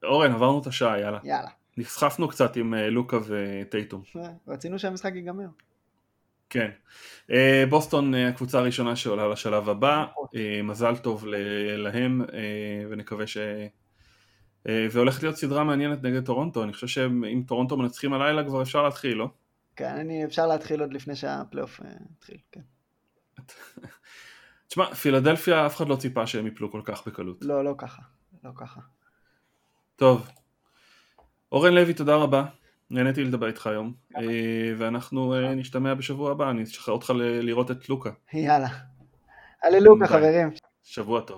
אורן, 0.04 0.32
עברנו 0.32 0.62
את 0.62 0.68
השעה, 0.68 1.00
יאללה. 1.00 1.20
יאללה. 1.24 1.50
נסחפנו 1.78 2.28
קצת 2.28 2.56
עם 2.56 2.74
לוקה 2.74 3.18
וטייטום. 3.28 4.02
רצינו 4.48 4.80
שהמשחק 4.80 5.12
ייגמר. 5.16 5.48
כן. 6.50 6.70
אה, 7.32 7.64
בוסטון 7.70 8.16
אה, 8.16 8.28
הקבוצה 8.28 8.60
הראשונה 8.60 8.96
שעולה 8.96 9.28
לשלב 9.28 9.70
הבא, 9.70 10.06
נכון. 10.12 10.28
אה, 10.36 10.62
מזל 10.64 10.98
טוב 10.98 11.26
להם 11.78 12.22
ונקווה 12.90 13.28
ש... 13.28 13.38
והולכת 14.66 15.24
להיות 15.24 15.36
סדרה 15.36 15.64
מעניינת 15.64 16.04
נגד 16.04 16.26
טורונטו, 16.26 16.64
אני 16.64 16.74
חושב 16.74 16.88
שאם 16.88 17.44
טורונטו 17.48 17.78
מנצחים 17.78 18.14
הלילה 18.14 18.44
כבר 18.44 18.62
אפשר 18.62 18.84
להתחיל, 18.84 19.18
לא? 19.18 19.30
כן, 19.76 19.94
אני, 19.96 20.26
אפשר 20.26 20.48
להתחיל 20.48 20.82
עוד 20.82 20.94
לפני 20.94 21.16
שהפלייאוף 21.16 21.80
יתחיל, 22.18 22.38
כן. 22.52 22.62
תשמע, 24.68 24.96
פילדלפיה 24.96 25.66
אף 25.66 25.76
אחד 25.76 25.88
לא 25.88 25.96
ציפה 25.96 26.28
שהם 26.28 26.48
יפלו 26.48 26.72
כל 26.72 26.82
כך 26.84 27.08
בקלות. 27.08 27.38
לא, 27.42 27.64
לא 27.64 27.76
ככה, 27.78 28.02
לא 28.44 28.52
ככה. 28.56 28.80
טוב. 29.96 30.28
אורן 31.52 31.74
לוי, 31.74 31.94
תודה 31.94 32.16
רבה. 32.16 32.46
נהניתי 32.92 33.24
לדבר 33.24 33.48
איתך 33.48 33.68
היום, 33.68 33.94
אה, 34.18 34.22
ואנחנו 34.78 35.34
אה, 35.34 35.56
נשתמע 35.56 35.94
בשבוע 35.94 36.32
הבא, 36.32 36.50
אני 36.50 36.64
אשחרר 36.64 36.94
אותך 36.94 37.14
לראות 37.16 37.72
את 37.72 37.90
לוקה. 37.90 38.10
יאללה. 38.34 38.68
הללוקה 39.64 40.08
חברים. 40.08 40.50
שבוע 40.84 41.22
טוב. 41.22 41.38